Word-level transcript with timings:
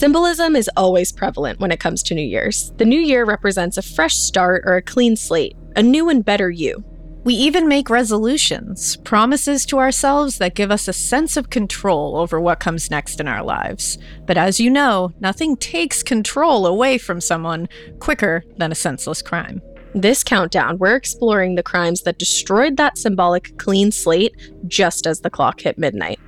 Symbolism 0.00 0.56
is 0.56 0.70
always 0.78 1.12
prevalent 1.12 1.60
when 1.60 1.70
it 1.70 1.78
comes 1.78 2.02
to 2.04 2.14
New 2.14 2.22
Year's. 2.22 2.72
The 2.78 2.86
new 2.86 2.98
year 2.98 3.26
represents 3.26 3.76
a 3.76 3.82
fresh 3.82 4.14
start 4.14 4.62
or 4.64 4.76
a 4.76 4.80
clean 4.80 5.14
slate, 5.14 5.58
a 5.76 5.82
new 5.82 6.08
and 6.08 6.24
better 6.24 6.48
you. 6.48 6.82
We 7.24 7.34
even 7.34 7.68
make 7.68 7.90
resolutions, 7.90 8.96
promises 8.96 9.66
to 9.66 9.78
ourselves 9.78 10.38
that 10.38 10.54
give 10.54 10.70
us 10.70 10.88
a 10.88 10.94
sense 10.94 11.36
of 11.36 11.50
control 11.50 12.16
over 12.16 12.40
what 12.40 12.60
comes 12.60 12.90
next 12.90 13.20
in 13.20 13.28
our 13.28 13.44
lives. 13.44 13.98
But 14.24 14.38
as 14.38 14.58
you 14.58 14.70
know, 14.70 15.12
nothing 15.20 15.54
takes 15.58 16.02
control 16.02 16.64
away 16.64 16.96
from 16.96 17.20
someone 17.20 17.68
quicker 17.98 18.42
than 18.56 18.72
a 18.72 18.76
senseless 18.76 19.20
crime. 19.20 19.60
This 19.94 20.24
countdown, 20.24 20.78
we're 20.78 20.96
exploring 20.96 21.56
the 21.56 21.62
crimes 21.62 22.04
that 22.04 22.18
destroyed 22.18 22.78
that 22.78 22.96
symbolic 22.96 23.58
clean 23.58 23.92
slate 23.92 24.34
just 24.66 25.06
as 25.06 25.20
the 25.20 25.28
clock 25.28 25.60
hit 25.60 25.76
midnight. 25.76 26.18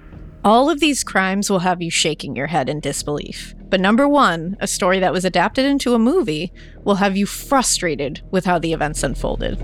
All 0.45 0.69
of 0.69 0.81
these 0.81 1.05
crimes 1.05 1.49
will 1.49 1.61
have 1.61 1.81
you 1.81 1.89
shaking 1.89 2.35
your 2.35 2.49
head 2.49 2.69
in 2.69 2.81
disbelief. 2.81 3.55
But 3.71 3.79
number 3.79 4.09
one, 4.09 4.57
a 4.59 4.67
story 4.67 4.99
that 4.99 5.13
was 5.13 5.25
adapted 5.25 5.65
into 5.65 5.95
a 5.95 6.01
movie, 6.01 6.53
will 6.83 6.97
have 6.97 7.17
you 7.17 7.27
frustrated 7.27 8.23
with 8.33 8.45
how 8.45 8.59
the 8.59 8.73
events 8.73 9.05
unfolded. 9.05 9.57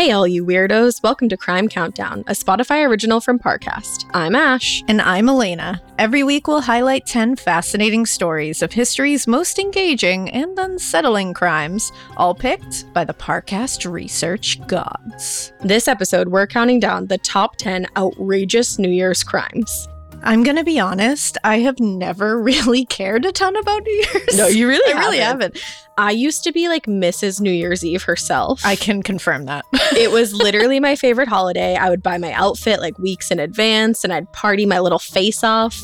Hey, 0.00 0.12
all 0.12 0.26
you 0.26 0.46
weirdos, 0.46 1.02
welcome 1.02 1.28
to 1.28 1.36
Crime 1.36 1.68
Countdown, 1.68 2.20
a 2.20 2.32
Spotify 2.32 2.88
original 2.88 3.20
from 3.20 3.38
Parcast. 3.38 4.08
I'm 4.14 4.34
Ash. 4.34 4.82
And 4.88 5.02
I'm 5.02 5.28
Alaina. 5.28 5.78
Every 5.98 6.22
week 6.22 6.48
we'll 6.48 6.62
highlight 6.62 7.04
10 7.04 7.36
fascinating 7.36 8.06
stories 8.06 8.62
of 8.62 8.72
history's 8.72 9.26
most 9.26 9.58
engaging 9.58 10.30
and 10.30 10.58
unsettling 10.58 11.34
crimes, 11.34 11.92
all 12.16 12.34
picked 12.34 12.90
by 12.94 13.04
the 13.04 13.12
Parcast 13.12 13.92
research 13.92 14.66
gods. 14.66 15.52
This 15.60 15.86
episode, 15.86 16.28
we're 16.28 16.46
counting 16.46 16.80
down 16.80 17.08
the 17.08 17.18
top 17.18 17.56
10 17.56 17.86
outrageous 17.98 18.78
New 18.78 18.88
Year's 18.88 19.22
crimes. 19.22 19.86
I'm 20.22 20.42
gonna 20.42 20.64
be 20.64 20.78
honest. 20.78 21.38
I 21.44 21.60
have 21.60 21.80
never 21.80 22.40
really 22.42 22.84
cared 22.84 23.24
a 23.24 23.32
ton 23.32 23.56
about 23.56 23.82
New 23.82 24.04
Year's. 24.12 24.36
No, 24.36 24.46
you 24.46 24.68
really, 24.68 24.92
I 24.94 24.98
really 24.98 25.18
haven't. 25.18 25.58
I 25.98 26.12
used 26.12 26.44
to 26.44 26.52
be 26.52 26.68
like 26.68 26.86
Mrs. 26.86 27.40
New 27.40 27.50
Year's 27.50 27.84
Eve 27.84 28.02
herself. 28.04 28.60
I 28.64 28.76
can 28.76 29.02
confirm 29.02 29.44
that. 29.46 29.64
it 29.72 30.10
was 30.10 30.32
literally 30.34 30.80
my 30.80 30.96
favorite 30.96 31.28
holiday. 31.28 31.76
I 31.76 31.90
would 31.90 32.02
buy 32.02 32.16
my 32.18 32.32
outfit 32.32 32.80
like 32.80 32.98
weeks 32.98 33.30
in 33.30 33.38
advance, 33.38 34.02
and 34.04 34.12
I'd 34.12 34.32
party 34.32 34.66
my 34.66 34.78
little 34.80 34.98
face 34.98 35.44
off. 35.44 35.78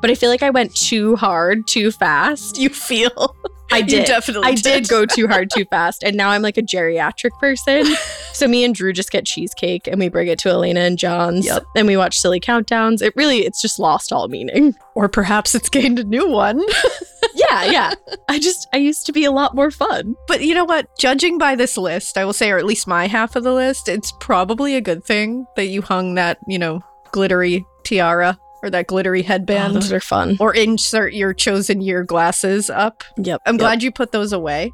But 0.00 0.10
I 0.10 0.14
feel 0.14 0.30
like 0.30 0.42
I 0.42 0.50
went 0.50 0.74
too 0.74 1.16
hard, 1.16 1.66
too 1.66 1.90
fast. 1.90 2.58
You 2.58 2.70
feel? 2.70 3.34
I 3.72 3.82
did. 3.82 4.00
You 4.00 4.04
definitely 4.06 4.48
I 4.48 4.54
did. 4.54 4.62
did 4.84 4.88
go 4.88 5.04
too 5.06 5.28
hard 5.28 5.50
too 5.50 5.64
fast. 5.70 6.02
And 6.02 6.16
now 6.16 6.30
I'm 6.30 6.42
like 6.42 6.56
a 6.56 6.62
geriatric 6.62 7.30
person. 7.38 7.84
so 8.32 8.48
me 8.48 8.64
and 8.64 8.74
Drew 8.74 8.92
just 8.92 9.10
get 9.10 9.26
cheesecake 9.26 9.86
and 9.86 9.98
we 9.98 10.08
bring 10.08 10.28
it 10.28 10.38
to 10.40 10.54
Alaina 10.54 10.80
and 10.80 10.98
John's 10.98 11.46
Yep. 11.46 11.64
and 11.76 11.86
we 11.86 11.96
watch 11.96 12.18
silly 12.18 12.40
countdowns. 12.40 13.02
It 13.02 13.12
really 13.16 13.38
it's 13.46 13.60
just 13.60 13.78
lost 13.78 14.12
all 14.12 14.28
meaning. 14.28 14.74
Or 14.94 15.08
perhaps 15.08 15.54
it's 15.54 15.68
gained 15.68 15.98
a 15.98 16.04
new 16.04 16.28
one. 16.28 16.62
Yeah, 17.34 17.64
yeah. 17.70 17.94
I 18.28 18.38
just 18.38 18.68
I 18.72 18.78
used 18.78 19.06
to 19.06 19.12
be 19.12 19.24
a 19.24 19.30
lot 19.30 19.54
more 19.54 19.70
fun. 19.70 20.14
But 20.26 20.42
you 20.42 20.54
know 20.54 20.64
what? 20.64 20.86
Judging 20.98 21.38
by 21.38 21.54
this 21.56 21.76
list, 21.76 22.16
I 22.18 22.24
will 22.24 22.32
say, 22.32 22.50
or 22.50 22.58
at 22.58 22.64
least 22.64 22.86
my 22.88 23.06
half 23.06 23.36
of 23.36 23.44
the 23.44 23.52
list, 23.52 23.88
it's 23.88 24.12
probably 24.20 24.74
a 24.76 24.80
good 24.80 25.04
thing 25.04 25.46
that 25.56 25.66
you 25.66 25.82
hung 25.82 26.14
that, 26.14 26.38
you 26.48 26.58
know, 26.58 26.80
glittery 27.12 27.64
tiara 27.84 28.38
or 28.62 28.70
that 28.70 28.86
glittery 28.86 29.22
Oh, 29.22 29.26
headband. 29.26 29.74
those 29.76 29.92
are 29.92 30.00
fun. 30.00 30.36
or 30.40 30.54
insert 30.54 31.12
your 31.12 31.32
chosen 31.34 31.80
year 31.80 32.02
glasses 32.04 32.70
up. 32.70 33.04
Yep. 33.16 33.42
I'm 33.46 33.54
yep. 33.54 33.60
glad 33.60 33.82
you 33.82 33.92
put 33.92 34.12
those 34.12 34.32
away 34.32 34.72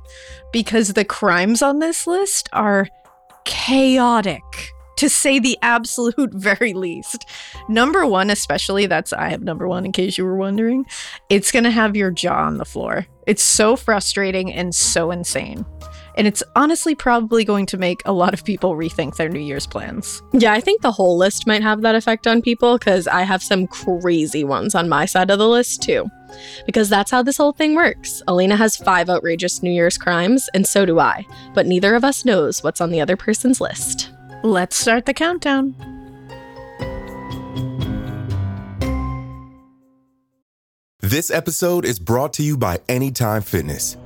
because 0.52 0.92
the 0.94 1.04
crimes 1.04 1.62
on 1.62 1.78
this 1.80 2.06
list 2.06 2.48
are 2.52 2.88
chaotic 3.44 4.42
to 4.96 5.08
say 5.08 5.38
the 5.38 5.58
absolute 5.62 6.14
very 6.32 6.72
least. 6.72 7.26
Number 7.68 8.06
one, 8.06 8.30
especially, 8.30 8.86
that's 8.86 9.12
I 9.12 9.28
have 9.28 9.42
number 9.42 9.66
one 9.68 9.84
in 9.84 9.92
case 9.92 10.16
you 10.18 10.24
were 10.24 10.36
wondering. 10.36 10.86
It's 11.30 11.50
going 11.50 11.64
to 11.64 11.70
have 11.70 11.96
your 11.96 12.10
jaw 12.10 12.44
on 12.46 12.58
the 12.58 12.64
floor. 12.64 13.06
It's 13.26 13.42
so 13.42 13.74
frustrating 13.76 14.52
and 14.52 14.74
so 14.74 15.10
insane. 15.10 15.64
And 16.16 16.26
it's 16.26 16.42
honestly 16.54 16.94
probably 16.94 17.44
going 17.44 17.66
to 17.66 17.76
make 17.76 18.02
a 18.04 18.12
lot 18.12 18.34
of 18.34 18.44
people 18.44 18.76
rethink 18.76 19.16
their 19.16 19.28
New 19.28 19.40
Year's 19.40 19.66
plans. 19.66 20.22
Yeah, 20.32 20.52
I 20.52 20.60
think 20.60 20.82
the 20.82 20.92
whole 20.92 21.16
list 21.16 21.46
might 21.46 21.62
have 21.62 21.82
that 21.82 21.94
effect 21.94 22.26
on 22.26 22.42
people 22.42 22.78
because 22.78 23.08
I 23.08 23.22
have 23.22 23.42
some 23.42 23.66
crazy 23.66 24.44
ones 24.44 24.74
on 24.74 24.88
my 24.88 25.06
side 25.06 25.30
of 25.30 25.38
the 25.38 25.48
list 25.48 25.82
too. 25.82 26.08
Because 26.66 26.88
that's 26.88 27.10
how 27.10 27.22
this 27.22 27.36
whole 27.36 27.52
thing 27.52 27.74
works. 27.74 28.22
Alaina 28.26 28.56
has 28.56 28.76
five 28.76 29.08
outrageous 29.08 29.62
New 29.62 29.70
Year's 29.70 29.98
crimes, 29.98 30.48
and 30.54 30.66
so 30.66 30.84
do 30.84 30.98
I. 30.98 31.26
But 31.54 31.66
neither 31.66 31.94
of 31.94 32.04
us 32.04 32.24
knows 32.24 32.62
what's 32.62 32.80
on 32.80 32.90
the 32.90 33.00
other 33.00 33.16
person's 33.16 33.60
list. 33.60 34.10
Let's 34.42 34.76
start 34.76 35.06
the 35.06 35.14
countdown. 35.14 35.74
This 41.00 41.30
episode 41.30 41.84
is 41.84 41.98
brought 41.98 42.32
to 42.34 42.42
you 42.42 42.56
by 42.56 42.80
Anytime 42.88 43.42
Fitness. 43.42 43.96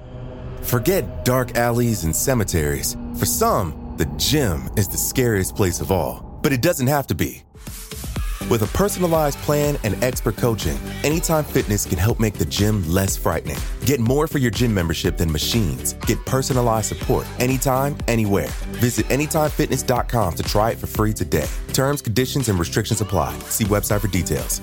Forget 0.62 1.24
dark 1.24 1.56
alleys 1.56 2.04
and 2.04 2.14
cemeteries. 2.14 2.96
For 3.16 3.26
some, 3.26 3.94
the 3.96 4.06
gym 4.16 4.69
is 4.76 4.88
the 4.88 4.96
scariest 4.96 5.56
place 5.56 5.80
of 5.80 5.91
all, 5.91 6.38
but 6.42 6.52
it 6.52 6.62
doesn't 6.62 6.86
have 6.86 7.06
to 7.08 7.14
be. 7.14 7.42
With 8.50 8.62
a 8.62 8.66
personalized 8.69 9.38
plan 9.41 9.76
and 9.84 10.02
expert 10.02 10.36
coaching, 10.36 10.78
Anytime 11.04 11.44
Fitness 11.44 11.84
can 11.84 11.98
help 11.98 12.19
make 12.19 12.34
the 12.34 12.44
gym 12.46 12.86
less 12.88 13.16
frightening. 13.16 13.58
Get 13.84 14.00
more 14.00 14.26
for 14.26 14.38
your 14.38 14.50
gym 14.50 14.72
membership 14.72 15.16
than 15.19 15.30
machines. 15.30 15.92
Get 16.06 16.24
personalized 16.24 16.86
support 16.86 17.26
anytime, 17.38 17.96
anywhere. 18.08 18.48
Visit 18.80 19.06
AnytimeFitness.com 19.06 20.34
to 20.34 20.42
try 20.42 20.70
it 20.70 20.78
for 20.78 20.86
free 20.86 21.12
today. 21.12 21.46
Terms, 21.72 22.00
conditions, 22.00 22.48
and 22.48 22.58
restrictions 22.58 23.00
apply. 23.00 23.38
See 23.50 23.64
website 23.64 24.00
for 24.00 24.08
details. 24.08 24.60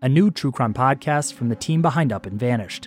a 0.00 0.08
new 0.08 0.30
true 0.30 0.52
crime 0.52 0.72
podcast 0.72 1.32
from 1.32 1.48
the 1.48 1.56
team 1.56 1.82
behind 1.82 2.12
Up 2.12 2.24
and 2.24 2.38
Vanished. 2.38 2.86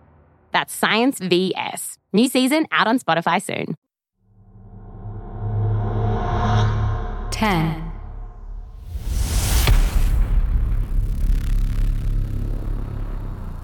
That's 0.51 0.73
Science 0.73 1.19
VS. 1.19 1.97
New 2.13 2.27
season 2.27 2.65
out 2.71 2.87
on 2.87 2.99
Spotify 2.99 3.41
soon. 3.41 3.75
10. 7.31 7.91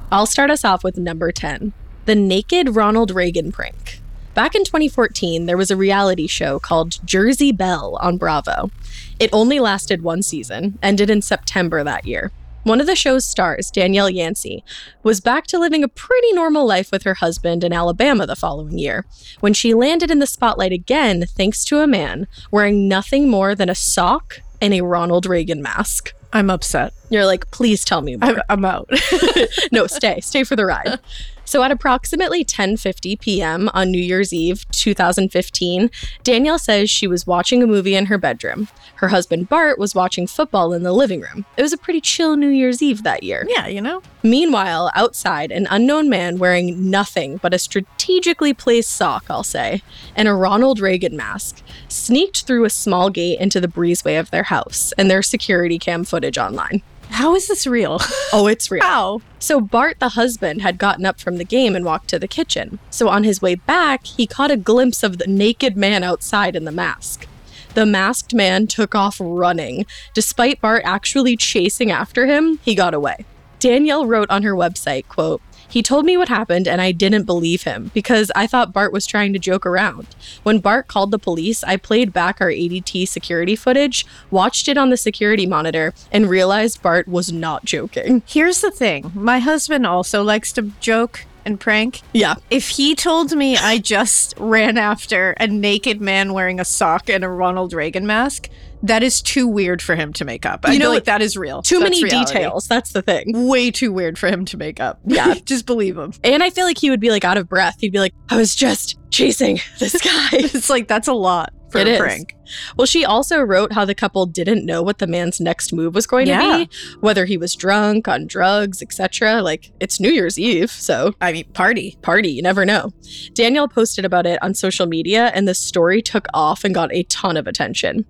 I'll 0.09 0.25
start 0.25 0.49
us 0.49 0.63
off 0.63 0.83
with 0.83 0.97
number 0.97 1.31
10 1.31 1.73
The 2.05 2.15
Naked 2.15 2.75
Ronald 2.75 3.11
Reagan 3.11 3.51
Prank. 3.51 3.99
Back 4.33 4.55
in 4.55 4.63
2014, 4.63 5.47
there 5.47 5.57
was 5.57 5.69
a 5.69 5.75
reality 5.75 6.27
show 6.27 6.59
called 6.59 7.05
Jersey 7.05 7.51
Belle 7.51 7.97
on 8.01 8.17
Bravo. 8.17 8.71
It 9.19 9.29
only 9.33 9.59
lasted 9.59 10.03
one 10.03 10.21
season, 10.21 10.79
ended 10.81 11.09
in 11.09 11.21
September 11.21 11.83
that 11.83 12.05
year. 12.05 12.31
One 12.67 12.81
of 12.81 12.85
the 12.85 12.97
show's 12.97 13.25
stars, 13.25 13.71
Danielle 13.71 14.09
Yancey, 14.09 14.61
was 15.01 15.21
back 15.21 15.47
to 15.47 15.57
living 15.57 15.85
a 15.85 15.87
pretty 15.87 16.33
normal 16.33 16.67
life 16.67 16.91
with 16.91 17.03
her 17.03 17.13
husband 17.13 17.63
in 17.63 17.71
Alabama 17.71 18.27
the 18.27 18.35
following 18.35 18.77
year, 18.77 19.05
when 19.39 19.53
she 19.53 19.73
landed 19.73 20.11
in 20.11 20.19
the 20.19 20.27
spotlight 20.27 20.73
again 20.73 21.25
thanks 21.25 21.63
to 21.63 21.79
a 21.79 21.87
man 21.87 22.27
wearing 22.51 22.89
nothing 22.89 23.29
more 23.29 23.55
than 23.55 23.69
a 23.69 23.75
sock 23.75 24.41
and 24.59 24.73
a 24.73 24.81
Ronald 24.81 25.25
Reagan 25.25 25.61
mask. 25.61 26.13
I'm 26.33 26.49
upset. 26.49 26.91
You're 27.09 27.25
like, 27.25 27.49
please 27.51 27.85
tell 27.85 28.01
me 28.01 28.17
more. 28.17 28.31
I'm, 28.31 28.41
I'm 28.49 28.65
out. 28.65 28.89
no, 29.71 29.87
stay, 29.87 30.19
stay 30.19 30.43
for 30.43 30.57
the 30.57 30.65
ride. 30.65 30.99
So 31.47 31.63
at 31.63 31.71
approximately 31.71 32.43
10:50 32.43 33.19
p.m. 33.21 33.69
on 33.73 33.89
New 33.89 34.01
Year's 34.01 34.33
Eve, 34.33 34.65
2015, 34.71 35.89
Danielle 36.21 36.59
says 36.59 36.89
she 36.89 37.07
was 37.07 37.25
watching 37.25 37.63
a 37.63 37.67
movie 37.67 37.95
in 37.95 38.07
her 38.07 38.17
bedroom. 38.17 38.67
Her 38.95 39.07
husband 39.07 39.47
Bart 39.47 39.79
was 39.79 39.95
watching 39.95 40.27
football 40.27 40.73
in 40.73 40.83
the 40.83 40.91
living 40.91 41.21
room. 41.21 41.45
It 41.55 41.61
was 41.61 41.71
a 41.71 41.77
pretty 41.77 42.01
chill 42.01 42.35
New 42.35 42.49
Year's 42.49 42.81
Eve 42.81 43.03
that 43.03 43.23
year. 43.23 43.45
yeah, 43.47 43.65
you 43.65 43.79
know? 43.79 44.01
Meanwhile, 44.23 44.91
outside, 44.93 45.53
an 45.53 45.67
unknown 45.69 46.09
man 46.09 46.37
wearing 46.37 46.89
nothing 46.89 47.37
but 47.37 47.53
a 47.53 47.59
strategically 47.59 48.53
placed 48.53 48.89
sock, 48.89 49.23
I'll 49.29 49.43
say, 49.43 49.81
and 50.17 50.27
a 50.27 50.33
Ronald 50.33 50.81
Reagan 50.81 51.15
mask 51.15 51.63
sneaked 51.87 52.45
through 52.45 52.65
a 52.65 52.69
small 52.69 53.09
gate 53.09 53.39
into 53.39 53.61
the 53.61 53.69
breezeway 53.69 54.19
of 54.19 54.31
their 54.31 54.43
house, 54.43 54.91
and 54.97 55.09
there's 55.09 55.29
security 55.29 55.79
cam 55.79 56.03
footage 56.03 56.37
online. 56.37 56.81
How 57.09 57.35
is 57.35 57.47
this 57.47 57.65
real? 57.65 57.99
Oh, 58.33 58.47
it's 58.47 58.69
real. 58.69 58.83
How? 58.83 59.21
So 59.39 59.59
Bart, 59.61 59.99
the 59.99 60.09
husband, 60.09 60.61
had 60.61 60.77
gotten 60.77 61.05
up 61.05 61.19
from 61.19 61.37
the 61.37 61.45
game 61.45 61.75
and 61.75 61.85
walked 61.85 62.09
to 62.09 62.19
the 62.19 62.27
kitchen. 62.27 62.79
So 62.89 63.09
on 63.09 63.23
his 63.23 63.41
way 63.41 63.55
back, 63.55 64.05
he 64.05 64.27
caught 64.27 64.51
a 64.51 64.57
glimpse 64.57 65.01
of 65.01 65.17
the 65.17 65.27
naked 65.27 65.77
man 65.77 66.03
outside 66.03 66.55
in 66.55 66.65
the 66.65 66.71
mask. 66.71 67.27
The 67.73 67.85
masked 67.85 68.33
man 68.33 68.67
took 68.67 68.95
off 68.95 69.17
running. 69.19 69.85
Despite 70.13 70.61
Bart 70.61 70.81
actually 70.85 71.37
chasing 71.37 71.91
after 71.91 72.25
him, 72.25 72.59
he 72.63 72.75
got 72.75 72.93
away. 72.93 73.25
Danielle 73.59 74.05
wrote 74.05 74.29
on 74.29 74.43
her 74.43 74.53
website, 74.53 75.07
quote, 75.07 75.41
he 75.67 75.83
told 75.83 76.05
me 76.05 76.17
what 76.17 76.29
happened 76.29 76.67
and 76.67 76.81
I 76.81 76.91
didn't 76.91 77.23
believe 77.23 77.63
him 77.63 77.91
because 77.93 78.31
I 78.35 78.47
thought 78.47 78.73
Bart 78.73 78.93
was 78.93 79.05
trying 79.05 79.33
to 79.33 79.39
joke 79.39 79.65
around. 79.65 80.07
When 80.43 80.59
Bart 80.59 80.87
called 80.87 81.11
the 81.11 81.19
police, 81.19 81.63
I 81.63 81.77
played 81.77 82.13
back 82.13 82.41
our 82.41 82.49
ADT 82.49 83.07
security 83.07 83.55
footage, 83.55 84.05
watched 84.31 84.67
it 84.67 84.77
on 84.77 84.89
the 84.89 84.97
security 84.97 85.45
monitor, 85.45 85.93
and 86.11 86.29
realized 86.29 86.81
Bart 86.81 87.07
was 87.07 87.31
not 87.31 87.65
joking. 87.65 88.23
Here's 88.25 88.61
the 88.61 88.71
thing 88.71 89.11
my 89.13 89.39
husband 89.39 89.85
also 89.85 90.23
likes 90.23 90.51
to 90.53 90.71
joke 90.79 91.25
and 91.47 91.59
prank. 91.59 92.01
Yeah. 92.11 92.35
If 92.51 92.67
he 92.69 92.93
told 92.93 93.31
me 93.31 93.55
I 93.57 93.77
just 93.77 94.35
ran 94.37 94.77
after 94.77 95.31
a 95.39 95.47
naked 95.47 96.01
man 96.01 96.33
wearing 96.33 96.59
a 96.59 96.65
sock 96.65 97.09
and 97.09 97.23
a 97.23 97.29
Ronald 97.29 97.73
Reagan 97.73 98.05
mask, 98.05 98.49
that 98.83 99.03
is 99.03 99.21
too 99.21 99.47
weird 99.47 99.81
for 99.81 99.95
him 99.95 100.13
to 100.13 100.25
make 100.25 100.45
up. 100.45 100.61
I 100.63 100.73
You 100.73 100.79
know 100.79 100.89
like 100.89 101.05
that 101.05 101.21
is 101.21 101.35
real. 101.35 101.61
Too 101.61 101.79
That's 101.79 101.89
many 101.91 102.03
reality. 102.03 102.33
details. 102.33 102.67
That's 102.67 102.91
the 102.93 103.01
thing. 103.01 103.47
Way 103.47 103.71
too 103.71 103.91
weird 103.91 104.17
for 104.19 104.27
him 104.27 104.45
to 104.45 104.57
make 104.57 104.79
up. 104.79 104.99
Yeah. 105.05 105.33
just 105.45 105.65
believe 105.65 105.97
him. 105.97 106.13
And 106.23 106.43
I 106.43 106.49
feel 106.49 106.65
like 106.65 106.77
he 106.77 106.89
would 106.89 106.99
be 106.99 107.09
like 107.09 107.25
out 107.25 107.37
of 107.37 107.49
breath. 107.49 107.77
He'd 107.79 107.91
be 107.91 107.99
like, 107.99 108.13
I 108.29 108.37
was 108.37 108.55
just 108.55 108.97
chasing 109.09 109.59
this 109.79 109.99
guy. 110.01 110.27
It's 110.33 110.69
like 110.69 110.87
that's 110.87 111.07
a 111.07 111.13
lot 111.13 111.53
for 111.71 111.79
It 111.79 111.87
a 111.87 111.91
is. 111.93 111.99
prank. 111.99 112.33
Well, 112.77 112.85
she 112.85 113.03
also 113.05 113.39
wrote 113.39 113.73
how 113.73 113.85
the 113.85 113.95
couple 113.95 114.25
didn't 114.25 114.65
know 114.65 114.81
what 114.81 114.99
the 114.99 115.07
man's 115.07 115.39
next 115.39 115.73
move 115.73 115.95
was 115.95 116.07
going 116.07 116.27
Yeah. 116.27 116.39
to 116.41 116.65
be, 116.67 116.69
whether 116.99 117.25
he 117.25 117.37
was 117.37 117.55
drunk, 117.55 118.07
on 118.07 118.27
drugs, 118.27 118.81
etc. 118.81 119.41
Like, 119.41 119.71
it's 119.79 119.99
New 119.99 120.09
Year's 120.11 120.37
Eve, 120.39 120.71
so 120.71 121.13
I 121.21 121.31
mean, 121.33 121.45
party. 121.53 121.97
party, 122.01 122.29
you 122.31 122.41
never 122.41 122.65
know. 122.65 122.91
Danielle 123.33 123.67
posted 123.67 124.05
about 124.05 124.25
it 124.25 124.41
on 124.41 124.53
social 124.53 124.85
media, 124.85 125.31
and 125.33 125.47
the 125.47 125.53
story 125.53 126.01
took 126.01 126.27
off 126.33 126.63
and 126.63 126.73
got 126.73 126.93
a 126.93 127.03
ton 127.03 127.37
of 127.37 127.47
attention. 127.47 128.05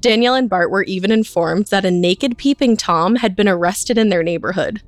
Danielle 0.00 0.34
and 0.34 0.48
Bart 0.48 0.70
were 0.70 0.84
even 0.84 1.10
informed 1.10 1.66
that 1.66 1.84
a 1.84 1.90
naked 1.90 2.36
peeping 2.38 2.76
Tom 2.76 3.16
had 3.16 3.36
been 3.36 3.48
arrested 3.48 3.98
in 3.98 4.08
their 4.08 4.22
neighborhood, 4.22 4.82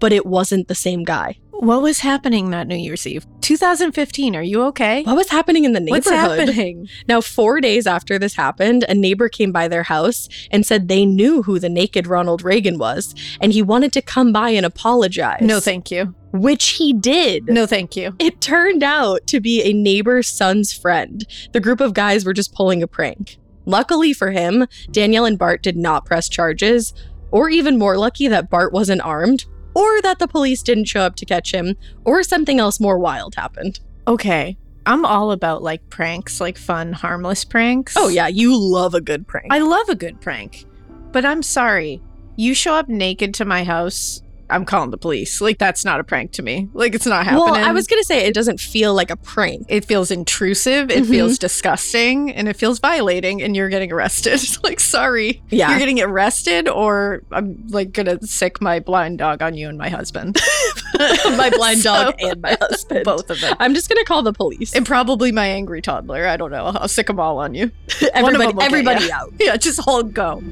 but 0.00 0.12
it 0.12 0.26
wasn't 0.26 0.68
the 0.68 0.74
same 0.74 1.04
guy. 1.04 1.38
What 1.60 1.82
was 1.82 1.98
happening 1.98 2.50
that 2.50 2.68
New 2.68 2.76
Year's 2.76 3.04
Eve? 3.04 3.26
2015. 3.40 4.36
Are 4.36 4.42
you 4.42 4.62
okay? 4.66 5.02
What 5.02 5.16
was 5.16 5.28
happening 5.28 5.64
in 5.64 5.72
the 5.72 5.80
neighborhood? 5.80 6.04
What's 6.06 6.08
happening? 6.08 6.88
Now, 7.08 7.20
four 7.20 7.60
days 7.60 7.84
after 7.84 8.16
this 8.16 8.34
happened, 8.34 8.84
a 8.88 8.94
neighbor 8.94 9.28
came 9.28 9.50
by 9.50 9.66
their 9.66 9.82
house 9.82 10.28
and 10.52 10.64
said 10.64 10.86
they 10.86 11.04
knew 11.04 11.42
who 11.42 11.58
the 11.58 11.68
naked 11.68 12.06
Ronald 12.06 12.42
Reagan 12.42 12.78
was, 12.78 13.12
and 13.40 13.52
he 13.52 13.60
wanted 13.60 13.92
to 13.94 14.02
come 14.02 14.32
by 14.32 14.50
and 14.50 14.64
apologize. 14.64 15.40
No, 15.40 15.58
thank 15.58 15.90
you. 15.90 16.14
Which 16.32 16.68
he 16.70 16.92
did. 16.92 17.46
No, 17.46 17.66
thank 17.66 17.96
you. 17.96 18.14
It 18.20 18.40
turned 18.40 18.84
out 18.84 19.26
to 19.26 19.40
be 19.40 19.60
a 19.62 19.72
neighbor's 19.72 20.28
son's 20.28 20.72
friend. 20.72 21.26
The 21.52 21.60
group 21.60 21.80
of 21.80 21.92
guys 21.92 22.24
were 22.24 22.34
just 22.34 22.54
pulling 22.54 22.84
a 22.84 22.86
prank. 22.86 23.36
Luckily 23.66 24.12
for 24.12 24.30
him, 24.30 24.68
Danielle 24.92 25.24
and 25.24 25.36
Bart 25.36 25.64
did 25.64 25.76
not 25.76 26.06
press 26.06 26.28
charges, 26.28 26.94
or 27.32 27.50
even 27.50 27.78
more 27.78 27.98
lucky 27.98 28.28
that 28.28 28.48
Bart 28.48 28.72
wasn't 28.72 29.00
armed, 29.02 29.44
or 29.78 30.02
that 30.02 30.18
the 30.18 30.26
police 30.26 30.62
didn't 30.62 30.86
show 30.86 31.02
up 31.02 31.14
to 31.14 31.24
catch 31.24 31.54
him, 31.54 31.76
or 32.04 32.24
something 32.24 32.58
else 32.58 32.80
more 32.80 32.98
wild 32.98 33.36
happened. 33.36 33.78
Okay. 34.08 34.56
I'm 34.86 35.04
all 35.04 35.30
about 35.30 35.62
like 35.62 35.88
pranks, 35.88 36.40
like 36.40 36.58
fun, 36.58 36.92
harmless 36.92 37.44
pranks. 37.44 37.94
Oh, 37.96 38.08
yeah, 38.08 38.26
you 38.26 38.58
love 38.58 38.94
a 38.94 39.00
good 39.00 39.28
prank. 39.28 39.52
I 39.52 39.58
love 39.58 39.88
a 39.88 39.94
good 39.94 40.20
prank. 40.20 40.64
But 41.12 41.24
I'm 41.24 41.42
sorry. 41.42 42.02
You 42.36 42.54
show 42.54 42.74
up 42.74 42.88
naked 42.88 43.34
to 43.34 43.44
my 43.44 43.62
house, 43.62 44.22
I'm 44.50 44.64
calling 44.64 44.90
the 44.90 44.98
police. 44.98 45.40
Like 45.40 45.58
that's 45.58 45.84
not 45.84 46.00
a 46.00 46.04
prank 46.04 46.32
to 46.32 46.42
me. 46.42 46.68
Like 46.72 46.94
it's 46.94 47.06
not 47.06 47.24
happening. 47.24 47.44
Well, 47.52 47.54
I 47.54 47.72
was 47.72 47.86
gonna 47.86 48.02
say 48.04 48.24
it 48.26 48.34
doesn't 48.34 48.60
feel 48.60 48.94
like 48.94 49.10
a 49.10 49.16
prank. 49.16 49.66
it 49.68 49.84
feels 49.84 50.10
intrusive, 50.10 50.90
it 50.90 51.04
Mhm. 51.04 51.08
feels 51.10 51.38
disgusting, 51.38 52.32
and 52.32 52.48
it 52.48 52.56
feels 52.56 52.78
violating 52.78 53.42
and 53.42 53.54
you're 53.56 53.68
getting 53.68 53.92
arrested. 53.92 54.40
like 54.62 54.80
sorry. 54.80 55.42
Yeah. 55.50 55.70
You're 55.70 55.78
getting 55.78 56.00
arrested 56.00 56.68
or 56.68 57.22
I'm 57.30 57.64
like 57.68 57.92
gonna 57.92 58.18
sic 58.22 58.60
my 58.60 58.78
blind 58.80 59.18
dog 59.18 59.42
on 59.42 59.54
you 59.54 59.68
and 59.68 59.76
my 59.78 59.88
husband. 59.88 60.38
my 60.98 61.50
blind 61.50 61.82
dog 61.82 62.14
So- 62.20 62.28
and 62.28 62.40
my 62.42 62.56
husband. 62.60 63.04
Both 63.04 63.30
of 63.30 63.40
them. 63.40 63.56
I'm 63.60 63.74
just 63.74 63.88
gonna 63.88 64.04
call 64.04 64.22
the 64.22 64.32
police. 64.32 64.74
And 64.74 64.84
probably 64.86 65.32
my 65.32 65.46
angry 65.46 65.82
toddler. 65.82 66.26
I 66.26 66.36
don't 66.36 66.50
know. 66.50 66.66
I'll 66.66 66.88
sic 66.88 67.06
them 67.06 67.20
all 67.20 67.38
on 67.38 67.54
you. 67.54 67.70
everybody, 68.14 68.46
them 68.46 68.56
will 68.56 68.60
get 68.62 68.64
everybody 68.66 69.12
out. 69.12 69.32
Yeah, 69.38 69.56
just 69.56 69.80
all 69.86 70.02
go. 70.02 70.42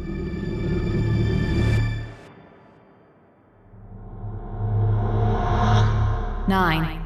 Nine. 6.49 7.05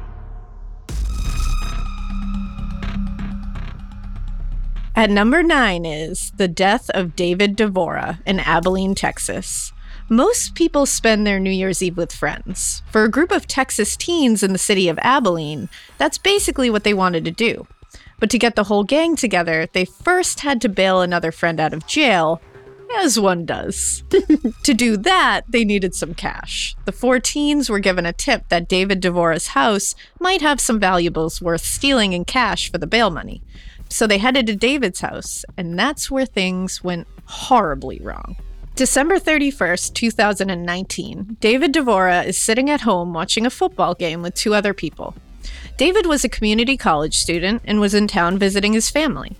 At 4.95 5.09
number 5.09 5.41
nine 5.41 5.83
is 5.83 6.31
The 6.35 6.47
Death 6.47 6.91
of 6.91 7.15
David 7.15 7.57
Devora 7.57 8.19
in 8.25 8.39
Abilene, 8.39 8.93
Texas. 8.93 9.73
Most 10.09 10.53
people 10.53 10.85
spend 10.85 11.25
their 11.25 11.39
New 11.39 11.49
Year's 11.49 11.81
Eve 11.81 11.97
with 11.97 12.11
friends. 12.11 12.83
For 12.91 13.03
a 13.03 13.09
group 13.09 13.31
of 13.31 13.47
Texas 13.47 13.95
teens 13.95 14.43
in 14.43 14.53
the 14.53 14.59
city 14.59 14.89
of 14.89 14.99
Abilene, 15.01 15.69
that's 15.97 16.17
basically 16.19 16.69
what 16.69 16.83
they 16.83 16.93
wanted 16.93 17.25
to 17.25 17.31
do. 17.31 17.65
But 18.19 18.29
to 18.29 18.37
get 18.37 18.55
the 18.55 18.65
whole 18.65 18.83
gang 18.83 19.15
together, 19.15 19.67
they 19.73 19.85
first 19.85 20.41
had 20.41 20.61
to 20.61 20.69
bail 20.69 21.01
another 21.01 21.31
friend 21.31 21.59
out 21.59 21.73
of 21.73 21.87
jail, 21.87 22.39
as 22.97 23.19
one 23.19 23.45
does. 23.45 24.03
to 24.63 24.73
do 24.73 24.97
that, 24.97 25.41
they 25.49 25.63
needed 25.63 25.95
some 25.95 26.13
cash. 26.13 26.75
The 26.85 26.91
four 26.91 27.19
teens 27.19 27.69
were 27.69 27.79
given 27.79 28.05
a 28.05 28.13
tip 28.13 28.49
that 28.49 28.67
David 28.67 29.01
Devora's 29.01 29.47
house 29.47 29.95
might 30.19 30.41
have 30.41 30.59
some 30.59 30.79
valuables 30.79 31.41
worth 31.41 31.63
stealing 31.63 32.13
in 32.13 32.25
cash 32.25 32.71
for 32.71 32.77
the 32.77 32.87
bail 32.87 33.09
money. 33.09 33.41
So 33.89 34.07
they 34.07 34.19
headed 34.19 34.47
to 34.47 34.55
David's 34.55 35.01
house, 35.01 35.43
and 35.57 35.77
that's 35.77 36.09
where 36.09 36.25
things 36.25 36.83
went 36.83 37.07
horribly 37.25 37.99
wrong. 37.99 38.37
December 38.75 39.19
31st, 39.19 39.93
2019, 39.93 41.37
David 41.41 41.73
Devora 41.73 42.25
is 42.25 42.41
sitting 42.41 42.69
at 42.69 42.81
home 42.81 43.13
watching 43.13 43.45
a 43.45 43.49
football 43.49 43.93
game 43.93 44.21
with 44.21 44.33
two 44.33 44.53
other 44.53 44.73
people. 44.73 45.13
David 45.77 46.05
was 46.05 46.23
a 46.23 46.29
community 46.29 46.77
college 46.77 47.15
student 47.15 47.61
and 47.65 47.79
was 47.79 47.93
in 47.93 48.07
town 48.07 48.37
visiting 48.37 48.73
his 48.73 48.89
family. 48.89 49.35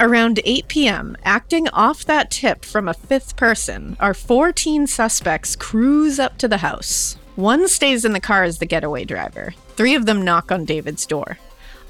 Around 0.00 0.40
8 0.44 0.66
p.m., 0.66 1.16
acting 1.24 1.68
off 1.68 2.04
that 2.04 2.30
tip 2.30 2.64
from 2.64 2.88
a 2.88 2.94
fifth 2.94 3.36
person, 3.36 3.96
our 4.00 4.12
14 4.12 4.88
suspects 4.88 5.54
cruise 5.54 6.18
up 6.18 6.36
to 6.38 6.48
the 6.48 6.58
house. 6.58 7.16
One 7.36 7.68
stays 7.68 8.04
in 8.04 8.12
the 8.12 8.20
car 8.20 8.42
as 8.42 8.58
the 8.58 8.66
getaway 8.66 9.04
driver. 9.04 9.54
Three 9.76 9.94
of 9.94 10.06
them 10.06 10.24
knock 10.24 10.50
on 10.50 10.64
David's 10.64 11.06
door. 11.06 11.38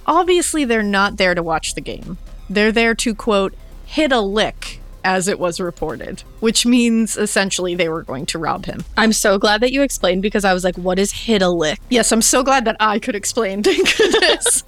Obviously, 0.07 0.65
they're 0.65 0.83
not 0.83 1.17
there 1.17 1.35
to 1.35 1.43
watch 1.43 1.75
the 1.75 1.81
game. 1.81 2.19
They're 2.51 2.73
there 2.73 2.95
to, 2.97 3.15
quote, 3.15 3.55
hit 3.87 4.13
a 4.13 4.21
lick, 4.21 4.81
as 5.03 5.27
it 5.29 5.39
was 5.39 5.61
reported, 5.61 6.23
which 6.41 6.67
means 6.67 7.17
essentially 7.17 7.75
they 7.75 7.89
were 7.89 8.03
going 8.03 8.27
to 8.27 8.39
rob 8.39 8.67
him. 8.67 8.85
I'm 8.97 9.13
so 9.13 9.39
glad 9.39 9.61
that 9.61 9.73
you 9.73 9.83
explained 9.83 10.23
because 10.23 10.45
I 10.45 10.53
was 10.53 10.65
like, 10.65 10.77
what 10.77 10.99
is 10.99 11.13
hit 11.13 11.41
a 11.43 11.49
lick? 11.49 11.79
Yes, 11.91 12.13
I'm 12.13 12.23
so 12.23 12.43
glad 12.43 12.65
that 12.67 12.77
I 12.81 12.99
could 12.99 13.15
explain. 13.15 13.63
Thank 13.65 13.97
goodness. 13.97 14.65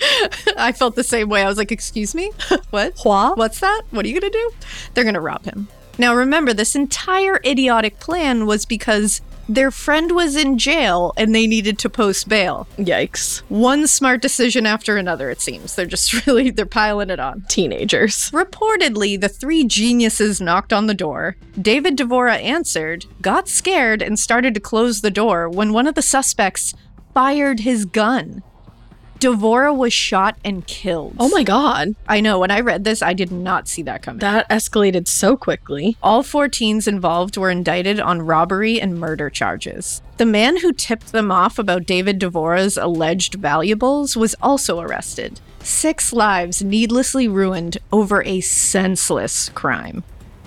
I 0.56 0.72
felt 0.72 0.96
the 0.96 1.04
same 1.04 1.28
way. 1.28 1.42
I 1.42 1.48
was 1.48 1.58
like, 1.58 1.72
excuse 1.72 2.14
me? 2.14 2.30
What? 2.70 2.98
What? 3.02 3.36
What's 3.36 3.60
that? 3.60 3.82
What 3.90 4.04
are 4.04 4.08
you 4.08 4.20
going 4.20 4.30
to 4.30 4.38
do? 4.38 4.52
They're 4.94 5.04
going 5.04 5.14
to 5.14 5.20
rob 5.20 5.44
him. 5.44 5.68
Now, 5.98 6.14
remember, 6.14 6.52
this 6.54 6.76
entire 6.76 7.40
idiotic 7.44 7.98
plan 7.98 8.46
was 8.46 8.64
because 8.64 9.20
their 9.48 9.72
friend 9.72 10.12
was 10.12 10.36
in 10.36 10.56
jail 10.56 11.12
and 11.16 11.34
they 11.34 11.46
needed 11.46 11.78
to 11.80 11.90
post 11.90 12.28
bail. 12.28 12.68
Yikes. 12.78 13.40
One 13.48 13.88
smart 13.88 14.22
decision 14.22 14.64
after 14.64 14.96
another, 14.96 15.28
it 15.30 15.40
seems. 15.40 15.74
They're 15.74 15.86
just 15.86 16.26
really, 16.26 16.50
they're 16.50 16.66
piling 16.66 17.10
it 17.10 17.18
on. 17.18 17.44
Teenagers. 17.48 18.30
Reportedly, 18.30 19.20
the 19.20 19.28
three 19.28 19.64
geniuses 19.64 20.40
knocked 20.40 20.72
on 20.72 20.86
the 20.86 20.94
door. 20.94 21.36
David 21.60 21.98
Devora 21.98 22.40
answered, 22.40 23.06
got 23.20 23.48
scared, 23.48 24.00
and 24.00 24.18
started 24.18 24.54
to 24.54 24.60
close 24.60 25.00
the 25.00 25.10
door 25.10 25.48
when 25.48 25.72
one 25.72 25.88
of 25.88 25.96
the 25.96 26.02
suspects 26.02 26.72
fired 27.12 27.60
his 27.60 27.84
gun. 27.84 28.42
Devora 29.20 29.76
was 29.76 29.92
shot 29.92 30.36
and 30.44 30.66
killed. 30.66 31.14
Oh 31.20 31.28
my 31.28 31.42
god. 31.42 31.94
I 32.08 32.20
know. 32.20 32.38
When 32.38 32.50
I 32.50 32.60
read 32.60 32.84
this, 32.84 33.02
I 33.02 33.12
did 33.12 33.30
not 33.30 33.68
see 33.68 33.82
that 33.82 34.02
coming. 34.02 34.20
That 34.20 34.48
escalated 34.48 35.06
so 35.06 35.36
quickly. 35.36 35.96
All 36.02 36.22
four 36.22 36.48
teens 36.48 36.88
involved 36.88 37.36
were 37.36 37.50
indicted 37.50 38.00
on 38.00 38.22
robbery 38.22 38.80
and 38.80 38.98
murder 38.98 39.28
charges. 39.28 40.00
The 40.16 40.26
man 40.26 40.56
who 40.58 40.72
tipped 40.72 41.12
them 41.12 41.30
off 41.30 41.58
about 41.58 41.86
David 41.86 42.18
Devora's 42.18 42.76
alleged 42.76 43.34
valuables 43.34 44.16
was 44.16 44.34
also 44.40 44.80
arrested. 44.80 45.40
Six 45.62 46.12
lives 46.12 46.62
needlessly 46.62 47.28
ruined 47.28 47.76
over 47.92 48.22
a 48.24 48.40
senseless 48.40 49.50
crime. 49.50 50.02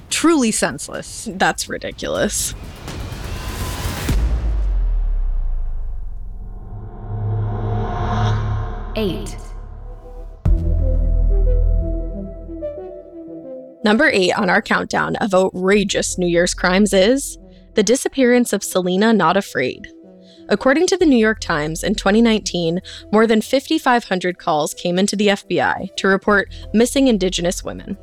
Truly 0.09 0.51
senseless. 0.51 1.27
That's 1.31 1.69
ridiculous. 1.69 2.55
Eight. 8.95 9.35
Number 13.83 14.09
eight 14.13 14.33
on 14.37 14.49
our 14.49 14.61
countdown 14.61 15.15
of 15.15 15.33
outrageous 15.33 16.19
New 16.19 16.27
Year's 16.27 16.53
crimes 16.53 16.93
is 16.93 17.39
the 17.73 17.81
disappearance 17.81 18.53
of 18.53 18.63
Selena 18.63 19.11
Not 19.11 19.35
Afraid. 19.35 19.87
According 20.47 20.85
to 20.87 20.97
the 20.97 21.07
New 21.07 21.17
York 21.17 21.39
Times, 21.39 21.83
in 21.83 21.95
2019, 21.95 22.81
more 23.11 23.25
than 23.25 23.41
5,500 23.41 24.37
calls 24.37 24.75
came 24.75 24.99
into 24.99 25.15
the 25.15 25.29
FBI 25.29 25.95
to 25.95 26.07
report 26.07 26.53
missing 26.73 27.07
Indigenous 27.07 27.63
women. 27.63 27.97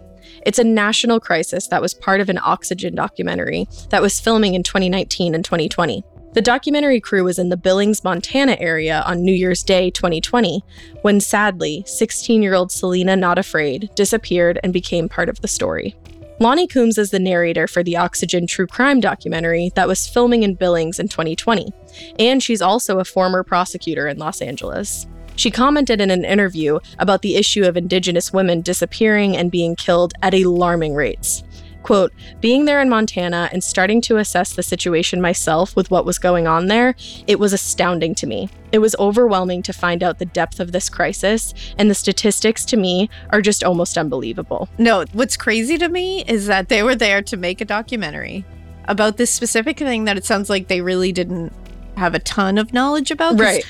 It's 0.45 0.59
a 0.59 0.65
national 0.65 1.21
crisis 1.21 1.69
that 1.69 1.83
was 1.83 1.95
part 1.95 2.21
of 2.21 2.29
an 2.29 2.41
Oxygen 2.43 2.97
documentary 2.97 3.69
that 3.91 4.03
was 4.03 4.19
filming 4.19 4.55
in 4.55 4.65
2019 4.65 5.35
and 5.35 5.45
2020. 5.45 6.03
The 6.33 6.41
documentary 6.41 7.01
crew 7.01 7.25
was 7.25 7.41
in 7.41 7.49
the 7.49 7.57
Billings, 7.57 8.05
Montana 8.05 8.57
area 8.61 9.03
on 9.05 9.25
New 9.25 9.33
Year's 9.33 9.65
Day 9.65 9.91
2020 9.91 10.63
when 11.03 11.19
sadly, 11.19 11.83
16 11.87 12.41
year 12.41 12.55
old 12.55 12.71
Selena 12.71 13.17
Not 13.17 13.37
Afraid 13.37 13.91
disappeared 13.97 14.61
and 14.63 14.73
became 14.73 15.09
part 15.09 15.29
of 15.29 15.41
the 15.41 15.49
story. 15.49 15.97
Loni 16.41 16.71
Coombs 16.71 16.99
is 16.99 17.11
the 17.11 17.19
narrator 17.19 17.67
for 17.67 17.83
the 17.83 17.97
Oxygen 17.97 18.47
True 18.47 18.69
Crime 18.69 19.01
documentary 19.01 19.73
that 19.75 19.89
was 19.89 20.07
filming 20.07 20.45
in 20.45 20.55
Billings 20.55 21.01
in 21.01 21.09
2020, 21.09 21.73
and 22.21 22.41
she's 22.41 22.63
also 22.63 23.01
a 23.01 23.05
former 23.05 23.43
prosecutor 23.43 24.07
in 24.07 24.19
Los 24.19 24.41
Angeles. 24.41 25.09
She 25.35 25.51
commented 25.51 26.01
in 26.01 26.11
an 26.11 26.25
interview 26.25 26.79
about 26.99 27.23
the 27.23 27.37
issue 27.37 27.65
of 27.65 27.77
Indigenous 27.77 28.33
women 28.33 28.61
disappearing 28.61 29.37
and 29.37 29.51
being 29.51 29.75
killed 29.75 30.13
at 30.23 30.33
alarming 30.33 30.95
rates. 30.95 31.43
Quote, 31.83 32.13
being 32.41 32.67
there 32.67 32.81
in 32.81 32.89
Montana 32.89 33.49
and 33.53 33.65
starting 33.65 34.01
to 34.03 34.19
assess 34.19 34.55
the 34.55 34.63
situation 34.63 35.21
myself 35.21 35.75
with 35.75 35.91
what 35.91 36.05
was 36.05 36.19
going 36.19 36.47
on 36.47 36.67
there, 36.67 36.95
it 37.27 37.39
was 37.39 37.53
astounding 37.53 38.15
to 38.17 38.27
me. 38.27 38.51
It 38.73 38.79
was 38.79 38.95
overwhelming 38.99 39.63
to 39.63 39.73
find 39.73 40.03
out 40.03 40.19
the 40.19 40.27
depth 40.27 40.61
of 40.61 40.73
this 40.73 40.89
crisis, 40.89 41.55
and 41.79 41.91
the 41.91 41.95
statistics 41.95 42.65
to 42.67 42.77
me 42.77 43.09
are 43.31 43.41
just 43.41 43.65
almost 43.65 43.97
unbelievable. 43.97 44.69
No, 44.79 45.05
what's 45.13 45.37
crazy 45.37 45.79
to 45.79 45.89
me 45.89 46.25
is 46.25 46.47
that 46.47 46.69
they 46.69 46.83
were 46.83 46.95
there 46.95 47.23
to 47.23 47.37
make 47.37 47.61
a 47.61 47.65
documentary 47.65 48.45
about 48.85 49.17
this 49.17 49.31
specific 49.31 49.79
thing 49.79 50.05
that 50.05 50.17
it 50.17 50.25
sounds 50.25 50.51
like 50.51 50.69
they 50.69 50.81
really 50.81 51.13
didn't 51.13 51.53
have 51.97 52.15
a 52.15 52.19
ton 52.19 52.59
of 52.59 52.73
knowledge 52.73 53.11
about. 53.11 53.39
Right. 53.39 53.65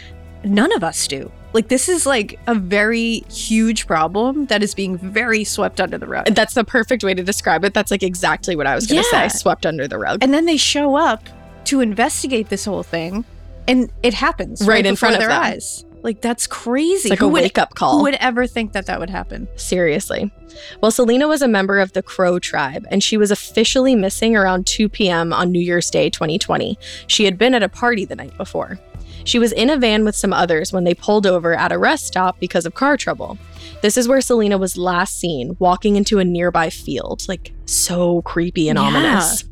None 0.44 0.72
of 0.72 0.82
us 0.82 1.06
do. 1.06 1.30
Like, 1.52 1.68
this 1.68 1.88
is 1.88 2.06
like 2.06 2.38
a 2.46 2.54
very 2.54 3.24
huge 3.30 3.86
problem 3.86 4.46
that 4.46 4.62
is 4.62 4.74
being 4.74 4.96
very 4.96 5.42
swept 5.44 5.80
under 5.80 5.98
the 5.98 6.06
rug. 6.06 6.26
That's 6.26 6.54
the 6.54 6.62
perfect 6.64 7.02
way 7.02 7.12
to 7.14 7.22
describe 7.24 7.64
it. 7.64 7.74
That's 7.74 7.90
like 7.90 8.02
exactly 8.04 8.54
what 8.54 8.66
I 8.68 8.74
was 8.74 8.86
going 8.86 9.02
to 9.02 9.08
Yeah. 9.12 9.26
say 9.28 9.36
swept 9.38 9.66
under 9.66 9.88
the 9.88 9.98
rug. 9.98 10.22
And 10.22 10.32
then 10.32 10.46
they 10.46 10.56
show 10.56 10.94
up 10.96 11.28
to 11.64 11.80
investigate 11.80 12.48
this 12.50 12.64
whole 12.64 12.82
thing, 12.84 13.24
and 13.68 13.90
it 14.02 14.14
happens 14.14 14.66
Right 14.66 14.86
in 14.86 14.94
front 14.96 15.14
of 15.16 15.20
their 15.20 15.28
them. 15.28 15.42
eyes. 15.42 15.84
Like 16.02 16.22
that's 16.22 16.46
crazy. 16.46 17.08
It's 17.08 17.10
like 17.10 17.18
Who 17.18 17.26
a 17.26 17.28
would- 17.28 17.42
wake 17.42 17.58
up 17.58 17.74
call. 17.74 17.98
Who 17.98 18.02
would 18.04 18.14
ever 18.20 18.46
think 18.46 18.72
that 18.72 18.86
that 18.86 18.98
would 19.00 19.10
happen? 19.10 19.46
Seriously. 19.56 20.32
Well, 20.80 20.90
Selena 20.90 21.28
was 21.28 21.42
a 21.42 21.48
member 21.48 21.78
of 21.78 21.92
the 21.92 22.02
Crow 22.02 22.38
tribe, 22.38 22.86
and 22.90 23.02
she 23.02 23.16
was 23.18 23.30
officially 23.30 23.94
missing 23.94 24.34
around 24.34 24.66
2 24.66 24.88
p.m. 24.88 25.32
on 25.32 25.52
New 25.52 25.60
Year's 25.60 25.90
Day 25.90 26.08
2020. 26.08 26.78
She 27.06 27.24
had 27.26 27.36
been 27.36 27.54
at 27.54 27.62
a 27.62 27.68
party 27.68 28.04
the 28.06 28.16
night 28.16 28.36
before. 28.38 28.78
She 29.24 29.38
was 29.38 29.52
in 29.52 29.70
a 29.70 29.76
van 29.76 30.04
with 30.04 30.16
some 30.16 30.32
others 30.32 30.72
when 30.72 30.84
they 30.84 30.94
pulled 30.94 31.26
over 31.26 31.54
at 31.54 31.72
a 31.72 31.78
rest 31.78 32.06
stop 32.06 32.40
because 32.40 32.66
of 32.66 32.74
car 32.74 32.96
trouble. 32.96 33.38
This 33.82 33.96
is 33.96 34.08
where 34.08 34.20
Selena 34.20 34.58
was 34.58 34.76
last 34.76 35.18
seen 35.18 35.56
walking 35.58 35.96
into 35.96 36.18
a 36.18 36.24
nearby 36.24 36.70
field, 36.70 37.22
like 37.28 37.52
so 37.66 38.22
creepy 38.22 38.68
and 38.68 38.78
Yeah. 38.78 38.84
ominous. 38.84 39.44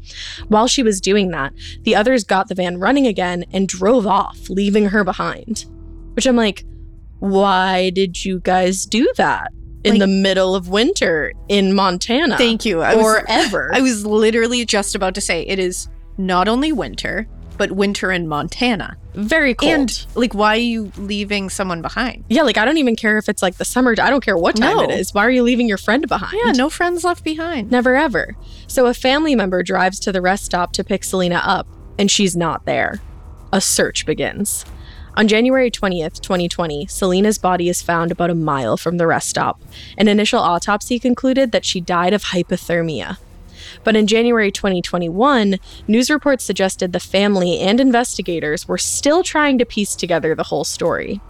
While 0.49 0.67
she 0.69 0.83
was 0.83 1.01
doing 1.01 1.31
that, 1.31 1.53
the 1.85 1.95
others 1.97 2.25
got 2.25 2.49
the 2.49 2.55
van 2.55 2.79
running 2.79 3.07
again 3.07 3.45
and 3.53 3.69
drove 3.69 4.07
off, 4.07 4.49
leaving 4.51 4.87
her 4.87 5.05
behind. 5.05 5.65
Which 6.15 6.27
I'm 6.27 6.37
like, 6.37 6.65
why 7.21 7.91
did 7.91 8.25
you 8.25 8.41
guys 8.41 8.85
do 8.87 9.11
that 9.17 9.51
in 9.85 9.93
Like- 9.95 10.01
the 10.01 10.07
middle 10.07 10.55
of 10.55 10.69
winter 10.69 11.33
in 11.49 11.75
Montana? 11.75 12.37
Thank 12.37 12.65
you. 12.65 12.81
I 12.83 12.95
was, 12.95 13.05
or 13.05 13.25
ever. 13.29 13.71
I 13.75 13.81
was 13.81 14.05
literally 14.07 14.65
just 14.65 14.95
about 14.95 15.15
to 15.15 15.21
say 15.21 15.43
it 15.43 15.59
is 15.59 15.89
not 16.17 16.49
only 16.49 16.73
winter, 16.73 17.27
but 17.59 17.73
winter 17.73 18.11
in 18.11 18.29
Montana. 18.29 18.97
very 19.15 19.53
cold. 19.55 19.73
And 19.73 20.07
like, 20.15 20.33
why 20.33 20.55
are 20.55 20.61
you 20.61 20.93
leaving 20.97 21.51
someone 21.51 21.83
behind? 21.83 22.25
yeah, 22.29 22.43
like 22.43 22.57
I 22.57 22.65
don't 22.65 22.79
even 22.79 22.97
care 22.97 23.19
if 23.19 23.29
it's 23.29 23.43
like 23.43 23.57
the 23.57 23.65
summer. 23.65 23.95
I 24.01 24.09
don't 24.11 24.25
care 24.25 24.37
what 24.39 24.57
time 24.57 24.77
No. 24.77 24.83
it 24.85 24.91
is. 24.91 25.13
Why 25.13 25.27
are 25.27 25.31
you 25.31 25.43
leaving 25.43 25.69
your 25.69 25.77
friend 25.79 26.07
behind? 26.09 26.41
Yeah, 26.45 26.53
no 26.53 26.71
friends 26.71 27.05
left 27.05 27.25
behind. 27.25 27.71
Never 27.71 27.97
ever. 27.97 28.37
So 28.69 28.87
a 28.87 28.95
family 28.95 29.35
member 29.35 29.63
drives 29.63 29.99
to 30.01 30.13
the 30.13 30.23
rest 30.23 30.45
stop 30.45 30.73
to 30.75 30.85
pick 30.85 31.03
Selena 31.05 31.43
up, 31.45 31.67
and 31.99 32.11
she's 32.11 32.37
not 32.37 32.65
there. 32.65 33.01
A 33.53 33.61
search 33.61 34.07
begins. 34.07 34.65
On 35.17 35.27
January 35.27 35.69
20th, 35.69 36.21
2020, 36.21 36.87
Selena's 36.87 37.39
body 37.39 37.69
is 37.69 37.83
found 37.83 38.13
about 38.13 38.31
a 38.31 38.37
mile 38.37 38.77
from 38.77 38.99
the 38.99 39.07
rest 39.07 39.29
stop. 39.29 39.61
An 39.97 40.07
initial 40.07 40.39
autopsy 40.39 41.01
concluded 41.01 41.51
that 41.51 41.65
she 41.65 41.81
died 41.81 42.13
of 42.13 42.23
hypothermia. 42.25 43.17
But 43.85 43.97
in 43.97 44.07
January 44.07 44.51
2021, 44.51 45.57
news 45.87 46.11
reports 46.11 46.45
suggested 46.45 46.93
the 46.93 47.01
family 47.01 47.59
and 47.61 47.81
investigators 47.81 48.67
were 48.69 48.79
still 48.79 49.23
trying 49.23 49.59
to 49.59 49.65
piece 49.65 49.95
together 49.95 50.35
the 50.35 50.45
whole 50.45 50.65
story. 50.65 51.21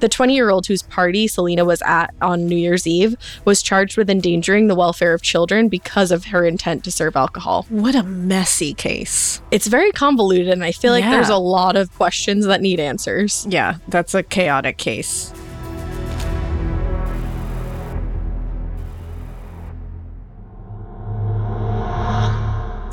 The 0.00 0.08
20 0.08 0.34
year 0.34 0.48
old 0.48 0.66
whose 0.66 0.82
party 0.82 1.26
Selena 1.26 1.64
was 1.64 1.82
at 1.82 2.14
on 2.22 2.46
New 2.46 2.56
Year's 2.56 2.86
Eve 2.86 3.16
was 3.44 3.60
charged 3.62 3.96
with 3.96 4.08
endangering 4.08 4.68
the 4.68 4.74
welfare 4.74 5.12
of 5.12 5.22
children 5.22 5.68
because 5.68 6.10
of 6.12 6.26
her 6.26 6.44
intent 6.46 6.84
to 6.84 6.92
serve 6.92 7.16
alcohol. 7.16 7.66
What 7.68 7.94
a 7.94 8.02
messy 8.04 8.74
case. 8.74 9.42
It's 9.50 9.66
very 9.66 9.90
convoluted, 9.92 10.48
and 10.48 10.62
I 10.64 10.72
feel 10.72 10.92
like 10.92 11.02
Yeah. 11.04 11.10
there's 11.10 11.28
a 11.28 11.36
lot 11.36 11.76
of 11.76 11.92
questions 11.96 12.46
that 12.46 12.62
need 12.62 12.78
answers. 12.80 13.44
Yeah, 13.50 13.76
that's 13.88 14.14
a 14.14 14.22
chaotic 14.22 14.78
case. 14.78 15.32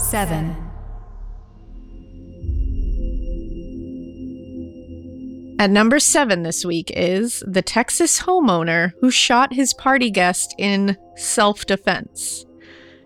Seven. 0.09 0.55
At 5.57 5.71
number 5.71 5.99
seven 5.99 6.43
this 6.43 6.63
week 6.63 6.91
is 6.95 7.43
the 7.47 7.63
Texas 7.63 8.21
homeowner 8.21 8.93
who 9.01 9.09
shot 9.09 9.51
his 9.51 9.73
party 9.73 10.11
guest 10.11 10.53
in 10.59 10.95
self 11.15 11.65
defense. 11.65 12.45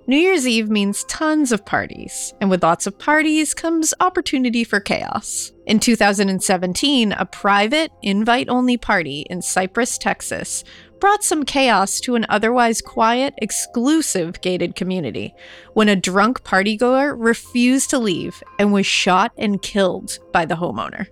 New 0.08 0.18
Year's 0.18 0.46
Eve 0.46 0.70
means 0.70 1.06
tons 1.06 1.54
of 1.54 1.66
parties, 1.66 2.34
and 2.42 2.50
with 2.50 2.64
lots 2.64 2.86
of 2.86 3.00
parties 3.00 3.54
comes 3.54 3.94
opportunity 4.02 4.66
for 4.66 4.80
chaos. 4.80 5.54
In 5.68 5.80
2017, 5.80 7.14
a 7.14 7.26
private, 7.28 7.92
invite 8.02 8.50
only 8.50 8.76
party 8.76 9.22
in 9.30 9.42
Cypress, 9.42 9.98
Texas, 9.98 10.64
brought 11.00 11.24
some 11.24 11.44
chaos 11.44 12.00
to 12.02 12.16
an 12.16 12.26
otherwise 12.30 12.82
quiet, 12.82 13.34
exclusive 13.38 14.42
gated 14.42 14.76
community 14.76 15.34
when 15.74 15.90
a 15.90 15.96
drunk 15.96 16.44
partygoer 16.44 17.16
refused 17.18 17.90
to 17.90 18.00
leave 18.00 18.42
and 18.60 18.74
was 18.74 18.86
shot 18.86 19.32
and 19.38 19.62
killed 19.62 20.20
by 20.32 20.46
the 20.46 20.56
homeowner. 20.56 21.08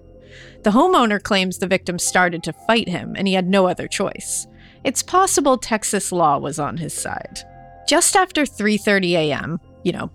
The 0.64 0.72
homeowner 0.72 1.22
claims 1.22 1.58
the 1.58 1.68
victim 1.68 2.00
started 2.00 2.44
to 2.44 2.54
fight 2.54 2.90
him 2.90 3.16
and 3.16 3.28
he 3.28 3.34
had 3.34 3.48
no 3.48 3.68
other 3.68 3.88
choice. 3.88 4.48
It's 4.84 5.04
possible 5.04 5.58
Texas 5.58 6.12
law 6.12 6.38
was 6.38 6.60
on 6.60 6.78
his 6.78 6.94
side. 6.94 7.40
Just 7.88 8.16
after 8.16 8.44
3:30 8.44 9.12
a.m., 9.14 9.60
you 9.84 9.94
know, 9.94 10.12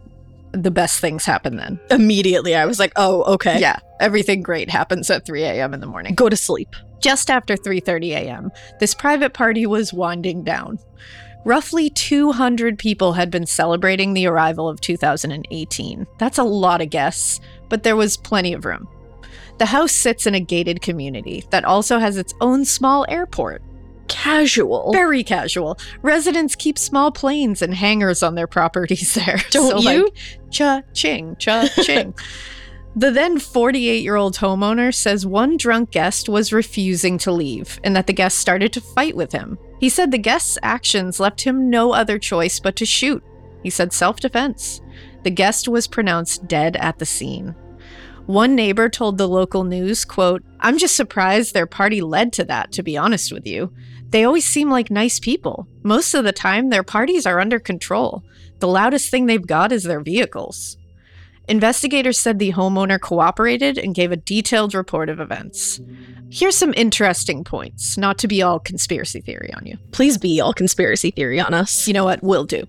the 0.52 0.70
best 0.70 1.00
things 1.00 1.24
happen 1.24 1.56
then. 1.56 1.80
Immediately, 1.90 2.54
I 2.54 2.66
was 2.66 2.78
like, 2.78 2.92
oh, 2.96 3.22
okay. 3.34 3.58
Yeah, 3.58 3.78
everything 4.00 4.42
great 4.42 4.68
happens 4.70 5.10
at 5.10 5.24
3 5.24 5.42
a.m. 5.42 5.72
in 5.74 5.80
the 5.80 5.86
morning. 5.86 6.14
Go 6.14 6.28
to 6.28 6.36
sleep. 6.36 6.74
Just 7.02 7.30
after 7.30 7.56
3:30 7.56 8.10
a.m., 8.12 8.50
this 8.80 8.94
private 8.94 9.34
party 9.34 9.66
was 9.66 9.92
winding 9.92 10.42
down. 10.44 10.78
Roughly 11.44 11.90
200 11.90 12.78
people 12.78 13.12
had 13.14 13.30
been 13.30 13.46
celebrating 13.46 14.14
the 14.14 14.26
arrival 14.26 14.68
of 14.68 14.80
2018. 14.80 16.06
That's 16.18 16.38
a 16.38 16.44
lot 16.44 16.80
of 16.80 16.90
guests, 16.90 17.40
but 17.68 17.82
there 17.82 17.96
was 17.96 18.16
plenty 18.16 18.52
of 18.52 18.64
room. 18.64 18.88
The 19.58 19.66
house 19.66 19.92
sits 19.92 20.26
in 20.26 20.34
a 20.34 20.40
gated 20.40 20.80
community 20.82 21.44
that 21.50 21.64
also 21.64 21.98
has 21.98 22.16
its 22.16 22.32
own 22.40 22.64
small 22.64 23.04
airport. 23.08 23.62
Casual. 24.08 24.92
Very 24.92 25.24
casual. 25.24 25.78
Residents 26.02 26.54
keep 26.54 26.78
small 26.78 27.10
planes 27.10 27.60
and 27.62 27.74
hangars 27.74 28.22
on 28.22 28.34
their 28.36 28.46
properties 28.46 29.14
there. 29.26 29.40
Don't 29.50 29.70
So, 29.82 29.90
you? 29.90 30.04
Like, 30.04 30.14
cha 30.50 30.82
ching, 30.94 31.34
cha 31.36 31.66
ching. 31.82 32.14
The 32.94 33.10
then 33.10 33.38
48 33.38 34.02
year 34.02 34.16
old 34.16 34.36
homeowner 34.36 34.94
says 34.94 35.24
one 35.24 35.56
drunk 35.56 35.92
guest 35.92 36.28
was 36.28 36.52
refusing 36.52 37.16
to 37.18 37.32
leave 37.32 37.80
and 37.84 37.96
that 37.96 38.06
the 38.06 38.12
guest 38.12 38.38
started 38.38 38.72
to 38.74 38.82
fight 38.82 39.16
with 39.16 39.32
him. 39.32 39.58
He 39.80 39.88
said 39.88 40.10
the 40.10 40.18
guest's 40.18 40.58
actions 40.62 41.18
left 41.18 41.40
him 41.40 41.70
no 41.70 41.92
other 41.92 42.18
choice 42.18 42.60
but 42.60 42.76
to 42.76 42.86
shoot. 42.86 43.22
He 43.62 43.70
said 43.70 43.94
self 43.94 44.20
defense. 44.20 44.82
The 45.22 45.30
guest 45.30 45.68
was 45.68 45.86
pronounced 45.86 46.46
dead 46.46 46.76
at 46.76 46.98
the 46.98 47.06
scene. 47.06 47.54
One 48.26 48.54
neighbor 48.54 48.88
told 48.88 49.18
the 49.18 49.28
local 49.28 49.64
news, 49.64 50.04
quote, 50.04 50.44
I'm 50.60 50.78
just 50.78 50.94
surprised 50.94 51.54
their 51.54 51.66
party 51.66 52.00
led 52.00 52.32
to 52.34 52.44
that, 52.44 52.72
to 52.72 52.82
be 52.82 52.96
honest 52.96 53.32
with 53.32 53.46
you. 53.46 53.72
They 54.10 54.24
always 54.24 54.44
seem 54.44 54.70
like 54.70 54.90
nice 54.90 55.18
people. 55.18 55.66
Most 55.82 56.14
of 56.14 56.24
the 56.24 56.32
time, 56.32 56.68
their 56.68 56.82
parties 56.82 57.26
are 57.26 57.40
under 57.40 57.58
control. 57.58 58.22
The 58.58 58.68
loudest 58.68 59.10
thing 59.10 59.26
they've 59.26 59.44
got 59.44 59.72
is 59.72 59.84
their 59.84 60.00
vehicles. 60.00 60.76
Investigators 61.48 62.18
said 62.18 62.38
the 62.38 62.52
homeowner 62.52 63.00
cooperated 63.00 63.78
and 63.78 63.94
gave 63.94 64.12
a 64.12 64.16
detailed 64.16 64.74
report 64.74 65.08
of 65.08 65.20
events. 65.20 65.80
Here's 66.30 66.56
some 66.56 66.72
interesting 66.76 67.44
points, 67.44 67.98
not 67.98 68.16
to 68.18 68.28
be 68.28 68.42
all 68.42 68.58
conspiracy 68.58 69.20
theory 69.20 69.52
on 69.54 69.66
you. 69.66 69.76
Please 69.90 70.16
be 70.16 70.40
all 70.40 70.54
conspiracy 70.54 71.10
theory 71.10 71.40
on 71.40 71.52
us. 71.52 71.86
You 71.86 71.94
know 71.94 72.04
what? 72.04 72.22
We'll 72.22 72.44
do. 72.44 72.64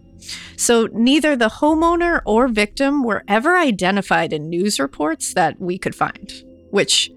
So, 0.57 0.87
neither 0.91 1.35
the 1.35 1.49
homeowner 1.49 2.21
or 2.25 2.47
victim 2.47 3.03
were 3.03 3.23
ever 3.27 3.57
identified 3.57 4.33
in 4.33 4.49
news 4.49 4.79
reports 4.79 5.33
that 5.33 5.59
we 5.59 5.77
could 5.77 5.95
find, 5.95 6.31
which 6.71 7.11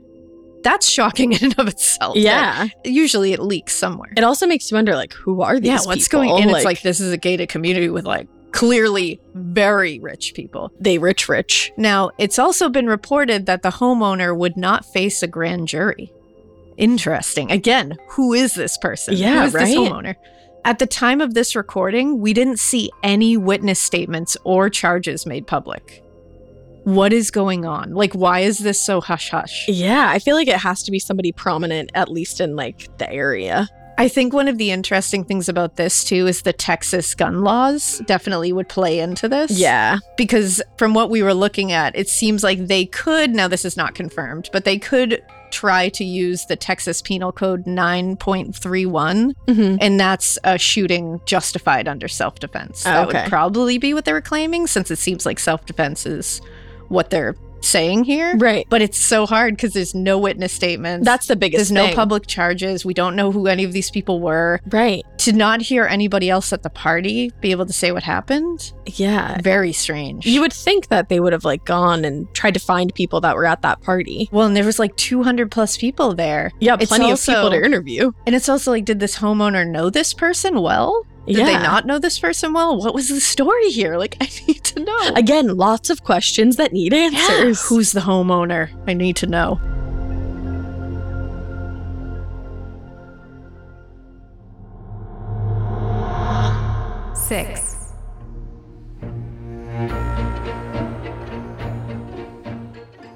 that's 0.62 0.88
shocking 0.88 1.32
in 1.32 1.44
and 1.44 1.58
of 1.58 1.68
itself. 1.68 2.16
Yeah. 2.16 2.68
Usually 2.84 3.32
it 3.32 3.38
leaks 3.38 3.72
somewhere. 3.72 4.12
It 4.16 4.24
also 4.24 4.46
makes 4.46 4.70
you 4.70 4.76
wonder, 4.76 4.96
like, 4.96 5.12
who 5.12 5.42
are 5.42 5.60
these 5.60 5.68
yeah, 5.68 5.78
what's 5.84 6.08
people? 6.08 6.24
going 6.24 6.48
on? 6.48 6.54
It's 6.54 6.64
like 6.64 6.82
this 6.82 6.98
is 6.98 7.12
a 7.12 7.16
gated 7.16 7.48
community 7.48 7.88
with 7.88 8.04
like 8.04 8.28
clearly 8.52 9.20
very 9.34 9.98
rich 9.98 10.32
people. 10.34 10.72
they 10.80 10.98
rich, 10.98 11.28
rich. 11.28 11.72
Now, 11.76 12.10
it's 12.18 12.38
also 12.38 12.68
been 12.68 12.86
reported 12.86 13.46
that 13.46 13.62
the 13.62 13.70
homeowner 13.70 14.36
would 14.36 14.56
not 14.56 14.84
face 14.84 15.22
a 15.22 15.26
grand 15.26 15.68
jury. 15.68 16.12
Interesting. 16.76 17.50
Again, 17.50 17.96
who 18.10 18.32
is 18.32 18.54
this 18.54 18.76
person? 18.78 19.14
Yeah, 19.14 19.40
who 19.40 19.46
is 19.46 19.52
this 19.52 19.62
right? 19.62 19.76
homeowner? 19.76 20.14
At 20.64 20.78
the 20.78 20.86
time 20.86 21.20
of 21.20 21.34
this 21.34 21.54
recording, 21.54 22.20
we 22.20 22.32
didn't 22.32 22.58
see 22.58 22.90
any 23.02 23.36
witness 23.36 23.80
statements 23.80 24.36
or 24.44 24.68
charges 24.68 25.24
made 25.24 25.46
public. 25.46 26.02
What 26.84 27.12
is 27.12 27.30
going 27.30 27.64
on? 27.64 27.94
Like, 27.94 28.12
why 28.14 28.40
is 28.40 28.58
this 28.58 28.80
so 28.80 29.00
hush 29.00 29.30
hush? 29.30 29.66
Yeah, 29.68 30.08
I 30.08 30.18
feel 30.18 30.34
like 30.34 30.48
it 30.48 30.58
has 30.58 30.82
to 30.84 30.90
be 30.90 30.98
somebody 30.98 31.32
prominent, 31.32 31.90
at 31.94 32.10
least 32.10 32.40
in 32.40 32.56
like 32.56 32.96
the 32.98 33.10
area. 33.10 33.68
I 33.98 34.08
think 34.08 34.32
one 34.34 34.46
of 34.48 34.58
the 34.58 34.70
interesting 34.70 35.24
things 35.24 35.48
about 35.48 35.76
this, 35.76 36.04
too, 36.04 36.26
is 36.26 36.42
the 36.42 36.52
Texas 36.52 37.14
gun 37.14 37.42
laws 37.42 38.02
definitely 38.06 38.52
would 38.52 38.68
play 38.68 38.98
into 39.00 39.28
this. 39.28 39.50
Yeah. 39.50 39.98
because 40.16 40.62
from 40.76 40.92
what 40.94 41.08
we 41.10 41.22
were 41.22 41.32
looking 41.34 41.72
at, 41.72 41.96
it 41.96 42.08
seems 42.08 42.44
like 42.44 42.66
they 42.66 42.84
could, 42.86 43.30
now 43.34 43.48
this 43.48 43.64
is 43.64 43.76
not 43.76 43.94
confirmed, 43.94 44.50
but 44.52 44.64
they 44.64 44.78
could 44.78 45.22
try 45.50 45.88
to 45.90 46.04
use 46.04 46.44
the 46.46 46.56
Texas 46.56 47.00
Penal 47.00 47.32
Code 47.32 47.64
9.31, 47.64 49.34
Mm-hmm. 49.46 49.76
and 49.80 49.98
that's 50.00 50.38
a 50.44 50.58
shooting 50.58 51.20
justified 51.24 51.88
under 51.88 52.08
self 52.08 52.38
defense. 52.38 52.84
Oh, 52.86 52.90
that 52.90 53.08
okay. 53.08 53.22
would 53.22 53.28
probably 53.30 53.78
be 53.78 53.94
what 53.94 54.04
they 54.04 54.12
were 54.12 54.20
claiming, 54.20 54.66
since 54.66 54.90
it 54.90 54.96
seems 54.98 55.24
like 55.24 55.38
self 55.38 55.64
defense 55.66 56.04
is 56.06 56.40
what 56.88 57.10
they're 57.10 57.34
saying 57.60 58.04
here. 58.04 58.36
Right. 58.36 58.66
But 58.68 58.82
it's 58.82 58.98
so 58.98 59.26
hard 59.26 59.56
because 59.56 59.72
there's 59.72 59.94
no 59.94 60.18
witness 60.18 60.52
statements. 60.52 61.04
That's 61.04 61.26
the 61.26 61.36
biggest 61.36 61.58
there's 61.58 61.72
no 61.72 61.94
public 61.94 62.26
charges. 62.26 62.84
We 62.84 62.94
don't 62.94 63.16
know 63.16 63.32
who 63.32 63.46
any 63.46 63.64
of 63.64 63.72
these 63.72 63.90
people 63.90 64.20
were. 64.20 64.60
Right. 64.68 65.04
To 65.18 65.32
not 65.32 65.60
hear 65.62 65.84
anybody 65.84 66.30
else 66.30 66.52
at 66.52 66.62
the 66.62 66.70
party 66.70 67.32
be 67.40 67.50
able 67.50 67.66
to 67.66 67.72
say 67.72 67.90
what 67.92 68.02
happened, 68.02 68.72
Yeah. 68.86 69.40
very 69.42 69.72
strange. 69.72 70.26
You 70.26 70.40
would 70.42 70.52
think 70.52 70.88
that 70.88 71.08
they 71.08 71.18
would 71.20 71.32
have 71.32 71.44
like 71.44 71.64
gone 71.64 72.04
and 72.04 72.32
tried 72.34 72.54
to 72.54 72.60
find 72.60 72.94
people 72.94 73.20
that 73.22 73.34
were 73.34 73.46
at 73.46 73.62
that 73.62 73.82
party. 73.82 74.28
Well, 74.32 74.46
and 74.46 74.56
there 74.56 74.64
was 74.64 74.78
like 74.78 74.94
200 74.96 75.50
plus 75.50 75.76
people 75.76 76.14
there. 76.14 76.52
Yeah, 76.60 76.76
plenty 76.76 77.10
also- 77.10 77.32
of 77.32 77.36
people 77.36 77.50
to 77.50 77.64
interview. 77.64 78.12
And 78.26 78.34
it's 78.36 78.48
also 78.48 78.70
like, 78.70 78.84
did 78.84 79.00
this 79.00 79.18
homeowner 79.18 79.66
know 79.66 79.90
this 79.90 80.14
person 80.14 80.60
well? 80.62 81.04
Did 81.26 81.46
they 81.46 81.54
not 81.54 81.86
know 81.86 81.98
this 81.98 82.18
person 82.18 82.52
well? 82.52 82.76
What 82.76 82.94
was 82.94 83.08
the 83.08 83.20
story 83.20 83.70
here? 83.70 83.96
Like, 83.96 84.16
I 84.20 84.28
need 84.46 84.62
to 84.64 84.84
know. 84.84 85.10
Again, 85.16 85.56
lots 85.56 85.90
of 85.90 86.04
questions 86.04 86.56
that 86.56 86.72
need 86.72 86.92
Yeah. 86.92 87.10
answers. 87.10 87.66
Who's 87.68 87.92
the 87.92 88.00
homeowner? 88.00 88.70
I 88.86 88.94
need 88.94 89.16
to 89.16 89.26
know. 89.26 89.60
six, 97.14 97.92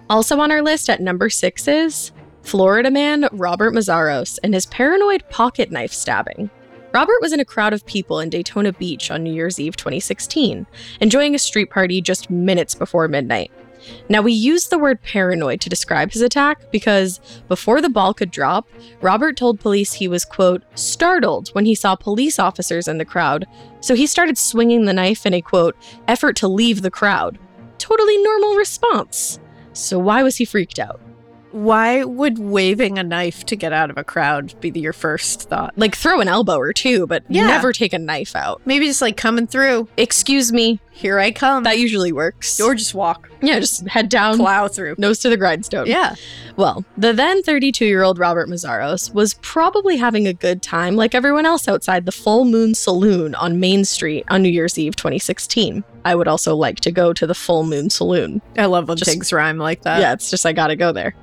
Also 0.09 0.40
on 0.40 0.51
our 0.51 0.62
list 0.62 0.90
at 0.90 1.01
number 1.01 1.31
six 1.31 1.68
is 1.68 2.11
Florida 2.42 2.90
man 2.90 3.29
Robert 3.33 3.73
Mazzaros 3.73 4.38
and 4.42 4.53
his 4.55 4.66
paranoid 4.66 5.23
pocket 5.31 5.70
knife 5.70 5.92
stabbing. 5.92 6.51
Robert 6.92 7.20
was 7.20 7.33
in 7.33 7.38
a 7.38 7.44
crowd 7.44 7.72
of 7.72 7.87
people 7.87 8.18
in 8.18 8.31
Daytona 8.31 8.72
Beach 8.72 9.12
on 9.12 9.22
New 9.22 9.33
Year's 9.33 9.61
Eve 9.61 9.76
2016, 9.76 10.66
enjoying 11.00 11.35
a 11.37 11.38
street 11.38 11.70
party 11.70 12.00
just 12.00 12.31
minutes 12.31 12.74
before 12.74 13.07
midnight. 13.07 13.53
Now, 14.09 14.22
we 14.22 14.33
use 14.33 14.68
the 14.68 14.79
word 14.79 15.00
paranoid 15.03 15.61
to 15.61 15.68
describe 15.68 16.11
his 16.11 16.20
attack 16.20 16.70
because 16.72 17.20
before 17.48 17.81
the 17.81 17.88
ball 17.88 18.12
could 18.12 18.33
drop, 18.33 18.68
Robert 19.00 19.37
told 19.37 19.61
police 19.61 19.92
he 19.92 20.09
was, 20.09 20.24
quote, 20.24 20.62
startled 20.74 21.48
when 21.50 21.64
he 21.64 21.76
saw 21.76 21.94
police 21.94 22.38
officers 22.38 22.88
in 22.88 22.98
the 22.98 23.05
crowd, 23.05 23.46
so 23.81 23.94
he 23.94 24.07
started 24.07 24.37
swinging 24.37 24.85
the 24.85 24.92
knife 24.92 25.24
in 25.24 25.33
a, 25.33 25.40
quote, 25.40 25.76
effort 26.09 26.35
to 26.37 26.48
leave 26.48 26.83
the 26.83 26.90
crowd. 26.90 27.38
Totally 27.79 28.20
normal 28.22 28.57
response. 28.57 29.38
So 29.72 29.98
why 29.98 30.24
was 30.24 30.37
he 30.37 30.44
freaked 30.44 30.81
out? 30.81 31.00
Why 31.53 32.05
would 32.05 32.39
waving 32.39 32.99
a 32.99 33.03
knife 33.03 33.45
to 33.47 33.57
get 33.57 33.73
out 33.73 33.91
of 33.91 33.99
a 33.99 34.05
crowd 34.05 34.55
be 34.61 34.71
your 34.79 34.93
first 34.93 35.49
thought? 35.49 35.73
Like 35.77 35.97
throw 35.97 36.21
an 36.21 36.29
elbow 36.29 36.57
or 36.59 36.73
two, 36.73 37.07
but 37.07 37.25
Yeah. 37.29 37.47
never 37.47 37.73
take 37.73 37.93
a 37.93 37.99
knife 37.99 38.37
out. 38.37 38.61
Maybe 38.65 38.87
just 38.87 39.03
like 39.03 39.17
coming 39.17 39.47
through. 39.47 39.89
Excuse 39.97 40.53
me, 40.53 40.81
Here 41.01 41.19
I 41.19 41.31
come. 41.33 41.65
that 41.65 41.79
usually 41.79 42.13
works. 42.13 42.61
or 42.61 42.75
just 42.75 42.95
walk, 42.95 43.31
yeah, 43.41 43.59
just 43.59 43.89
head 43.89 44.09
down, 44.09 44.37
plow 44.37 44.69
through. 44.69 44.97
nose 44.99 45.19
to 45.21 45.29
the 45.31 45.37
grindstone. 45.37 45.87
Yeah. 45.87 46.15
Well, 46.57 46.85
the 46.99 47.13
then 47.15 47.43
32 47.43 47.87
year 47.87 48.03
old 48.03 48.19
Robert 48.19 48.49
Mazzaros 48.49 49.15
was 49.15 49.35
probably 49.35 49.97
having 49.97 50.27
a 50.27 50.35
good 50.35 50.63
time 50.63 50.95
like 50.95 51.15
everyone 51.15 51.47
else 51.47 51.67
outside 51.69 52.05
the 52.05 52.13
Full 52.13 52.45
Moon 52.45 52.75
Saloon 52.75 53.35
on 53.37 53.59
Main 53.61 53.85
Street 53.87 54.25
on 54.29 54.43
New 54.43 54.51
Year's 54.51 54.79
Eve 54.79 54.95
2016. 54.95 55.83
I 56.03 56.15
would 56.15 56.29
also 56.29 56.57
like 56.57 56.81
to 56.81 56.91
go 56.91 57.13
to 57.13 57.27
the 57.27 57.35
Full 57.35 57.63
Moon 57.65 57.89
Saloon. 57.91 58.41
I 58.59 58.67
love 58.67 58.89
when 58.89 58.97
Just- 58.97 59.11
things 59.11 59.33
rhyme 59.33 59.59
like 59.59 59.83
that. 59.83 60.01
yeah, 60.01 60.13
it's 60.15 60.31
just 60.31 60.45
I 60.47 60.53
gotta 60.53 60.77
go 60.77 60.93
there. 60.93 61.15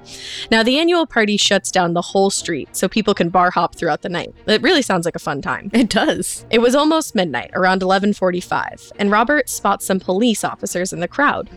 Now, 0.51 0.61
the 0.63 0.77
annual 0.79 1.05
party 1.07 1.35
shuts 1.37 1.71
down 1.71 1.93
the 1.93 2.01
whole 2.01 2.29
street 2.29 2.69
so 2.75 2.87
people 2.87 3.13
can 3.15 3.29
bar 3.29 3.49
hop 3.51 3.75
throughout 3.75 4.01
the 4.03 4.09
night. 4.09 4.33
It 4.47 4.61
really 4.61 4.81
sounds 4.83 5.05
like 5.05 5.15
a 5.15 5.19
fun 5.19 5.41
time. 5.41 5.69
It 5.73 5.89
does. 5.89 6.45
It 6.51 6.59
was 6.59 6.73
almost 6.75 7.15
midnight, 7.15 7.51
around 7.53 7.81
11:45, 7.81 8.91
and 8.99 9.11
Robert 9.11 9.49
spots 9.67 9.85
some 9.85 9.99
police 9.99 10.45
officers 10.45 10.93
in 10.93 11.01
the 11.01 11.07
crowd. 11.09 11.49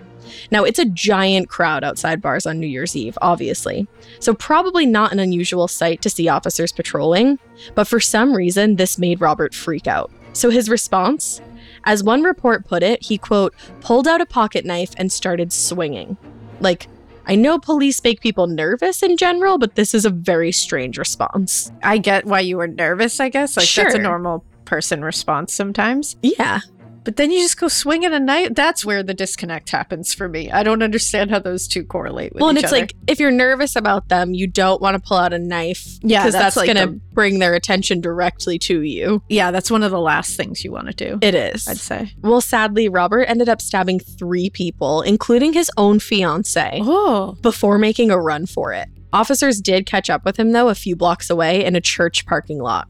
Now, 0.50 0.64
it's 0.64 0.80
a 0.80 0.84
giant 0.84 1.48
crowd 1.48 1.84
outside 1.84 2.20
bars 2.20 2.44
on 2.44 2.58
New 2.58 2.66
Year's 2.66 2.96
Eve, 2.96 3.16
obviously. 3.22 3.86
So 4.18 4.34
probably 4.34 4.84
not 4.84 5.12
an 5.12 5.20
unusual 5.20 5.68
sight 5.68 6.02
to 6.02 6.10
see 6.10 6.28
officers 6.28 6.72
patrolling, 6.72 7.38
but 7.76 7.86
for 7.86 8.00
some 8.00 8.34
reason 8.34 8.76
this 8.76 8.98
made 8.98 9.20
Robert 9.20 9.54
freak 9.54 9.86
out. 9.86 10.10
So 10.32 10.50
his 10.50 10.68
response, 10.68 11.40
as 11.84 12.02
one 12.02 12.24
report 12.24 12.66
put 12.66 12.82
it, 12.82 13.00
he 13.04 13.16
quote, 13.16 13.54
pulled 13.80 14.08
out 14.08 14.20
a 14.20 14.26
pocket 14.26 14.64
knife 14.64 14.92
and 14.96 15.12
started 15.12 15.52
swinging. 15.52 16.16
Like 16.58 16.88
I 17.26 17.36
know 17.36 17.60
police 17.60 18.02
make 18.02 18.20
people 18.20 18.48
nervous 18.48 19.04
in 19.04 19.16
general, 19.16 19.56
but 19.56 19.76
this 19.76 19.94
is 19.94 20.04
a 20.04 20.10
very 20.10 20.50
strange 20.50 20.98
response. 20.98 21.70
I 21.84 21.98
get 21.98 22.24
why 22.24 22.40
you 22.40 22.56
were 22.56 22.66
nervous, 22.66 23.20
I 23.20 23.28
guess. 23.28 23.56
Like, 23.56 23.68
that's 23.72 23.94
a 23.94 23.98
normal 23.98 24.44
person 24.64 25.04
response 25.04 25.54
sometimes. 25.54 26.16
Yeah. 26.22 26.60
But 27.02 27.16
then 27.16 27.30
you 27.30 27.40
just 27.40 27.58
go 27.58 27.68
swinging 27.68 28.12
a 28.12 28.20
knife. 28.20 28.50
That's 28.54 28.84
where 28.84 29.02
the 29.02 29.14
disconnect 29.14 29.70
happens 29.70 30.12
for 30.12 30.28
me. 30.28 30.50
I 30.50 30.62
don't 30.62 30.82
understand 30.82 31.30
how 31.30 31.38
those 31.38 31.66
two 31.66 31.82
correlate 31.84 32.34
with 32.34 32.42
Well, 32.42 32.50
and 32.50 32.58
it's 32.58 32.68
other. 32.68 32.80
like 32.82 32.94
if 33.06 33.18
you're 33.18 33.30
nervous 33.30 33.74
about 33.74 34.08
them, 34.08 34.34
you 34.34 34.46
don't 34.46 34.82
want 34.82 34.96
to 34.96 35.00
pull 35.08 35.16
out 35.16 35.32
a 35.32 35.38
knife. 35.38 35.86
Yeah, 36.02 36.20
because 36.20 36.34
that's 36.34 36.54
that's, 36.54 36.56
like 36.56 36.74
going 36.74 36.88
to 36.88 37.00
bring 37.14 37.38
their 37.38 37.54
attention 37.54 38.00
directly 38.00 38.58
to 38.60 38.82
you. 38.82 39.22
yeah, 39.28 39.50
that's 39.50 39.70
one 39.70 39.82
of 39.82 39.90
the 39.90 40.00
last 40.00 40.36
things 40.36 40.62
you 40.62 40.72
want 40.72 40.88
to 40.88 40.92
do. 40.94 41.18
It 41.22 41.34
is. 41.34 41.66
I'd 41.66 41.78
say. 41.78 42.12
Well, 42.20 42.40
sadly, 42.42 42.88
Robert 42.88 43.24
ended 43.24 43.48
up 43.48 43.60
stabbing 43.62 44.00
three 44.00 44.50
people, 44.50 45.00
including 45.02 45.54
his 45.54 45.70
own 45.78 46.00
fiance, 46.00 46.80
Oh, 46.82 47.36
before 47.40 47.78
making 47.78 48.10
a 48.10 48.18
run 48.18 48.44
for 48.46 48.72
it. 48.74 48.88
Officers 49.12 49.60
did 49.60 49.86
catch 49.86 50.08
up 50.08 50.24
with 50.24 50.38
him, 50.38 50.52
though, 50.52 50.68
a 50.68 50.74
few 50.74 50.94
blocks 50.96 51.30
away 51.30 51.64
in 51.64 51.74
a 51.76 51.80
church 51.80 52.26
parking 52.26 52.58
lot. 52.58 52.88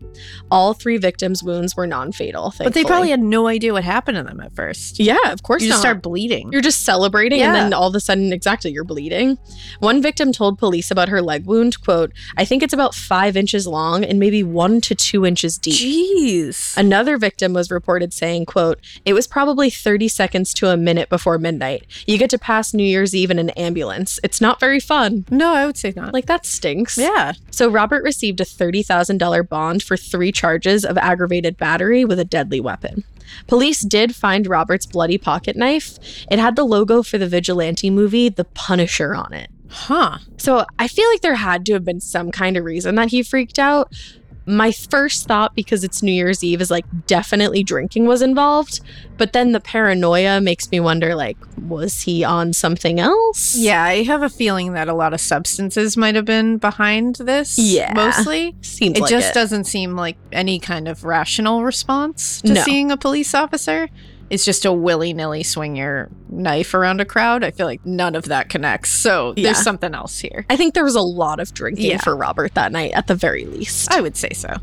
All 0.51 0.75
three 0.75 0.97
victims' 0.99 1.43
wounds 1.43 1.77
were 1.77 1.87
non 1.87 2.13
fatal. 2.13 2.53
But 2.59 2.75
they 2.75 2.85
probably 2.85 3.11
had 3.11 3.21
no 3.21 3.47
idea 3.47 3.73
what 3.73 3.85
happened 3.85 4.17
to 4.17 4.23
them 4.23 4.41
at 4.41 4.55
first. 4.55 4.99
Yeah, 5.01 5.33
of 5.33 5.43
course 5.43 5.63
You 5.63 5.69
just 5.69 5.79
not. 5.79 5.89
start 5.89 6.03
bleeding. 6.03 6.51
You're 6.53 6.61
just 6.61 6.83
celebrating, 6.83 7.41
and 7.41 7.55
then 7.55 7.73
all 7.73 7.89
of 7.89 7.95
a 7.95 8.01
sudden, 8.01 8.33
exactly, 8.33 8.71
you're 8.71 8.85
bleeding. 8.85 9.39
One 9.79 10.03
victim 10.03 10.33
told 10.33 10.59
police 10.59 10.91
about 10.91 11.09
her 11.09 11.23
leg 11.23 11.47
wound, 11.47 11.81
quote, 11.83 12.13
I 12.37 12.45
think 12.45 12.63
it's 12.63 12.73
about 12.75 12.95
five 12.95 13.37
inches 13.37 13.67
long 13.67 14.05
and 14.05 14.19
maybe 14.19 14.43
one 14.43 14.81
to 14.83 14.95
two 14.95 15.25
inches 15.25 15.59
deep. 15.59 15.75
Jeez. 15.75 16.77
Another 16.77 17.17
victim 17.17 17.53
was 17.53 17.71
reported 17.71 18.13
saying, 18.13 18.47
quote, 18.47 18.81
it 19.05 19.13
was 19.15 19.27
probably 19.27 19.71
30 19.71 20.09
seconds 20.09 20.53
to 20.55 20.69
a 20.69 20.77
minute 20.77 21.09
before 21.09 21.39
midnight. 21.39 21.87
You 22.07 22.19
get 22.19 22.31
to 22.31 22.39
pass 22.39 22.75
New 22.75 22.85
Year's 22.85 23.15
Eve 23.15 23.31
in 23.31 23.39
an 23.39 23.51
ambulance. 23.51 24.21
It's 24.23 24.41
not 24.41 24.61
very 24.61 24.81
fun. 24.81 25.25
No, 25.31 25.53
I 25.55 25.67
would 25.67 25.77
say 25.77 25.93
not. 25.97 26.10
Like, 26.13 26.27
that 26.27 26.47
stinks. 26.47 26.97
yeah. 26.99 27.33
So, 27.51 27.71
Robert 27.71 28.03
received 28.05 28.41
a 28.41 28.45
$30,000 28.45 29.49
bond 29.49 29.83
for 29.83 29.97
three 29.97 30.33
charges 30.33 30.85
of 30.85 30.97
aggravated 30.99 31.57
battery 31.57 32.05
with 32.05 32.19
a 32.19 32.25
deadly 32.25 32.61
weapon. 32.61 33.05
Police 33.47 33.81
did 33.83 34.15
find 34.17 34.47
Robert's 34.47 34.87
bloody 34.87 35.19
pocket 35.19 35.57
knife. 35.57 35.99
It 36.31 36.39
had 36.39 36.57
the 36.57 36.65
logo 36.65 37.03
for 37.03 37.17
the 37.19 37.29
vigilante 37.29 37.89
movie, 37.91 38.29
The 38.29 38.45
Punisher, 38.45 39.15
on 39.15 39.33
it. 39.33 39.51
Huh. 39.69 40.19
So, 40.37 40.65
I 40.79 40.89
feel 40.89 41.09
like 41.11 41.21
there 41.21 41.37
had 41.37 41.65
to 41.67 41.75
have 41.75 41.85
been 41.85 42.01
some 42.01 42.31
kind 42.33 42.57
of 42.57 42.65
reason 42.65 42.97
that 42.97 43.11
he 43.11 43.23
freaked 43.23 43.59
out. 43.59 43.93
My 44.47 44.73
first 44.73 45.27
thought, 45.29 45.55
because 45.55 45.85
it's 45.85 46.03
New 46.03 46.13
Year's 46.13 46.43
Eve, 46.43 46.61
is 46.61 46.71
like 46.71 46.85
definitely 47.07 47.63
drinking 47.63 48.07
was 48.07 48.23
involved. 48.23 48.81
But 49.17 49.33
then 49.33 49.53
the 49.53 49.61
paranoia 49.61 50.41
makes 50.41 50.71
me 50.71 50.81
wonder 50.81 51.15
like, 51.15 51.37
was 51.69 52.03
he 52.03 52.25
on 52.25 52.53
something 52.53 52.99
else? 52.99 53.55
Yeah, 53.55 53.83
I 53.83 54.03
have 54.03 54.23
a 54.23 54.29
feeling 54.31 54.73
that 54.73 54.89
a 54.89 54.95
lot 54.95 55.13
of 55.13 55.21
substances 55.21 55.97
might 55.97 56.15
have 56.15 56.25
been 56.25 56.57
behind 56.59 57.17
this. 57.17 57.59
Yeah. 57.59 57.93
Mostly. 57.95 58.55
Seems 58.63 58.97
It 58.99 59.03
like 59.03 59.11
just 59.11 59.31
it. 59.31 59.35
doesn't 59.35 59.65
seem 59.65 59.95
like 59.95 60.17
any 60.33 60.59
kind 60.59 60.89
of 60.89 61.05
rational 61.05 61.63
response 61.65 62.41
to 62.43 62.55
No. 62.55 62.63
seeing 62.63 62.91
a 62.91 62.97
police 62.97 63.35
officer. 63.35 63.89
It's 64.31 64.45
just 64.45 64.65
a 64.65 64.73
willy 64.73 65.13
nilly 65.13 65.43
swing 65.43 65.75
your 65.77 66.09
knife 66.29 66.73
around 66.73 67.01
a 67.01 67.05
crowd. 67.05 67.43
I 67.43 67.51
feel 67.51 67.67
like 67.67 67.85
none 67.85 68.15
of 68.15 68.27
that 68.27 68.49
connects. 68.49 68.91
So 68.91 69.35
Yeah. 69.37 69.45
there's 69.45 69.63
something 69.63 69.93
else 69.95 70.21
here. 70.21 70.47
I 70.49 70.57
think 70.57 70.75
there 70.75 70.85
was 70.85 70.95
a 70.95 71.01
lot 71.03 71.41
of 71.41 71.53
drinking 71.53 71.87
Yeah. 71.91 71.99
for 71.99 72.17
Robert 72.17 72.55
that 72.55 72.71
night, 72.71 72.93
at 72.95 73.09
the 73.09 73.15
very 73.17 73.45
least. 73.45 73.93
I 73.93 74.01
would 74.01 74.17
say 74.17 74.31
so. 74.33 74.55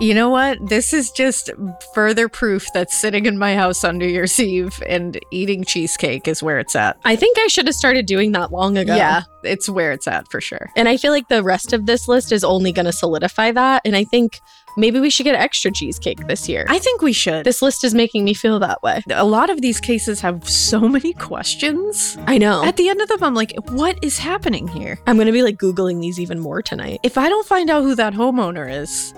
You 0.00 0.14
know 0.14 0.30
what? 0.30 0.58
This 0.68 0.92
is 0.92 1.10
just 1.12 1.50
further 1.94 2.28
proof 2.28 2.66
that 2.72 2.90
sitting 2.90 3.26
in 3.26 3.38
my 3.38 3.54
house 3.54 3.84
on 3.84 3.98
New 3.98 4.06
Year's 4.06 4.38
Eve 4.40 4.82
and 4.86 5.20
eating 5.30 5.64
cheesecake 5.64 6.26
is 6.26 6.42
where 6.42 6.58
it's 6.58 6.74
at. 6.74 6.98
I 7.04 7.14
think 7.14 7.36
I 7.38 7.46
should 7.46 7.66
have 7.66 7.76
started 7.76 8.06
doing 8.06 8.32
that 8.32 8.50
long 8.50 8.76
ago. 8.76 8.96
Yeah, 8.96 9.22
it's 9.44 9.68
where 9.68 9.92
it's 9.92 10.08
at 10.08 10.28
for 10.30 10.40
sure. 10.40 10.70
And 10.76 10.88
I 10.88 10.96
feel 10.96 11.12
like 11.12 11.28
the 11.28 11.42
rest 11.44 11.72
of 11.72 11.86
this 11.86 12.08
list 12.08 12.32
is 12.32 12.42
only 12.42 12.72
going 12.72 12.86
to 12.86 12.92
solidify 12.92 13.52
that. 13.52 13.82
And 13.84 13.94
I 13.94 14.02
think 14.02 14.40
maybe 14.76 14.98
we 14.98 15.08
should 15.10 15.24
get 15.24 15.36
extra 15.36 15.70
cheesecake 15.70 16.26
this 16.26 16.48
year. 16.48 16.66
I 16.68 16.78
think 16.80 17.02
we 17.02 17.12
should. 17.12 17.44
this 17.44 17.62
list 17.62 17.84
is 17.84 17.94
making 17.94 18.24
me 18.24 18.34
feel 18.34 18.58
that 18.58 18.82
way. 18.82 19.02
a 19.10 19.24
lot 19.24 19.50
of 19.50 19.60
these 19.60 19.78
cases 19.78 20.20
have 20.20 20.48
so 20.48 20.80
many 20.80 21.12
questions. 21.12 22.16
I 22.26 22.38
know. 22.38 22.64
At 22.64 22.76
the 22.76 22.88
end 22.88 23.00
of 23.02 23.08
them, 23.08 23.22
I'm 23.22 23.34
like, 23.34 23.54
what 23.68 24.02
is 24.02 24.18
happening 24.18 24.66
here? 24.66 24.98
I'm 25.06 25.16
going 25.16 25.26
to 25.26 25.32
be 25.32 25.42
like 25.42 25.58
Googling 25.58 26.00
these 26.00 26.18
even 26.18 26.40
more 26.40 26.60
tonight. 26.62 26.98
If 27.04 27.18
I 27.18 27.28
don't 27.28 27.46
find 27.46 27.70
out 27.70 27.82
who 27.82 27.94
that 27.94 28.14
homeowner 28.14 28.68
is, 28.82 29.14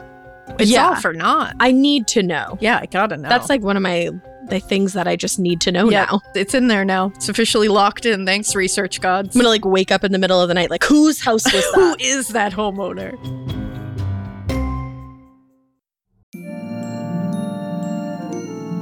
it's 0.58 0.70
Yeah. 0.70 0.88
all 0.88 0.96
for 0.96 1.12
naught. 1.12 1.54
I 1.60 1.72
need 1.72 2.06
to 2.08 2.22
know. 2.22 2.58
Yeah, 2.60 2.78
I 2.82 2.86
gotta 2.86 3.16
know. 3.16 3.28
That's 3.28 3.48
like 3.48 3.62
one 3.62 3.76
of 3.76 3.82
my 3.82 4.10
the 4.48 4.60
things 4.60 4.92
that 4.92 5.08
I 5.08 5.16
just 5.16 5.38
need 5.38 5.62
to 5.62 5.72
know 5.72 5.90
yeah, 5.90 6.04
now. 6.10 6.20
it's 6.34 6.52
in 6.52 6.68
there 6.68 6.84
now. 6.84 7.10
It's 7.16 7.30
officially 7.30 7.68
locked 7.68 8.04
in. 8.04 8.26
Thanks, 8.26 8.54
research 8.54 9.00
gods. 9.00 9.34
I'm 9.34 9.40
going 9.40 9.44
to 9.44 9.48
like 9.48 9.64
wake 9.64 9.90
up 9.90 10.04
in 10.04 10.12
the 10.12 10.18
middle 10.18 10.38
of 10.38 10.48
the 10.48 10.54
night 10.54 10.68
like 10.68 10.84
whose 10.84 11.18
house 11.18 11.50
was 11.50 11.64
Who 11.74 11.80
that? 11.92 12.00
is 12.02 12.28
that 12.28 12.52
homeowner? 12.52 13.14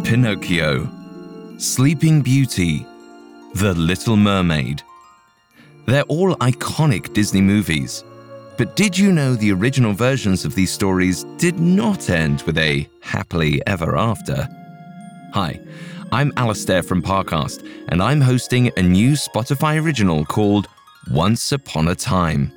Pinocchio, 0.04 0.88
Sleeping 1.58 2.22
Beauty, 2.22 2.86
The 3.54 3.72
Little 3.74 4.16
Mermaid. 4.16 4.82
They're 5.86 6.02
all 6.02 6.34
iconic 6.36 7.12
Disney 7.14 7.40
movies. 7.40 8.04
But 8.62 8.76
did 8.76 8.96
you 8.96 9.10
know 9.10 9.34
the 9.34 9.50
original 9.50 9.92
versions 9.92 10.44
of 10.44 10.54
these 10.54 10.70
stories 10.70 11.24
did 11.36 11.58
not 11.58 12.08
end 12.08 12.42
with 12.42 12.56
a 12.58 12.88
happily 13.00 13.60
ever 13.66 13.96
after? 13.96 14.48
Hi, 15.32 15.58
I'm 16.12 16.32
Alastair 16.36 16.84
from 16.84 17.02
Parcast, 17.02 17.68
and 17.88 18.00
I'm 18.00 18.20
hosting 18.20 18.70
a 18.76 18.82
new 18.82 19.14
Spotify 19.14 19.82
original 19.82 20.24
called 20.24 20.68
Once 21.10 21.50
Upon 21.50 21.88
a 21.88 21.96
Time. 21.96 22.52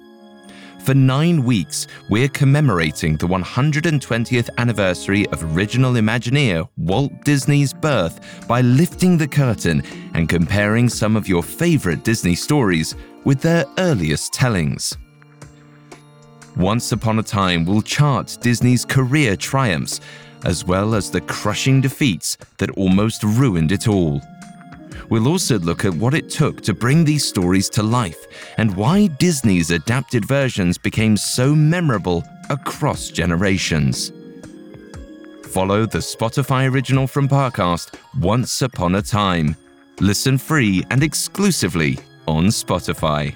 For 0.83 0.93
nine 0.93 1.43
weeks, 1.43 1.87
we're 2.07 2.29
commemorating 2.29 3.17
the 3.17 3.25
120th 3.25 4.49
anniversary 4.59 5.27
of 5.29 5.57
original 5.57 5.93
Imagineer 5.93 6.69
Walt 6.77 7.13
Disney's 7.23 7.73
birth 7.73 8.47
by 8.47 8.61
lifting 8.61 9.17
the 9.17 9.27
curtain 9.27 9.81
and 10.13 10.29
comparing 10.29 10.87
some 10.87 11.15
of 11.15 11.27
your 11.27 11.41
favorite 11.41 12.03
Disney 12.03 12.35
stories 12.35 12.93
with 13.23 13.41
their 13.41 13.65
earliest 13.79 14.33
tellings. 14.33 14.95
Once 16.57 16.91
Upon 16.93 17.19
a 17.19 17.23
Time 17.23 17.65
will 17.65 17.81
chart 17.81 18.37
Disney's 18.39 18.85
career 18.85 19.35
triumphs, 19.35 19.99
as 20.45 20.63
well 20.63 20.95
as 20.95 21.11
the 21.11 21.21
crushing 21.21 21.81
defeats 21.81 22.37
that 22.57 22.69
almost 22.71 23.23
ruined 23.23 23.71
it 23.71 23.87
all. 23.87 24.21
We'll 25.09 25.27
also 25.27 25.59
look 25.59 25.85
at 25.85 25.93
what 25.93 26.13
it 26.13 26.29
took 26.29 26.61
to 26.61 26.73
bring 26.73 27.03
these 27.03 27.27
stories 27.27 27.69
to 27.71 27.83
life 27.83 28.25
and 28.57 28.75
why 28.75 29.07
Disney's 29.07 29.71
adapted 29.71 30.25
versions 30.25 30.77
became 30.77 31.17
so 31.17 31.53
memorable 31.53 32.23
across 32.49 33.09
generations. 33.09 34.11
Follow 35.51 35.85
the 35.85 35.99
Spotify 35.99 36.71
original 36.71 37.07
from 37.07 37.27
Parcast, 37.27 37.95
Once 38.19 38.61
Upon 38.61 38.95
a 38.95 39.01
Time. 39.01 39.55
Listen 39.99 40.37
free 40.37 40.83
and 40.89 41.03
exclusively 41.03 41.97
on 42.27 42.45
Spotify. 42.47 43.35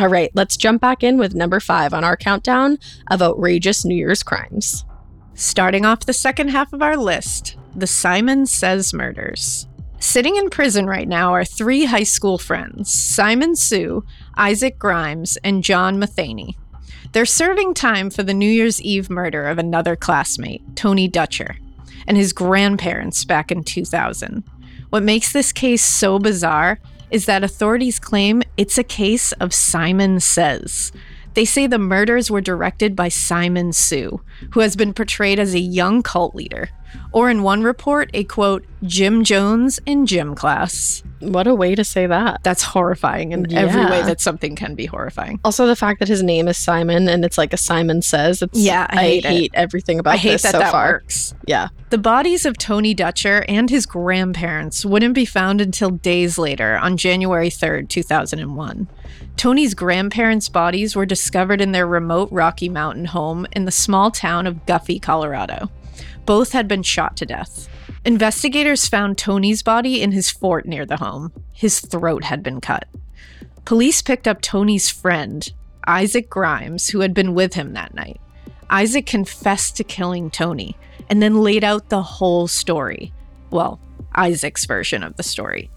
All 0.00 0.08
right, 0.08 0.30
let's 0.32 0.56
jump 0.56 0.80
back 0.80 1.02
in 1.02 1.18
with 1.18 1.34
number 1.34 1.60
5 1.60 1.92
on 1.92 2.04
our 2.04 2.16
countdown 2.16 2.78
of 3.10 3.20
outrageous 3.20 3.84
New 3.84 3.94
Year's 3.94 4.22
crimes. 4.22 4.86
Starting 5.34 5.84
off 5.84 6.06
the 6.06 6.14
second 6.14 6.48
half 6.48 6.72
of 6.72 6.80
our 6.80 6.96
list, 6.96 7.58
the 7.76 7.86
Simon 7.86 8.46
Says 8.46 8.94
murders. 8.94 9.68
Sitting 9.98 10.36
in 10.36 10.48
prison 10.48 10.86
right 10.86 11.06
now 11.06 11.34
are 11.34 11.44
three 11.44 11.84
high 11.84 12.04
school 12.04 12.38
friends 12.38 12.90
Simon 12.90 13.54
Sue, 13.54 14.02
Isaac 14.38 14.78
Grimes, 14.78 15.36
and 15.44 15.62
John 15.62 15.98
Matheny. 15.98 16.56
They're 17.12 17.26
serving 17.26 17.74
time 17.74 18.08
for 18.08 18.22
the 18.22 18.32
New 18.32 18.50
Year's 18.50 18.80
Eve 18.80 19.10
murder 19.10 19.48
of 19.48 19.58
another 19.58 19.96
classmate, 19.96 20.62
Tony 20.76 21.08
Dutcher, 21.08 21.56
and 22.06 22.16
his 22.16 22.32
grandparents 22.32 23.26
back 23.26 23.52
in 23.52 23.64
2000. 23.64 24.44
What 24.88 25.02
makes 25.02 25.30
this 25.30 25.52
case 25.52 25.84
so 25.84 26.18
bizarre 26.18 26.78
is 27.10 27.26
that 27.26 27.44
authorities 27.44 27.98
claim 27.98 28.42
it's 28.56 28.78
a 28.78 28.84
case 28.84 29.32
of 29.32 29.52
Simon 29.54 30.20
Says. 30.20 30.92
They 31.34 31.44
say 31.44 31.66
the 31.66 31.78
murders 31.78 32.30
were 32.30 32.40
directed 32.40 32.96
by 32.96 33.08
Simon 33.08 33.72
Sue, 33.72 34.20
who 34.52 34.60
has 34.60 34.74
been 34.76 34.92
portrayed 34.92 35.38
as 35.38 35.54
a 35.54 35.60
young 35.60 36.02
cult 36.02 36.34
leader 36.34 36.70
Or 37.12 37.28
in 37.30 37.42
one 37.42 37.62
report, 37.62 38.10
a 38.14 38.24
quote, 38.24 38.64
Jim 38.82 39.24
Jones 39.24 39.78
in 39.84 40.06
gym 40.06 40.34
class. 40.34 41.02
What 41.20 41.46
a 41.46 41.54
way 41.54 41.74
to 41.74 41.84
say 41.84 42.06
that. 42.06 42.42
That's 42.42 42.62
horrifying 42.62 43.32
in 43.32 43.52
every 43.52 43.84
way 43.84 44.00
that 44.02 44.22
something 44.22 44.56
can 44.56 44.74
be 44.74 44.86
horrifying. 44.86 45.38
Also, 45.44 45.66
the 45.66 45.76
fact 45.76 45.98
that 45.98 46.08
his 46.08 46.22
name 46.22 46.48
is 46.48 46.56
Simon 46.56 47.08
and 47.08 47.24
it's 47.24 47.36
like 47.36 47.52
a 47.52 47.58
Simon 47.58 48.00
Says. 48.00 48.40
It's, 48.40 48.58
Yeah, 48.58 48.86
I 48.88 49.20
hate 49.20 49.24
it. 49.26 49.50
everything 49.52 49.98
about 49.98 50.14
I 50.14 50.16
hate 50.16 50.30
this 50.32 50.42
that 50.42 50.52
so 50.52 50.58
that 50.60 50.72
far. 50.72 50.92
works. 50.92 51.34
Yeah. 51.46 51.68
The 51.90 51.98
bodies 51.98 52.46
of 52.46 52.56
Tony 52.56 52.94
Dutcher 52.94 53.44
and 53.48 53.68
his 53.68 53.84
grandparents 53.84 54.84
wouldn't 54.86 55.14
be 55.14 55.26
found 55.26 55.60
until 55.60 55.90
days 55.90 56.38
later 56.38 56.78
on 56.78 56.96
January 56.96 57.50
3rd, 57.50 57.88
2001. 57.90 58.88
Tony's 59.36 59.74
grandparents' 59.74 60.48
bodies 60.48 60.96
were 60.96 61.06
discovered 61.06 61.60
in 61.60 61.72
their 61.72 61.86
remote 61.86 62.30
Rocky 62.32 62.68
Mountain 62.68 63.06
home 63.06 63.46
in 63.52 63.64
the 63.66 63.70
small 63.70 64.10
town 64.10 64.46
of 64.46 64.64
Guffey, 64.66 64.98
Colorado. 65.00 65.70
Both 66.30 66.52
had 66.52 66.68
been 66.68 66.84
shot 66.84 67.16
to 67.16 67.26
death. 67.26 67.68
Investigators 68.04 68.86
found 68.86 69.18
Tony's 69.18 69.64
body 69.64 70.00
in 70.00 70.12
his 70.12 70.30
fort 70.30 70.64
near 70.64 70.86
the 70.86 70.98
home. 70.98 71.32
His 71.50 71.80
throat 71.80 72.22
had 72.22 72.40
been 72.40 72.60
cut. 72.60 72.86
Police 73.64 74.00
picked 74.00 74.28
up 74.28 74.40
Tony's 74.40 74.88
friend, 74.88 75.52
Isaac 75.88 76.30
Grimes, 76.30 76.90
who 76.90 77.00
had 77.00 77.14
been 77.14 77.34
with 77.34 77.54
him 77.54 77.72
that 77.72 77.94
night. 77.94 78.20
Isaac 78.70 79.06
confessed 79.06 79.76
to 79.78 79.82
killing 79.82 80.30
Tony 80.30 80.76
and 81.08 81.20
then 81.20 81.42
laid 81.42 81.64
out 81.64 81.88
the 81.88 82.00
whole 82.00 82.46
story. 82.46 83.12
Well, 83.50 83.80
Isaac's 84.14 84.66
version 84.66 85.02
of 85.02 85.16
the 85.16 85.24
story. 85.24 85.68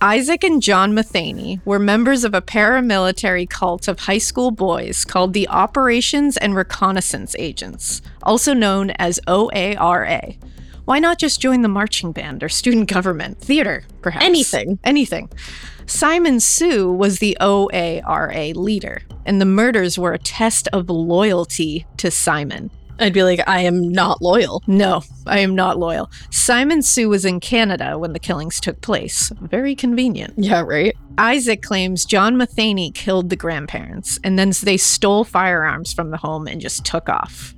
Isaac 0.00 0.42
and 0.42 0.60
John 0.60 0.94
Matheny 0.94 1.60
were 1.64 1.78
members 1.78 2.24
of 2.24 2.34
a 2.34 2.42
paramilitary 2.42 3.48
cult 3.48 3.86
of 3.86 4.00
high 4.00 4.18
school 4.18 4.50
boys 4.50 5.04
called 5.04 5.32
the 5.32 5.48
Operations 5.48 6.36
and 6.36 6.56
Reconnaissance 6.56 7.36
Agents, 7.38 8.02
also 8.22 8.52
known 8.52 8.90
as 8.98 9.20
OARA. 9.28 10.36
Why 10.84 10.98
not 10.98 11.20
just 11.20 11.40
join 11.40 11.62
the 11.62 11.68
marching 11.68 12.10
band 12.10 12.42
or 12.42 12.48
student 12.48 12.88
government, 12.88 13.38
theater, 13.38 13.84
perhaps? 14.00 14.24
Anything. 14.24 14.80
Anything. 14.82 15.30
Simon 15.86 16.40
Sue 16.40 16.90
was 16.90 17.20
the 17.20 17.36
OARA 17.40 18.54
leader, 18.56 19.02
and 19.24 19.40
the 19.40 19.46
murders 19.46 19.98
were 19.98 20.12
a 20.12 20.18
test 20.18 20.68
of 20.72 20.90
loyalty 20.90 21.86
to 21.98 22.10
Simon. 22.10 22.70
I'd 22.98 23.12
be 23.12 23.22
like, 23.22 23.40
I 23.48 23.60
am 23.60 23.88
not 23.88 24.22
loyal. 24.22 24.62
No, 24.66 25.02
I 25.26 25.40
am 25.40 25.54
not 25.54 25.78
loyal. 25.78 26.10
Simon 26.30 26.82
Sue 26.82 27.08
was 27.08 27.24
in 27.24 27.40
Canada 27.40 27.98
when 27.98 28.12
the 28.12 28.18
killings 28.18 28.60
took 28.60 28.80
place. 28.80 29.30
Very 29.40 29.74
convenient. 29.74 30.34
Yeah, 30.36 30.60
right? 30.60 30.96
Isaac 31.18 31.62
claims 31.62 32.04
John 32.04 32.36
Matheny 32.36 32.90
killed 32.90 33.30
the 33.30 33.36
grandparents, 33.36 34.18
and 34.22 34.38
then 34.38 34.52
they 34.62 34.76
stole 34.76 35.24
firearms 35.24 35.92
from 35.92 36.10
the 36.10 36.16
home 36.16 36.46
and 36.46 36.60
just 36.60 36.84
took 36.84 37.08
off. 37.08 37.54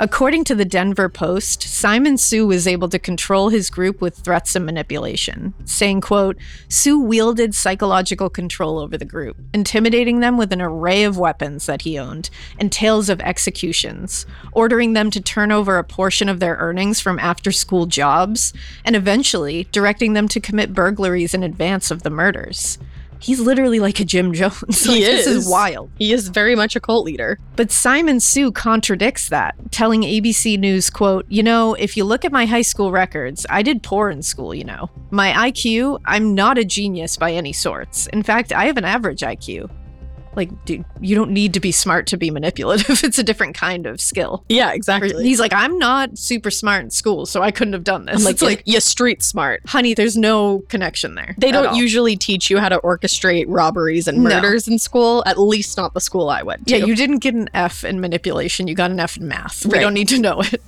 According 0.00 0.44
to 0.44 0.54
the 0.54 0.64
Denver 0.64 1.08
Post, 1.08 1.64
Simon 1.64 2.18
Sue 2.18 2.46
was 2.46 2.68
able 2.68 2.88
to 2.88 3.00
control 3.00 3.48
his 3.48 3.68
group 3.68 4.00
with 4.00 4.14
threats 4.16 4.54
and 4.54 4.64
manipulation, 4.64 5.54
saying, 5.64 6.02
quote, 6.02 6.36
Sue 6.68 7.00
wielded 7.00 7.52
psychological 7.52 8.30
control 8.30 8.78
over 8.78 8.96
the 8.96 9.04
group, 9.04 9.36
intimidating 9.52 10.20
them 10.20 10.36
with 10.36 10.52
an 10.52 10.62
array 10.62 11.02
of 11.02 11.18
weapons 11.18 11.66
that 11.66 11.82
he 11.82 11.98
owned 11.98 12.30
and 12.60 12.70
tales 12.70 13.08
of 13.08 13.20
executions, 13.22 14.24
ordering 14.52 14.92
them 14.92 15.10
to 15.10 15.20
turn 15.20 15.50
over 15.50 15.78
a 15.78 15.84
portion 15.84 16.28
of 16.28 16.38
their 16.38 16.54
earnings 16.54 17.00
from 17.00 17.18
after 17.18 17.50
school 17.50 17.86
jobs, 17.86 18.52
and 18.84 18.94
eventually 18.94 19.66
directing 19.72 20.12
them 20.12 20.28
to 20.28 20.38
commit 20.38 20.74
burglaries 20.74 21.34
in 21.34 21.42
advance 21.42 21.90
of 21.90 22.04
the 22.04 22.10
murders. 22.10 22.78
He's 23.20 23.40
literally 23.40 23.80
like 23.80 24.00
a 24.00 24.04
Jim 24.04 24.32
Jones. 24.34 24.86
Like, 24.86 24.96
He 24.98 25.04
This 25.04 25.26
is 25.26 25.36
is. 25.46 25.48
wild. 25.48 25.90
He 25.98 26.12
is 26.12 26.28
very 26.28 26.54
much 26.54 26.76
a 26.76 26.80
cult 26.80 27.04
leader. 27.04 27.38
But 27.56 27.70
Simon 27.70 28.20
Sue 28.20 28.52
contradicts 28.52 29.28
that, 29.30 29.54
telling 29.70 30.02
ABC 30.02 30.58
News, 30.58 30.90
quote, 30.90 31.26
You 31.28 31.42
know, 31.42 31.74
if 31.74 31.96
you 31.96 32.04
look 32.04 32.24
at 32.24 32.32
my 32.32 32.46
high 32.46 32.62
school 32.62 32.92
records, 32.92 33.44
I 33.50 33.62
did 33.62 33.82
poor 33.82 34.10
in 34.10 34.22
school, 34.22 34.54
you 34.54 34.64
know. 34.64 34.90
My 35.10 35.32
IQ, 35.50 36.00
I'm 36.04 36.34
not 36.34 36.58
a 36.58 36.64
genius 36.64 37.16
by 37.16 37.32
any 37.32 37.52
sorts. 37.52 38.06
In 38.08 38.22
fact, 38.22 38.52
I 38.52 38.66
have 38.66 38.76
an 38.76 38.84
average 38.84 39.20
IQ. 39.20 39.70
Like, 40.38 40.64
dude, 40.64 40.84
you 41.00 41.14
don't 41.16 41.32
need 41.32 41.52
to 41.54 41.60
be 41.60 41.72
smart 41.72 42.06
to 42.06 42.16
be 42.16 42.30
manipulative. 42.30 43.02
it's 43.04 43.18
a 43.18 43.24
different 43.24 43.56
kind 43.56 43.86
of 43.86 44.00
skill. 44.00 44.44
Yeah, 44.48 44.72
exactly. 44.72 45.22
He's 45.24 45.40
like, 45.40 45.52
I'm 45.52 45.76
not 45.78 46.16
super 46.16 46.50
smart 46.50 46.84
in 46.84 46.90
school, 46.90 47.26
so 47.26 47.42
I 47.42 47.50
couldn't 47.50 47.72
have 47.74 47.82
done 47.84 48.06
this. 48.06 48.18
I'm 48.18 48.24
like, 48.24 48.34
it's 48.34 48.42
like, 48.42 48.62
you 48.64 48.78
street 48.80 49.22
smart. 49.22 49.60
honey, 49.66 49.94
there's 49.94 50.16
no 50.16 50.60
connection 50.68 51.16
there. 51.16 51.34
They 51.38 51.50
don't 51.50 51.66
all. 51.66 51.74
usually 51.74 52.16
teach 52.16 52.50
you 52.50 52.58
how 52.58 52.68
to 52.68 52.78
orchestrate 52.78 53.46
robberies 53.48 54.06
and 54.06 54.22
No. 54.22 54.30
murders 54.30 54.68
in 54.68 54.78
school, 54.78 55.24
at 55.26 55.38
least 55.38 55.76
not 55.76 55.92
the 55.92 56.00
school 56.00 56.30
I 56.30 56.42
went 56.42 56.68
to. 56.68 56.78
Yeah, 56.78 56.84
you 56.86 56.94
didn't 56.94 57.18
get 57.18 57.34
an 57.34 57.50
F 57.52 57.82
in 57.84 58.00
manipulation. 58.00 58.68
You 58.68 58.74
got 58.76 58.92
an 58.92 59.00
F 59.00 59.16
in 59.16 59.26
math. 59.26 59.66
We 59.66 59.72
Right. 59.72 59.80
don't 59.80 59.94
need 59.94 60.08
to 60.08 60.18
know 60.20 60.40
it. 60.42 60.62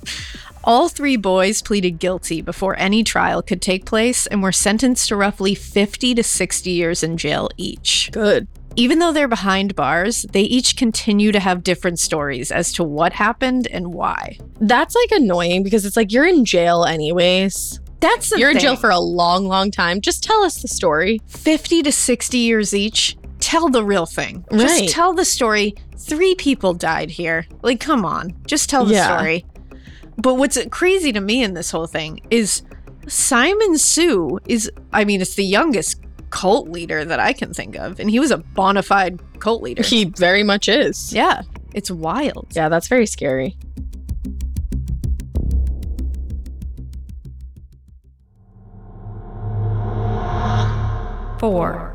All 0.63 0.89
three 0.89 1.15
boys 1.15 1.61
pleaded 1.61 1.97
guilty 1.97 2.41
before 2.41 2.77
any 2.77 3.03
trial 3.03 3.41
could 3.41 3.61
take 3.63 3.85
place 3.85 4.27
and 4.27 4.43
were 4.43 4.51
sentenced 4.51 5.07
to 5.07 5.15
roughly 5.15 5.55
50 5.55 6.13
to 6.13 6.21
60 6.23 6.69
years 6.69 7.01
in 7.01 7.17
jail 7.17 7.49
each. 7.57 8.09
Good. 8.11 8.47
Even 8.75 8.99
though 8.99 9.11
they're 9.11 9.27
behind 9.27 9.75
bars, 9.75 10.23
they 10.31 10.41
each 10.43 10.77
continue 10.77 11.31
to 11.31 11.39
have 11.39 11.63
different 11.63 11.99
stories 11.99 12.51
as 12.51 12.71
to 12.73 12.83
what 12.83 13.11
happened 13.13 13.67
and 13.67 13.93
why. 13.93 14.37
That's 14.59 14.95
like 14.95 15.11
annoying 15.19 15.63
because 15.63 15.85
it's 15.85 15.97
like 15.97 16.11
you're 16.11 16.25
in 16.27 16.45
jail 16.45 16.85
anyways. 16.85 17.79
That's 17.99 18.29
the 18.29 18.39
you're 18.39 18.49
in 18.49 18.55
thing. 18.55 18.61
jail 18.63 18.75
for 18.77 18.89
a 18.89 18.99
long, 18.99 19.45
long 19.47 19.71
time. 19.71 20.01
Just 20.01 20.23
tell 20.23 20.41
us 20.43 20.61
the 20.61 20.67
story. 20.67 21.19
50 21.27 21.83
to 21.83 21.91
60 21.91 22.37
years 22.37 22.73
each. 22.73 23.17
Tell 23.39 23.69
the 23.69 23.83
real 23.83 24.05
thing. 24.05 24.45
Right. 24.51 24.61
Just 24.61 24.89
tell 24.89 25.13
the 25.13 25.25
story. 25.25 25.75
Three 25.97 26.33
people 26.35 26.73
died 26.73 27.11
here. 27.11 27.45
Like, 27.61 27.79
come 27.79 28.05
on. 28.05 28.33
Just 28.47 28.69
tell 28.69 28.85
the 28.85 28.93
Yeah. 28.95 29.15
story. 29.17 29.45
But 30.17 30.35
what's 30.35 30.57
crazy 30.71 31.11
to 31.11 31.19
me 31.21 31.43
in 31.43 31.53
this 31.53 31.71
whole 31.71 31.87
thing 31.87 32.21
is 32.29 32.61
Simon 33.07 33.77
Sue 33.77 34.39
is, 34.47 34.71
I 34.93 35.03
mean, 35.05 35.21
it's 35.21 35.35
the 35.35 35.43
youngest 35.45 35.99
cult 36.31 36.69
leader 36.69 37.05
that 37.05 37.19
I 37.19 37.33
can 37.33 37.53
think 37.53 37.75
of. 37.75 37.99
And 37.99 38.09
he 38.09 38.19
was 38.19 38.31
a 38.31 38.37
bona 38.37 38.81
fide 38.81 39.19
cult 39.39 39.61
leader. 39.61 39.83
He 39.83 40.05
very 40.05 40.43
much 40.43 40.67
is. 40.67 41.13
yeah. 41.13 41.43
It's 41.73 41.89
wild. 41.89 42.47
Yeah, 42.51 42.67
that's 42.67 42.87
very 42.89 43.05
scary. 43.05 43.55
four, 51.39 51.91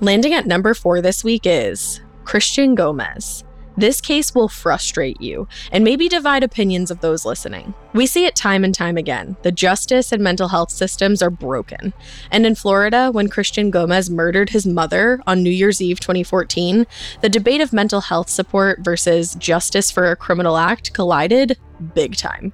Landing 0.00 0.34
at 0.34 0.46
number 0.46 0.74
four 0.74 1.00
this 1.00 1.24
week 1.24 1.42
is 1.46 2.00
Christian 2.24 2.74
Gomez. 2.74 3.44
This 3.76 4.00
case 4.00 4.34
will 4.34 4.48
frustrate 4.48 5.20
you 5.20 5.48
and 5.70 5.84
maybe 5.84 6.08
divide 6.08 6.42
opinions 6.42 6.90
of 6.90 7.00
those 7.00 7.24
listening. 7.24 7.74
We 7.92 8.06
see 8.06 8.24
it 8.24 8.34
time 8.34 8.64
and 8.64 8.74
time 8.74 8.96
again. 8.96 9.36
The 9.42 9.52
justice 9.52 10.12
and 10.12 10.22
mental 10.22 10.48
health 10.48 10.70
systems 10.70 11.22
are 11.22 11.30
broken. 11.30 11.92
And 12.30 12.46
in 12.46 12.54
Florida, 12.54 13.10
when 13.10 13.28
Christian 13.28 13.70
Gomez 13.70 14.08
murdered 14.08 14.50
his 14.50 14.66
mother 14.66 15.20
on 15.26 15.42
New 15.42 15.50
Year's 15.50 15.82
Eve 15.82 16.00
2014, 16.00 16.86
the 17.20 17.28
debate 17.28 17.60
of 17.60 17.72
mental 17.72 18.00
health 18.00 18.30
support 18.30 18.80
versus 18.80 19.34
justice 19.34 19.90
for 19.90 20.10
a 20.10 20.16
criminal 20.16 20.56
act 20.56 20.92
collided 20.94 21.58
big 21.94 22.16
time. 22.16 22.52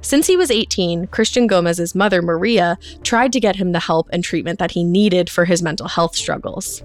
Since 0.00 0.26
he 0.26 0.36
was 0.36 0.50
18, 0.50 1.08
Christian 1.08 1.46
Gomez's 1.46 1.94
mother, 1.94 2.22
Maria, 2.22 2.78
tried 3.02 3.32
to 3.32 3.40
get 3.40 3.56
him 3.56 3.72
the 3.72 3.80
help 3.80 4.08
and 4.12 4.24
treatment 4.24 4.58
that 4.58 4.70
he 4.72 4.82
needed 4.82 5.28
for 5.28 5.44
his 5.44 5.62
mental 5.62 5.88
health 5.88 6.16
struggles. 6.16 6.82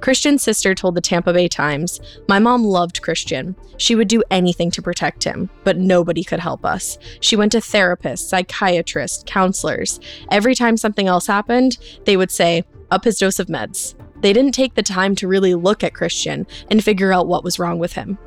Christian's 0.00 0.42
sister 0.42 0.74
told 0.74 0.94
the 0.94 1.00
Tampa 1.00 1.32
Bay 1.32 1.48
Times, 1.48 2.00
My 2.28 2.38
mom 2.38 2.64
loved 2.64 3.02
Christian. 3.02 3.56
She 3.76 3.94
would 3.94 4.08
do 4.08 4.22
anything 4.30 4.70
to 4.72 4.82
protect 4.82 5.24
him, 5.24 5.50
but 5.64 5.76
nobody 5.76 6.24
could 6.24 6.40
help 6.40 6.64
us. 6.64 6.98
She 7.20 7.36
went 7.36 7.52
to 7.52 7.58
therapists, 7.58 8.28
psychiatrists, 8.28 9.24
counselors. 9.26 10.00
Every 10.30 10.54
time 10.54 10.76
something 10.76 11.08
else 11.08 11.26
happened, 11.26 11.78
they 12.04 12.16
would 12.16 12.30
say, 12.30 12.64
Up 12.90 13.04
his 13.04 13.18
dose 13.18 13.38
of 13.38 13.48
meds. 13.48 13.94
They 14.20 14.32
didn't 14.32 14.52
take 14.52 14.74
the 14.74 14.82
time 14.82 15.14
to 15.16 15.28
really 15.28 15.54
look 15.54 15.84
at 15.84 15.94
Christian 15.94 16.46
and 16.70 16.82
figure 16.82 17.12
out 17.12 17.28
what 17.28 17.44
was 17.44 17.58
wrong 17.58 17.78
with 17.78 17.92
him. 17.92 18.18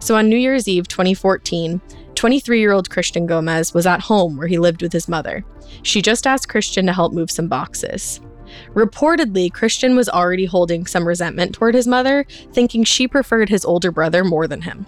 So 0.00 0.16
on 0.16 0.28
New 0.28 0.36
Year's 0.36 0.68
Eve 0.68 0.88
2014, 0.88 1.80
23 2.14 2.60
year 2.60 2.72
old 2.72 2.90
Christian 2.90 3.26
Gomez 3.26 3.74
was 3.74 3.86
at 3.86 4.00
home 4.00 4.36
where 4.36 4.46
he 4.46 4.58
lived 4.58 4.82
with 4.82 4.92
his 4.92 5.08
mother. 5.08 5.44
She 5.82 6.02
just 6.02 6.26
asked 6.26 6.48
Christian 6.48 6.86
to 6.86 6.92
help 6.92 7.12
move 7.12 7.30
some 7.30 7.48
boxes. 7.48 8.20
Reportedly, 8.74 9.52
Christian 9.52 9.96
was 9.96 10.08
already 10.08 10.46
holding 10.46 10.86
some 10.86 11.06
resentment 11.06 11.54
toward 11.54 11.74
his 11.74 11.86
mother, 11.86 12.26
thinking 12.52 12.84
she 12.84 13.06
preferred 13.06 13.48
his 13.48 13.64
older 13.64 13.90
brother 13.90 14.24
more 14.24 14.46
than 14.46 14.62
him. 14.62 14.86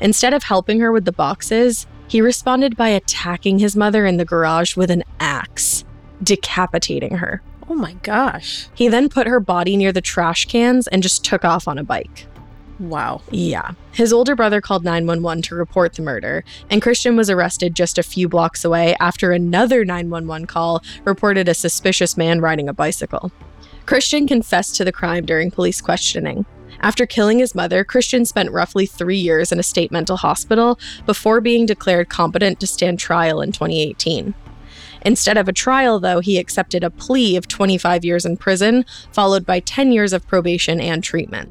Instead 0.00 0.32
of 0.32 0.44
helping 0.44 0.80
her 0.80 0.92
with 0.92 1.04
the 1.04 1.12
boxes, 1.12 1.86
he 2.06 2.20
responded 2.20 2.76
by 2.76 2.88
attacking 2.88 3.58
his 3.58 3.76
mother 3.76 4.06
in 4.06 4.16
the 4.16 4.24
garage 4.24 4.76
with 4.76 4.90
an 4.90 5.04
axe, 5.20 5.84
decapitating 6.22 7.16
her. 7.16 7.42
Oh 7.68 7.74
my 7.74 7.94
gosh. 8.02 8.68
He 8.74 8.88
then 8.88 9.08
put 9.08 9.26
her 9.26 9.40
body 9.40 9.76
near 9.76 9.92
the 9.92 10.00
trash 10.00 10.46
cans 10.46 10.86
and 10.86 11.02
just 11.02 11.24
took 11.24 11.44
off 11.44 11.68
on 11.68 11.76
a 11.76 11.84
bike. 11.84 12.26
Wow. 12.78 13.22
Yeah. 13.30 13.72
His 13.92 14.12
older 14.12 14.36
brother 14.36 14.60
called 14.60 14.84
911 14.84 15.42
to 15.42 15.54
report 15.54 15.94
the 15.94 16.02
murder, 16.02 16.44
and 16.70 16.80
Christian 16.82 17.16
was 17.16 17.28
arrested 17.28 17.74
just 17.74 17.98
a 17.98 18.02
few 18.02 18.28
blocks 18.28 18.64
away 18.64 18.94
after 19.00 19.32
another 19.32 19.84
911 19.84 20.46
call 20.46 20.82
reported 21.04 21.48
a 21.48 21.54
suspicious 21.54 22.16
man 22.16 22.40
riding 22.40 22.68
a 22.68 22.72
bicycle. 22.72 23.32
Christian 23.86 24.28
confessed 24.28 24.76
to 24.76 24.84
the 24.84 24.92
crime 24.92 25.24
during 25.24 25.50
police 25.50 25.80
questioning. 25.80 26.46
After 26.80 27.06
killing 27.06 27.40
his 27.40 27.54
mother, 27.54 27.82
Christian 27.82 28.24
spent 28.24 28.52
roughly 28.52 28.86
three 28.86 29.16
years 29.16 29.50
in 29.50 29.58
a 29.58 29.64
state 29.64 29.90
mental 29.90 30.16
hospital 30.16 30.78
before 31.06 31.40
being 31.40 31.66
declared 31.66 32.08
competent 32.08 32.60
to 32.60 32.66
stand 32.66 33.00
trial 33.00 33.40
in 33.40 33.50
2018. 33.50 34.34
Instead 35.02 35.36
of 35.36 35.48
a 35.48 35.52
trial, 35.52 35.98
though, 35.98 36.20
he 36.20 36.38
accepted 36.38 36.84
a 36.84 36.90
plea 36.90 37.36
of 37.36 37.48
25 37.48 38.04
years 38.04 38.24
in 38.24 38.36
prison, 38.36 38.84
followed 39.12 39.46
by 39.46 39.60
10 39.60 39.90
years 39.90 40.12
of 40.12 40.26
probation 40.26 40.80
and 40.80 41.02
treatment. 41.02 41.50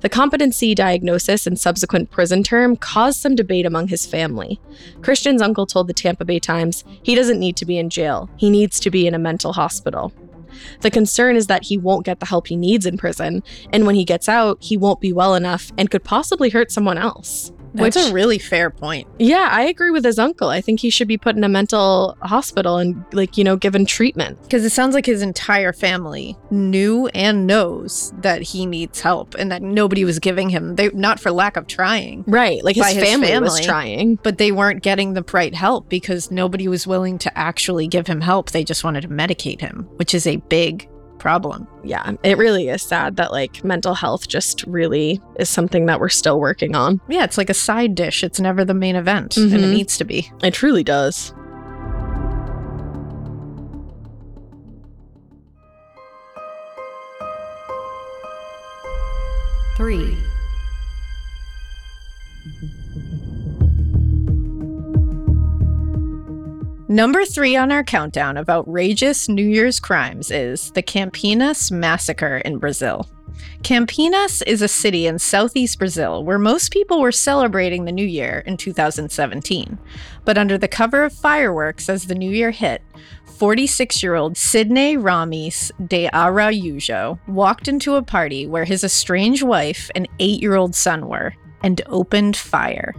The 0.00 0.08
competency 0.08 0.74
diagnosis 0.74 1.46
and 1.46 1.58
subsequent 1.58 2.10
prison 2.10 2.42
term 2.42 2.76
caused 2.76 3.20
some 3.20 3.34
debate 3.34 3.66
among 3.66 3.88
his 3.88 4.06
family. 4.06 4.60
Christian's 5.02 5.42
uncle 5.42 5.66
told 5.66 5.88
the 5.88 5.94
Tampa 5.94 6.24
Bay 6.24 6.38
Times 6.38 6.84
he 7.02 7.14
doesn't 7.14 7.40
need 7.40 7.56
to 7.56 7.66
be 7.66 7.78
in 7.78 7.90
jail, 7.90 8.30
he 8.36 8.50
needs 8.50 8.80
to 8.80 8.90
be 8.90 9.06
in 9.06 9.14
a 9.14 9.18
mental 9.18 9.52
hospital. 9.52 10.12
The 10.80 10.90
concern 10.90 11.36
is 11.36 11.46
that 11.48 11.64
he 11.64 11.76
won't 11.76 12.06
get 12.06 12.20
the 12.20 12.26
help 12.26 12.46
he 12.46 12.56
needs 12.56 12.86
in 12.86 12.96
prison, 12.96 13.42
and 13.72 13.86
when 13.86 13.94
he 13.94 14.04
gets 14.04 14.28
out, 14.28 14.58
he 14.60 14.76
won't 14.76 15.00
be 15.00 15.12
well 15.12 15.34
enough 15.34 15.72
and 15.76 15.90
could 15.90 16.04
possibly 16.04 16.50
hurt 16.50 16.70
someone 16.70 16.98
else. 16.98 17.52
That's 17.74 17.96
a 17.96 18.12
really 18.12 18.38
fair 18.38 18.70
point. 18.70 19.06
Yeah, 19.18 19.48
I 19.50 19.62
agree 19.64 19.90
with 19.90 20.04
his 20.04 20.18
uncle. 20.18 20.48
I 20.48 20.60
think 20.60 20.80
he 20.80 20.90
should 20.90 21.08
be 21.08 21.18
put 21.18 21.36
in 21.36 21.44
a 21.44 21.48
mental 21.48 22.16
hospital 22.22 22.78
and, 22.78 23.04
like, 23.12 23.36
you 23.36 23.44
know, 23.44 23.56
given 23.56 23.84
treatment. 23.84 24.40
Because 24.42 24.64
it 24.64 24.70
sounds 24.70 24.94
like 24.94 25.06
his 25.06 25.22
entire 25.22 25.72
family 25.72 26.36
knew 26.50 27.08
and 27.08 27.46
knows 27.46 28.12
that 28.18 28.42
he 28.42 28.64
needs 28.66 29.00
help 29.00 29.34
and 29.34 29.50
that 29.50 29.62
nobody 29.62 30.04
was 30.04 30.18
giving 30.18 30.48
him, 30.50 30.76
they, 30.76 30.88
not 30.90 31.18
for 31.20 31.30
lack 31.30 31.56
of 31.56 31.66
trying, 31.66 32.24
Right. 32.26 32.62
Like 32.64 32.76
his, 32.76 32.86
his 32.86 33.04
family, 33.04 33.38
was 33.40 33.60
trying. 33.60 34.16
but 34.16 34.38
they 34.38 34.52
weren't 34.52 34.82
getting 34.82 35.14
the 35.14 35.24
right 35.32 35.54
help 35.54 35.88
because 35.88 36.30
nobody 36.30 36.68
was 36.68 36.86
willing 36.86 37.18
to 37.18 37.38
actually 37.38 37.88
give 37.88 38.06
him 38.06 38.20
help. 38.20 38.50
They 38.50 38.64
just 38.64 38.84
wanted 38.84 39.02
to 39.02 39.08
medicate 39.08 39.60
him, 39.60 39.88
which 39.96 40.14
is 40.14 40.26
a 40.26 40.36
big 40.36 40.88
problem. 41.24 41.66
Yeah, 41.82 42.12
it 42.22 42.36
really 42.36 42.68
is 42.68 42.82
sad 42.82 43.16
that, 43.16 43.32
like, 43.32 43.64
mental 43.64 43.94
health 43.94 44.28
just 44.28 44.62
really 44.64 45.22
is 45.38 45.48
something 45.48 45.86
that 45.86 45.98
we're 45.98 46.10
still 46.10 46.38
working 46.38 46.76
on. 46.76 47.00
Yeah, 47.08 47.24
it's 47.24 47.38
like 47.38 47.48
a 47.48 47.54
side 47.54 47.94
dish. 47.94 48.22
It's 48.22 48.38
never 48.38 48.62
the 48.62 48.74
main 48.74 48.94
event, 48.94 49.38
and 49.38 49.50
it 49.54 49.58
Mhm. 49.60 49.70
needs 49.70 49.96
to 49.96 50.04
be. 50.04 50.30
It 50.42 50.52
truly 50.52 50.84
does. 50.84 51.32
Three. 59.76 60.16
Number 66.94 67.24
three 67.24 67.56
on 67.56 67.72
our 67.72 67.82
countdown 67.82 68.36
of 68.36 68.48
outrageous 68.48 69.28
New 69.28 69.44
Year's 69.44 69.80
crimes 69.80 70.30
is 70.30 70.70
the 70.70 70.82
Campinas 70.82 71.72
Massacre 71.72 72.36
in 72.36 72.58
Brazil. 72.58 73.10
Campinas 73.64 74.44
is 74.46 74.62
a 74.62 74.68
city 74.68 75.08
in 75.08 75.18
southeast 75.18 75.80
Brazil 75.80 76.22
where 76.22 76.38
most 76.38 76.70
people 76.70 77.00
were 77.00 77.10
celebrating 77.10 77.84
the 77.84 77.90
new 77.90 78.06
year 78.06 78.44
in 78.46 78.56
2017. 78.56 79.76
But 80.24 80.38
under 80.38 80.56
the 80.56 80.68
cover 80.68 81.02
of 81.02 81.12
fireworks 81.12 81.88
as 81.88 82.06
the 82.06 82.14
new 82.14 82.30
year 82.30 82.52
hit, 82.52 82.80
46 83.38 84.00
year 84.00 84.14
old 84.14 84.36
Sidney 84.36 84.96
Ramis 84.96 85.72
de 85.88 86.08
Araújo 86.10 87.18
walked 87.26 87.66
into 87.66 87.96
a 87.96 88.02
party 88.02 88.46
where 88.46 88.64
his 88.64 88.84
estranged 88.84 89.42
wife 89.42 89.90
and 89.96 90.08
eight 90.20 90.40
year 90.40 90.54
old 90.54 90.76
son 90.76 91.08
were 91.08 91.34
and 91.64 91.82
opened 91.86 92.36
fire. 92.36 92.94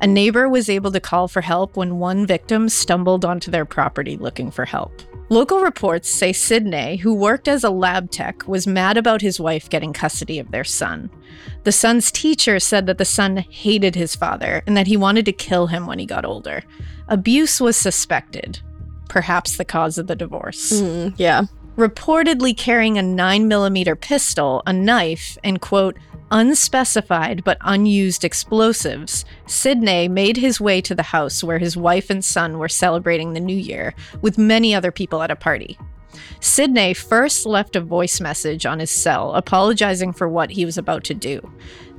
A 0.00 0.06
neighbor 0.06 0.48
was 0.48 0.68
able 0.68 0.92
to 0.92 1.00
call 1.00 1.26
for 1.28 1.40
help 1.40 1.76
when 1.76 1.98
one 1.98 2.26
victim 2.26 2.68
stumbled 2.68 3.24
onto 3.24 3.50
their 3.50 3.64
property 3.64 4.16
looking 4.16 4.50
for 4.50 4.64
help. 4.64 4.92
Local 5.28 5.60
reports 5.60 6.08
say 6.08 6.32
Sidney, 6.32 6.96
who 6.96 7.12
worked 7.14 7.48
as 7.48 7.64
a 7.64 7.70
lab 7.70 8.10
tech, 8.10 8.46
was 8.46 8.66
mad 8.66 8.96
about 8.96 9.20
his 9.22 9.40
wife 9.40 9.68
getting 9.68 9.92
custody 9.92 10.38
of 10.38 10.50
their 10.52 10.62
son. 10.64 11.10
The 11.64 11.72
son's 11.72 12.12
teacher 12.12 12.60
said 12.60 12.86
that 12.86 12.98
the 12.98 13.04
son 13.04 13.38
hated 13.38 13.96
his 13.96 14.14
father 14.14 14.62
and 14.66 14.76
that 14.76 14.86
he 14.86 14.96
wanted 14.96 15.24
to 15.24 15.32
kill 15.32 15.66
him 15.66 15.86
when 15.86 15.98
he 15.98 16.06
got 16.06 16.24
older. 16.24 16.62
Abuse 17.08 17.60
was 17.60 17.76
suspected, 17.76 18.60
perhaps 19.08 19.56
the 19.56 19.64
cause 19.64 19.98
of 19.98 20.06
the 20.06 20.14
divorce 20.14 20.80
Mm, 20.80 21.14
yeah. 21.16 21.42
reportedly 21.76 22.56
carrying 22.56 22.96
a 22.98 23.02
9mm 23.02 24.00
pistol, 24.00 24.62
a 24.66 24.72
knife, 24.72 25.36
and 25.42 25.60
quote, 25.60 25.96
unspecified 26.30 27.44
but 27.44 27.58
unused 27.62 28.24
explosives, 28.24 29.24
Sidney 29.46 30.08
made 30.08 30.36
his 30.36 30.60
way 30.60 30.80
to 30.80 30.94
the 30.94 31.02
house 31.02 31.44
where 31.44 31.58
his 31.58 31.76
wife 31.76 32.10
and 32.10 32.24
son 32.24 32.58
were 32.58 32.68
celebrating 32.68 33.32
the 33.32 33.40
new 33.40 33.56
year 33.56 33.94
with 34.20 34.38
many 34.38 34.74
other 34.74 34.90
people 34.90 35.22
at 35.22 35.30
a 35.30 35.36
party. 35.36 35.78
Sidney 36.40 36.94
first 36.94 37.46
left 37.46 37.76
a 37.76 37.80
voice 37.80 38.20
message 38.20 38.66
on 38.66 38.78
his 38.78 38.90
cell 38.90 39.34
apologizing 39.34 40.12
for 40.12 40.28
what 40.28 40.50
he 40.50 40.64
was 40.64 40.78
about 40.78 41.04
to 41.04 41.14
do. 41.14 41.40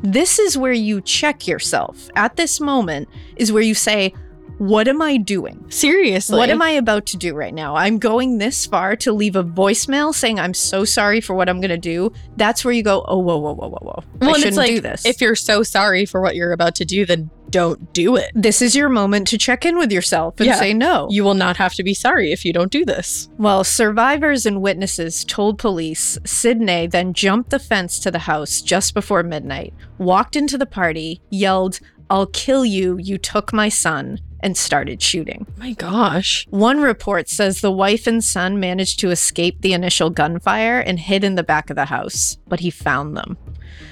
This 0.02 0.40
is 0.40 0.58
where 0.58 0.74
you 0.74 1.02
check 1.02 1.48
yourself. 1.48 2.10
At 2.16 2.36
this 2.36 2.60
moment 2.60 3.10
is 3.36 3.52
where 3.52 3.64
you 3.64 3.74
say, 3.74 4.14
What 4.58 4.88
am 4.88 5.02
I 5.02 5.18
doing? 5.18 5.64
Seriously. 5.70 6.38
What 6.38 6.50
am 6.50 6.62
I 6.62 6.72
about 6.72 7.06
to 7.08 7.18
do 7.18 7.36
right 7.36 7.54
now? 7.54 7.76
I'm 7.76 8.00
going 8.00 8.40
this 8.40 8.66
far 8.66 8.96
to 8.98 9.14
leave 9.14 9.36
a 9.36 9.44
voicemail 9.44 10.14
saying 10.14 10.40
I'm 10.40 10.54
so 10.56 10.84
sorry 10.84 11.22
for 11.22 11.36
what 11.36 11.48
I'm 11.48 11.62
going 11.62 11.70
to 11.70 11.78
do. 11.78 12.12
That's 12.38 12.66
where 12.66 12.74
you 12.74 12.82
go, 12.84 13.06
oh, 13.08 13.20
whoa, 13.20 13.38
whoa, 13.38 13.54
whoa, 13.54 13.70
whoa, 13.70 13.80
whoa. 13.82 14.04
Well, 14.20 14.32
I 14.32 14.40
shouldn't 14.40 14.58
like, 14.58 14.70
do 14.70 14.82
this. 14.82 15.06
If 15.06 15.22
you're 15.22 15.36
so 15.36 15.62
sorry 15.62 16.06
for 16.06 16.22
what 16.22 16.36
you're 16.36 16.54
about 16.54 16.74
to 16.76 16.86
do, 16.86 17.06
then 17.06 17.30
don't 17.50 17.94
do 17.94 18.18
it. 18.18 18.30
this 18.36 18.62
is 18.62 18.76
your 18.76 18.90
moment 18.90 19.26
to 19.28 19.38
check 19.38 19.66
in 19.66 19.78
with 19.78 19.90
yourself 19.90 20.38
and 20.40 20.48
Yeah. 20.48 20.56
say 20.56 20.74
no. 20.74 21.08
You 21.10 21.24
will 21.24 21.34
not 21.34 21.56
have 21.56 21.74
to 21.76 21.84
be 21.84 21.94
sorry 21.94 22.34
if 22.34 22.44
you 22.44 22.52
don't 22.52 22.72
do 22.72 22.84
this. 22.84 23.30
Well, 23.38 23.64
survivors 23.64 24.46
and 24.46 24.62
witnesses 24.62 25.24
told 25.24 25.58
police 25.58 26.18
Sidney 26.26 26.88
then 26.88 27.14
jumped 27.14 27.52
the 27.52 27.60
fence 27.60 28.00
to 28.00 28.12
the 28.12 28.20
house 28.20 28.62
just 28.62 28.94
before 28.94 29.24
midnight, 29.24 29.74
walked 29.98 30.36
into 30.36 30.58
the 30.58 30.66
party, 30.66 31.22
yelled, 31.30 31.80
I'll 32.10 32.28
kill 32.28 32.66
you, 32.66 32.98
you 32.98 33.18
took 33.18 33.54
my 33.54 33.70
son, 33.70 34.20
and 34.42 34.56
started 34.56 35.02
shooting. 35.02 35.46
My 35.58 35.74
gosh. 35.74 36.46
One 36.50 36.80
report 36.82 37.30
says 37.30 37.62
the 37.62 37.72
wife 37.72 38.08
and 38.08 38.24
son 38.24 38.60
managed 38.60 39.00
to 39.00 39.10
escape 39.12 39.62
the 39.62 39.74
initial 39.74 40.10
gunfire 40.10 40.80
and 40.80 41.00
hid 41.00 41.24
in 41.24 41.36
the 41.36 41.44
back 41.44 41.70
of 41.70 41.76
the 41.76 41.86
house, 41.86 42.38
but 42.48 42.60
he 42.60 42.70
found 42.70 43.18
them. 43.18 43.38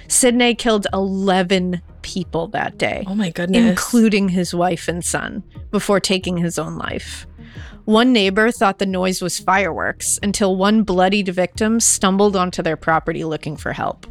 Sidney 0.07 0.53
killed 0.55 0.87
11 0.93 1.81
people 2.01 2.47
that 2.49 2.77
day, 2.77 3.03
Oh 3.07 3.15
my 3.15 3.31
goodness. 3.31 3.67
including 3.69 4.29
his 4.29 4.53
wife 4.53 4.87
and 4.87 5.03
son, 5.03 5.43
before 5.71 5.99
taking 5.99 6.37
his 6.37 6.59
own 6.59 6.77
life. 6.77 7.25
One 7.85 8.13
neighbor 8.13 8.51
thought 8.51 8.79
the 8.79 8.85
noise 8.85 9.21
was 9.21 9.39
fireworks 9.39 10.19
until 10.23 10.55
one 10.55 10.83
bloodied 10.83 11.29
victim 11.29 11.79
stumbled 11.79 12.35
onto 12.35 12.63
their 12.63 12.77
property 12.77 13.23
looking 13.23 13.57
for 13.57 13.73
help. 13.73 14.07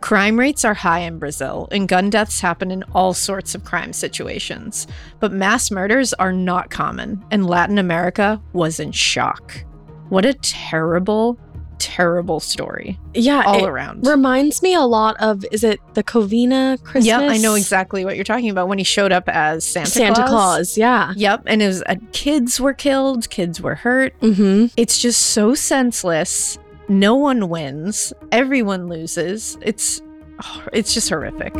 Crime 0.00 0.38
rates 0.38 0.64
are 0.64 0.74
high 0.74 1.00
in 1.00 1.18
Brazil, 1.18 1.68
and 1.72 1.88
gun 1.88 2.08
deaths 2.08 2.40
happen 2.40 2.70
in 2.70 2.84
all 2.94 3.12
sorts 3.12 3.54
of 3.54 3.64
crime 3.64 3.92
situations. 3.92 4.86
But 5.18 5.32
mass 5.32 5.70
murders 5.70 6.14
are 6.14 6.32
not 6.32 6.70
common, 6.70 7.24
and 7.30 7.46
Latin 7.46 7.78
America 7.78 8.40
was 8.52 8.78
in 8.78 8.92
shock. 8.92 9.64
What 10.08 10.24
a 10.24 10.34
terrible, 10.34 11.38
terrible 11.78 12.40
story 12.40 12.98
yeah, 13.14 13.42
all 13.44 13.64
it 13.64 13.68
around. 13.68 14.06
reminds 14.06 14.62
me 14.62 14.74
a 14.74 14.82
lot 14.82 15.16
of 15.20 15.44
is 15.50 15.64
it 15.64 15.80
the 15.94 16.02
Covina 16.02 16.82
Christmas? 16.82 17.06
Yeah, 17.06 17.20
I 17.20 17.36
know 17.38 17.54
exactly 17.54 18.04
what 18.04 18.14
you're 18.16 18.24
talking 18.24 18.50
about 18.50 18.68
when 18.68 18.78
he 18.78 18.84
showed 18.84 19.12
up 19.12 19.28
as 19.28 19.64
Santa, 19.64 19.90
Claus. 19.90 19.94
Santa 19.94 20.26
Claus. 20.28 20.78
Yeah. 20.78 21.12
Yep, 21.16 21.42
and 21.46 21.62
it 21.62 21.66
was 21.66 21.82
uh, 21.82 21.96
kids 22.12 22.60
were 22.60 22.74
killed, 22.74 23.28
kids 23.30 23.60
were 23.60 23.74
hurt. 23.74 24.18
Mm-hmm. 24.20 24.66
It's 24.76 24.98
just 24.98 25.20
so 25.20 25.54
senseless. 25.54 26.58
No 26.88 27.14
one 27.14 27.50
wins. 27.50 28.14
Everyone 28.32 28.88
loses. 28.88 29.58
It's 29.60 30.00
oh, 30.42 30.64
it's 30.72 30.94
just 30.94 31.10
horrific. 31.10 31.54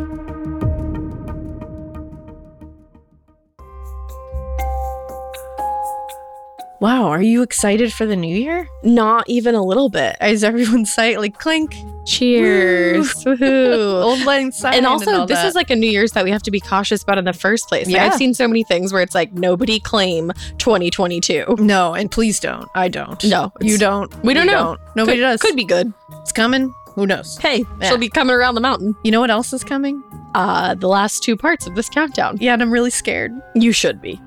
Wow, 6.81 7.09
are 7.09 7.21
you 7.21 7.43
excited 7.43 7.93
for 7.93 8.07
the 8.07 8.17
new 8.17 8.35
year? 8.35 8.69
Not 8.85 9.29
even 9.29 9.55
a 9.55 9.65
little 9.65 9.91
bit. 9.91 10.17
Is 10.23 10.45
everyone's 10.45 10.93
sight 10.93 11.19
like 11.19 11.39
clink? 11.39 11.75
Cheers. 12.09 13.13
Woohoo. 13.25 14.05
Auld 14.05 14.25
lang 14.27 14.51
syne 14.53 14.75
and 14.75 14.87
also, 14.87 15.13
all 15.21 15.27
this 15.27 15.39
that. 15.39 15.47
is 15.47 15.55
like 15.55 15.71
a 15.71 15.77
New 15.77 15.91
Year's 15.91 16.13
that 16.13 16.25
we 16.25 16.31
have 16.31 16.43
to 16.45 16.51
be 16.51 16.61
cautious 16.61 17.03
about 17.03 17.19
in 17.19 17.25
the 17.25 17.33
first 17.33 17.69
place. 17.69 17.87
Like, 17.87 17.95
Yeah. 17.97 18.07
I've 18.07 18.15
seen 18.15 18.35
so 18.35 18.49
many 18.49 18.65
things 18.65 18.93
where 18.93 19.03
it's 19.03 19.15
like 19.15 19.33
nobody 19.33 19.79
claim 19.79 20.33
2022. 20.59 21.57
no, 21.59 21.95
and 21.95 22.11
please 22.11 22.41
don't. 22.41 22.69
I 22.75 22.89
don't. 22.89 23.23
No, 23.25 23.53
you 23.61 23.79
don't. 23.79 24.13
We 24.25 24.35
don't 24.35 24.47
know. 24.47 24.77
Nobody 24.97 25.19
could, 25.19 25.23
does. 25.23 25.41
Could 25.41 25.57
be 25.57 25.65
good. 25.65 25.93
It's 26.23 26.33
coming. 26.33 26.73
Who 26.95 27.07
knows? 27.07 27.39
Hey, 27.39 27.65
Yeah. 27.81 27.89
she'll 27.89 27.99
be 27.99 28.09
coming 28.09 28.35
around 28.35 28.55
the 28.57 28.61
mountain. 28.61 28.97
You 29.05 29.13
know 29.13 29.21
what 29.21 29.31
else 29.31 29.53
is 29.53 29.63
coming? 29.63 30.03
Uh, 30.35 30.75
the 30.75 30.89
last 30.89 31.23
two 31.23 31.37
parts 31.37 31.67
of 31.67 31.75
this 31.75 31.89
countdown. 31.89 32.39
Yeah, 32.41 32.55
and 32.55 32.63
I'm 32.63 32.71
really 32.73 32.91
scared. 32.91 33.33
You 33.55 33.73
should 33.73 34.01
be. 34.03 34.21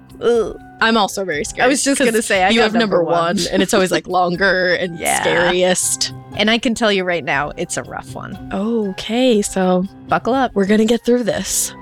I'm 0.81 0.97
also 0.97 1.23
very 1.23 1.43
scared. 1.45 1.65
I 1.65 1.67
was 1.67 1.83
just 1.83 1.99
gonna 1.99 2.21
say 2.23 2.43
I 2.43 2.49
you 2.49 2.61
have 2.61 2.73
number, 2.73 2.97
number 2.97 3.03
one, 3.03 3.37
one. 3.37 3.39
and 3.51 3.61
it's 3.61 3.73
always 3.73 3.91
like 3.91 4.07
longer 4.19 4.73
and 4.73 4.97
Yeah. 4.97 5.21
scariest. 5.21 6.13
And 6.37 6.49
I 6.49 6.57
can 6.57 6.73
tell 6.73 6.91
you 6.91 7.03
right 7.03 7.23
now, 7.23 7.51
it's 7.57 7.77
a 7.77 7.83
rough 7.83 8.15
one. 8.15 8.49
Okay, 8.53 9.41
so 9.41 9.85
Buckle 10.07 10.33
up. 10.33 10.53
we're 10.55 10.65
gonna 10.65 10.85
get 10.85 11.05
through 11.05 11.23
this. 11.23 11.73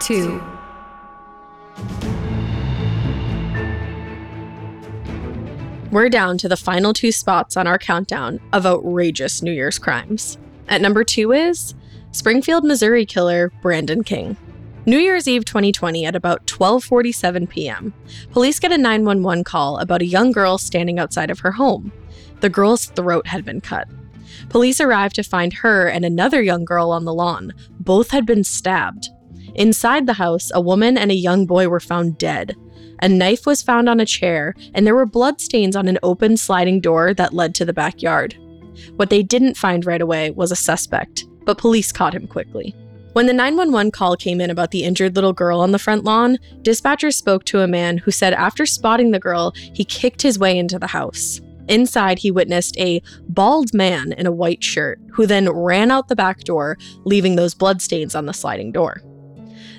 Two. 0.00 0.40
We're 5.90 6.08
down 6.08 6.38
to 6.38 6.48
the 6.48 6.56
final 6.56 6.92
two 6.92 7.10
spots 7.10 7.56
on 7.56 7.66
our 7.66 7.76
countdown 7.76 8.38
of 8.52 8.64
outrageous 8.64 9.42
New 9.42 9.50
Year's 9.50 9.80
crimes. 9.80 10.38
At 10.68 10.80
number 10.80 11.02
two 11.02 11.32
is 11.32 11.74
Springfield, 12.12 12.64
Missouri 12.64 13.04
killer 13.04 13.50
Brandon 13.60 14.04
King. 14.04 14.36
New 14.86 14.98
Year's 14.98 15.26
Eve 15.26 15.44
2020 15.44 16.06
at 16.06 16.14
about 16.14 16.46
12:47 16.46 17.48
p.m. 17.48 17.92
Police 18.30 18.60
get 18.60 18.70
a 18.70 18.78
911 18.78 19.42
call 19.42 19.78
about 19.78 20.00
a 20.00 20.06
young 20.06 20.30
girl 20.30 20.58
standing 20.58 21.00
outside 21.00 21.28
of 21.28 21.40
her 21.40 21.50
home. 21.50 21.90
The 22.38 22.48
girl's 22.48 22.86
throat 22.86 23.26
had 23.26 23.44
been 23.44 23.60
cut. 23.60 23.88
Police 24.48 24.80
arrived 24.80 25.16
to 25.16 25.24
find 25.24 25.52
her 25.54 25.88
and 25.88 26.04
another 26.04 26.40
young 26.40 26.64
girl 26.64 26.92
on 26.92 27.04
the 27.04 27.12
lawn. 27.12 27.52
Both 27.80 28.12
had 28.12 28.26
been 28.26 28.44
stabbed. 28.44 29.08
Inside 29.56 30.06
the 30.06 30.12
house, 30.12 30.52
a 30.54 30.60
woman 30.60 30.96
and 30.96 31.10
a 31.10 31.14
young 31.14 31.46
boy 31.46 31.68
were 31.68 31.80
found 31.80 32.16
dead. 32.16 32.54
A 33.02 33.08
knife 33.08 33.46
was 33.46 33.62
found 33.62 33.88
on 33.88 34.00
a 34.00 34.06
chair, 34.06 34.54
and 34.74 34.86
there 34.86 34.94
were 34.94 35.06
bloodstains 35.06 35.74
on 35.74 35.88
an 35.88 35.98
open 36.02 36.36
sliding 36.36 36.80
door 36.80 37.14
that 37.14 37.32
led 37.32 37.54
to 37.54 37.64
the 37.64 37.72
backyard. 37.72 38.36
What 38.96 39.10
they 39.10 39.22
didn't 39.22 39.56
find 39.56 39.86
right 39.86 40.00
away 40.00 40.30
was 40.30 40.52
a 40.52 40.56
suspect, 40.56 41.24
but 41.44 41.58
police 41.58 41.92
caught 41.92 42.14
him 42.14 42.26
quickly. 42.26 42.74
When 43.14 43.26
the 43.26 43.32
911 43.32 43.90
call 43.90 44.16
came 44.16 44.40
in 44.40 44.50
about 44.50 44.70
the 44.70 44.84
injured 44.84 45.16
little 45.16 45.32
girl 45.32 45.60
on 45.60 45.72
the 45.72 45.78
front 45.78 46.04
lawn, 46.04 46.38
dispatchers 46.62 47.14
spoke 47.14 47.44
to 47.46 47.60
a 47.60 47.66
man 47.66 47.98
who 47.98 48.10
said 48.10 48.34
after 48.34 48.64
spotting 48.66 49.10
the 49.10 49.18
girl, 49.18 49.52
he 49.56 49.84
kicked 49.84 50.22
his 50.22 50.38
way 50.38 50.56
into 50.56 50.78
the 50.78 50.86
house. 50.86 51.40
Inside, 51.68 52.18
he 52.18 52.30
witnessed 52.30 52.78
a 52.78 53.02
bald 53.28 53.72
man 53.74 54.12
in 54.12 54.26
a 54.26 54.32
white 54.32 54.62
shirt 54.62 55.00
who 55.12 55.26
then 55.26 55.48
ran 55.50 55.90
out 55.90 56.08
the 56.08 56.16
back 56.16 56.40
door, 56.40 56.76
leaving 57.04 57.36
those 57.36 57.54
bloodstains 57.54 58.14
on 58.14 58.26
the 58.26 58.32
sliding 58.32 58.72
door. 58.72 59.02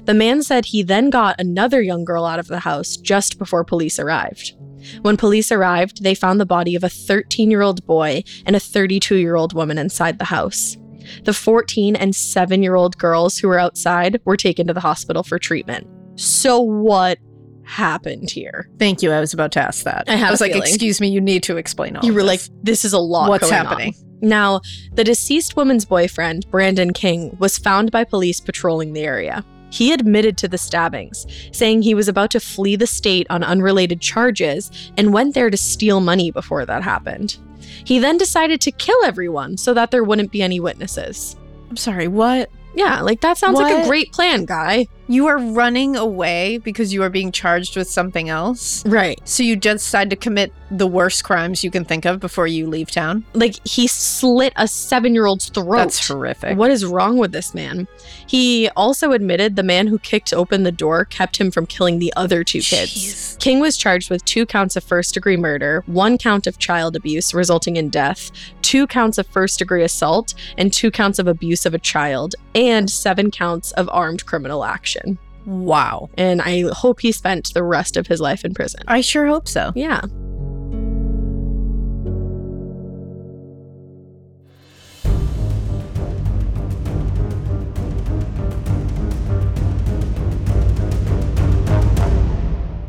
The 0.06 0.14
man 0.14 0.41
said 0.41 0.66
he 0.66 0.84
then 0.84 1.10
got 1.10 1.39
another 1.39 1.82
young 1.82 2.04
girl 2.06 2.26
out 2.26 2.39
of 2.39 2.47
the 2.47 2.60
house 2.60 2.97
just 2.97 3.38
before 3.38 3.64
police 3.64 3.99
arrived. 3.99 4.54
When 5.02 5.16
police 5.18 5.52
arrived, 5.52 6.04
they 6.04 6.16
found 6.16 6.39
the 6.39 6.45
body 6.45 6.76
of 6.76 6.84
a 6.84 6.89
13 6.89 7.52
year 7.52 7.62
old 7.62 7.86
boy 7.86 8.24
and 8.45 8.56
a 8.56 8.60
32 8.60 9.18
year 9.18 9.36
old 9.36 9.54
woman 9.54 9.78
inside 9.78 10.18
the 10.18 10.26
house. 10.26 10.78
The 11.24 11.34
14 11.34 11.95
and 11.95 12.16
7 12.16 12.64
year 12.64 12.76
old 12.76 12.97
girls 12.97 13.38
who 13.38 13.47
were 13.47 13.60
outside 13.60 14.20
were 14.26 14.38
taken 14.38 14.68
to 14.68 14.74
the 14.74 14.80
hospital 14.80 15.24
for 15.24 15.39
treatment. 15.39 15.88
So, 16.16 16.60
what 16.60 17.18
happened 17.64 18.30
here? 18.30 18.70
Thank 18.78 19.02
you. 19.02 19.12
I 19.12 19.20
was 19.20 19.34
about 19.34 19.52
to 19.54 19.62
ask 19.62 19.86
that. 19.86 20.06
I 20.08 20.16
had 20.16 20.32
was 20.32 20.41
like, 20.41 20.56
excuse 20.56 20.99
me, 20.99 21.10
you 21.10 21.22
need 21.22 21.43
to 21.43 21.58
explain 21.58 21.95
all 21.95 22.06
you 22.06 22.14
were 22.14 22.24
like, 22.24 22.39
this. 22.39 22.49
this 22.64 22.86
is 22.86 22.93
a 22.93 22.99
lot. 22.99 23.30
What's 23.30 23.49
going 23.49 23.60
on." 23.60 23.66
happening? 23.66 23.95
Now, 24.22 24.62
the 24.93 25.04
deceased 25.04 25.56
woman's 25.56 25.84
boyfriend, 25.84 26.49
Brandon 26.52 26.93
King, 26.93 27.36
was 27.39 27.58
found 27.58 27.91
by 27.91 28.04
police 28.04 28.39
patrolling 28.39 28.93
the 28.93 29.02
area. 29.02 29.43
He 29.72 29.94
admitted 29.94 30.38
to 30.38 30.48
the 30.48 30.58
stabbings, 30.58 31.26
saying 31.52 31.82
he 31.82 31.96
was 31.96 32.08
about 32.08 32.30
to 32.32 32.40
flee 32.40 32.76
the 32.76 32.86
state 32.86 33.26
on 33.30 33.44
unrelated 33.44 34.02
charges 34.02 34.70
and 34.98 35.14
went 35.14 35.34
there 35.34 35.50
to 35.50 35.58
steal 35.58 36.02
money 36.02 36.30
before 36.30 36.66
that 36.66 36.84
happened. 36.84 37.38
He 37.86 37.98
then 37.98 38.18
decided 38.18 38.62
to 38.62 38.72
kill 38.72 39.04
everyone 39.04 39.58
so 39.58 39.74
that 39.74 39.92
there 39.92 40.04
wouldn't 40.04 40.32
be 40.32 40.42
any 40.42 40.60
witnesses. 40.60 41.36
I'm 41.70 41.78
sorry, 41.78 42.08
what? 42.08 42.50
Yeah, 42.76 43.02
like 43.02 43.22
that 43.22 43.38
sounds 43.38 43.58
like 43.58 43.84
a 43.84 43.88
great 43.88 44.12
plan, 44.12 44.46
guy. 44.46 44.88
You 45.12 45.28
are 45.28 45.38
running 45.38 45.97
away 45.97 46.57
because 46.59 46.93
you 46.93 47.03
are 47.03 47.09
being 47.09 47.34
charged 47.34 47.76
with 47.76 47.89
something 47.89 48.30
else? 48.30 48.86
Right. 48.86 49.20
So 49.26 49.43
you 49.43 49.57
just 49.57 49.84
decide 49.84 50.09
to 50.12 50.16
commit 50.16 50.53
the 50.72 50.88
worst 50.88 51.26
crimes 51.26 51.66
you 51.66 51.70
can 51.70 51.84
think 51.84 52.05
of 52.05 52.22
before 52.22 52.47
you 52.47 52.66
leave 52.66 52.89
town? 52.89 53.26
Like 53.34 53.55
he 53.68 53.88
slit 53.88 54.53
a 54.55 54.70
seven 54.70 55.14
year 55.14 55.26
old's 55.26 55.49
throat. 55.49 55.76
That's 55.76 56.07
horrific. 56.07 56.57
What 56.57 56.72
is 56.72 56.86
wrong 56.86 57.18
with 57.18 57.34
this 57.34 57.53
man? 57.53 57.89
He 58.26 58.70
also 58.78 59.12
admitted 59.12 59.57
the 59.57 59.64
man 59.64 59.88
who 59.88 59.99
kicked 59.99 60.34
open 60.34 60.64
the 60.64 60.72
door 60.72 61.03
kept 61.03 61.36
him 61.36 61.51
from 61.51 61.66
killing 61.66 61.99
the 61.99 62.14
other 62.16 62.45
two 62.45 62.62
kids. 62.62 62.93
Jeez. 62.93 63.39
King 63.39 63.59
was 63.59 63.76
charged 63.76 64.09
with 64.09 64.24
two 64.24 64.45
counts 64.45 64.78
of 64.78 64.84
first 64.84 65.14
degree 65.14 65.36
murder, 65.36 65.84
one 65.88 66.18
count 66.18 66.47
of 66.47 66.57
child 66.57 66.95
abuse 66.95 67.34
resulting 67.34 67.76
in 67.76 67.89
death, 67.89 68.32
two 68.62 68.88
counts 68.88 69.18
of 69.18 69.28
first 69.28 69.59
degree 69.59 69.84
assault, 69.84 70.34
and 70.57 70.72
two 70.72 70.89
counts 70.89 71.20
of 71.20 71.28
abuse 71.28 71.66
of 71.66 71.74
a 71.74 71.80
child, 71.80 72.36
and 72.55 72.89
seven 72.89 73.30
counts 73.30 73.72
of 73.74 73.89
armed 73.91 74.26
criminal 74.26 74.64
action. 74.64 75.01
Wow. 75.45 76.10
And 76.18 76.41
I 76.41 76.66
hope 76.72 77.02
he 77.02 77.12
spent 77.12 77.54
the 77.54 77.64
rest 77.64 77.97
of 77.97 78.08
his 78.08 78.22
life 78.22 78.45
in 78.45 78.54
prison. 78.54 78.82
I 78.88 79.02
sure 79.02 79.28
hope 79.28 79.47
so. 79.47 79.72
Yeah. 79.76 80.02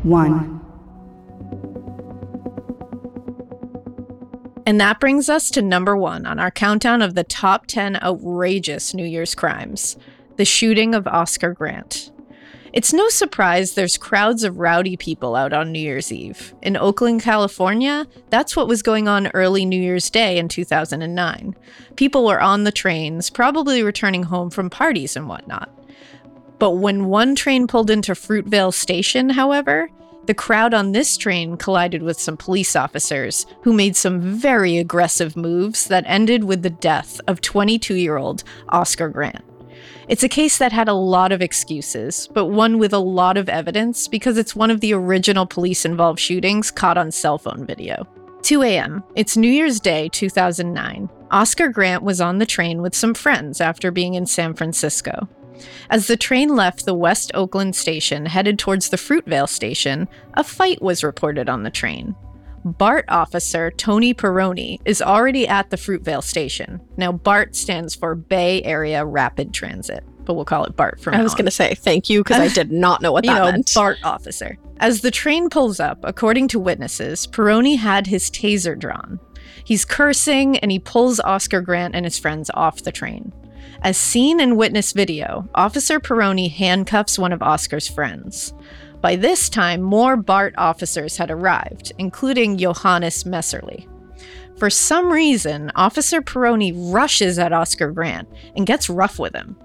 One. 0.03 0.59
And 4.65 4.79
that 4.79 4.99
brings 4.99 5.29
us 5.29 5.49
to 5.51 5.61
number 5.61 5.95
one 5.95 6.25
on 6.25 6.39
our 6.39 6.51
countdown 6.51 7.01
of 7.01 7.15
the 7.15 7.23
top 7.23 7.67
10 7.67 7.97
outrageous 8.01 8.93
New 8.93 9.05
Year's 9.05 9.35
crimes 9.35 9.97
the 10.37 10.45
shooting 10.45 10.95
of 10.95 11.07
Oscar 11.07 11.53
Grant. 11.53 12.11
It's 12.73 12.91
no 12.91 13.07
surprise 13.09 13.75
there's 13.75 13.99
crowds 13.99 14.43
of 14.43 14.57
rowdy 14.57 14.97
people 14.97 15.35
out 15.35 15.53
on 15.53 15.71
New 15.71 15.79
Year's 15.79 16.11
Eve. 16.11 16.55
In 16.63 16.75
Oakland, 16.75 17.21
California, 17.21 18.07
that's 18.31 18.55
what 18.55 18.67
was 18.67 18.81
going 18.81 19.07
on 19.07 19.27
early 19.35 19.63
New 19.63 19.79
Year's 19.79 20.09
Day 20.09 20.39
in 20.39 20.47
2009. 20.47 21.55
People 21.97 22.25
were 22.25 22.41
on 22.41 22.63
the 22.63 22.71
trains, 22.71 23.29
probably 23.29 23.83
returning 23.83 24.23
home 24.23 24.49
from 24.49 24.71
parties 24.71 25.15
and 25.15 25.29
whatnot. 25.29 25.69
But 26.57 26.71
when 26.71 27.05
one 27.05 27.35
train 27.35 27.67
pulled 27.67 27.91
into 27.91 28.13
Fruitvale 28.13 28.73
Station, 28.73 29.29
however, 29.29 29.87
the 30.25 30.33
crowd 30.33 30.73
on 30.73 30.93
this 30.93 31.15
train 31.15 31.57
collided 31.57 32.01
with 32.01 32.19
some 32.19 32.37
police 32.37 32.75
officers 32.75 33.45
who 33.61 33.73
made 33.73 33.95
some 33.95 34.19
very 34.19 34.77
aggressive 34.77 35.35
moves 35.35 35.87
that 35.89 36.05
ended 36.07 36.45
with 36.45 36.63
the 36.63 36.69
death 36.71 37.21
of 37.27 37.41
22 37.41 37.93
year 37.95 38.17
old 38.17 38.43
Oscar 38.69 39.09
Grant. 39.09 39.43
It's 40.09 40.23
a 40.23 40.29
case 40.29 40.57
that 40.57 40.73
had 40.73 40.89
a 40.89 40.93
lot 40.93 41.31
of 41.31 41.41
excuses, 41.41 42.27
but 42.33 42.47
one 42.47 42.77
with 42.77 42.91
a 42.91 42.99
lot 42.99 43.37
of 43.37 43.47
evidence 43.47 44.07
because 44.09 44.37
it's 44.37 44.55
one 44.55 44.69
of 44.69 44.81
the 44.81 44.93
original 44.93 45.45
police 45.45 45.85
involved 45.85 46.19
shootings 46.19 46.71
caught 46.71 46.97
on 46.97 47.09
cell 47.09 47.37
phone 47.37 47.65
video. 47.65 48.05
2 48.41 48.63
a.m. 48.63 49.01
It's 49.15 49.37
New 49.37 49.49
Year's 49.49 49.79
Day 49.79 50.09
2009. 50.09 51.09
Oscar 51.31 51.69
Grant 51.69 52.03
was 52.03 52.19
on 52.19 52.37
the 52.37 52.45
train 52.45 52.81
with 52.81 52.93
some 52.93 53.13
friends 53.13 53.61
after 53.61 53.91
being 53.91 54.15
in 54.15 54.25
San 54.25 54.53
Francisco. 54.53 55.29
As 55.89 56.07
the 56.07 56.17
train 56.17 56.53
left 56.53 56.85
the 56.85 56.93
West 56.93 57.31
Oakland 57.33 57.73
station 57.73 58.25
headed 58.25 58.59
towards 58.59 58.89
the 58.89 58.97
Fruitvale 58.97 59.47
station, 59.47 60.09
a 60.33 60.43
fight 60.43 60.81
was 60.81 61.05
reported 61.05 61.47
on 61.47 61.63
the 61.63 61.71
train. 61.71 62.15
BART 62.65 63.05
officer 63.09 63.71
Tony 63.71 64.13
Pirone 64.13 64.79
is 64.85 65.01
already 65.01 65.47
at 65.47 65.69
the 65.69 65.77
Fruitvale 65.77 66.23
station. 66.23 66.79
Now, 66.97 67.11
BART 67.11 67.55
stands 67.55 67.93
for 67.93 68.15
Bay 68.15 68.63
Area 68.63 69.05
Rapid 69.05 69.53
Transit, 69.53 70.03
but 70.23 70.35
we'll 70.35 70.45
call 70.45 70.63
it 70.65 70.75
BART 70.75 70.99
for 70.99 71.11
from 71.11 71.15
I 71.15 71.23
was 71.23 71.33
going 71.33 71.45
to 71.45 71.51
say 71.51 71.75
thank 71.75 72.09
you 72.09 72.23
because 72.23 72.39
I 72.39 72.47
did 72.47 72.71
not 72.71 73.01
know 73.01 73.11
what 73.11 73.25
you 73.25 73.31
that 73.31 73.39
know, 73.39 73.51
meant. 73.51 73.71
BART 73.75 73.97
officer. 74.03 74.57
As 74.77 75.01
the 75.01 75.11
train 75.11 75.49
pulls 75.49 75.79
up, 75.79 75.99
according 76.03 76.47
to 76.49 76.59
witnesses, 76.59 77.27
Pirone 77.27 77.77
had 77.77 78.07
his 78.07 78.29
taser 78.29 78.77
drawn. 78.77 79.19
He's 79.65 79.85
cursing 79.85 80.57
and 80.59 80.71
he 80.71 80.79
pulls 80.79 81.19
Oscar 81.19 81.61
Grant 81.61 81.95
and 81.95 82.05
his 82.05 82.19
friends 82.19 82.49
off 82.53 82.83
the 82.83 82.91
train. 82.91 83.33
As 83.81 83.97
seen 83.97 84.39
in 84.39 84.55
witness 84.55 84.93
video, 84.93 85.49
Officer 85.55 85.99
Pirone 85.99 86.49
handcuffs 86.49 87.19
one 87.19 87.33
of 87.33 87.41
Oscar's 87.41 87.87
friends. 87.87 88.53
By 89.03 89.17
this 89.17 89.49
time, 89.49 89.81
more 89.81 90.15
BART 90.15 90.55
officers 90.57 91.17
had 91.17 91.29
arrived, 91.29 91.91
including 91.97 92.57
Johannes 92.57 93.25
Mehserle. 93.25 93.85
For 94.57 94.69
some 94.69 95.11
reason, 95.11 95.73
Officer 95.75 96.21
Pirone 96.21 96.93
rushes 96.93 97.37
at 97.37 97.51
Oscar 97.51 97.91
Grant 97.91 98.29
and 98.55 98.65
gets 98.65 98.89
rough 98.89 99.19
with 99.19 99.35
him. 99.35 99.57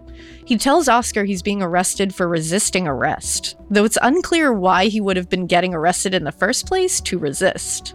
He 0.45 0.59
tells 0.59 0.89
Oscar 0.89 1.23
he's 1.25 1.41
being 1.41 1.63
arrested 1.63 2.13
for 2.13 2.27
resisting 2.27 2.89
arrest, 2.89 3.55
though 3.71 3.85
it's 3.85 3.97
unclear 4.03 4.53
why 4.53 4.87
he 4.87 5.01
would 5.01 5.17
have 5.17 5.29
been 5.29 5.47
getting 5.47 5.73
arrested 5.73 6.15
in 6.15 6.25
the 6.25 6.33
first 6.33 6.67
place 6.67 7.01
to 7.03 7.17
resist. 7.17 7.95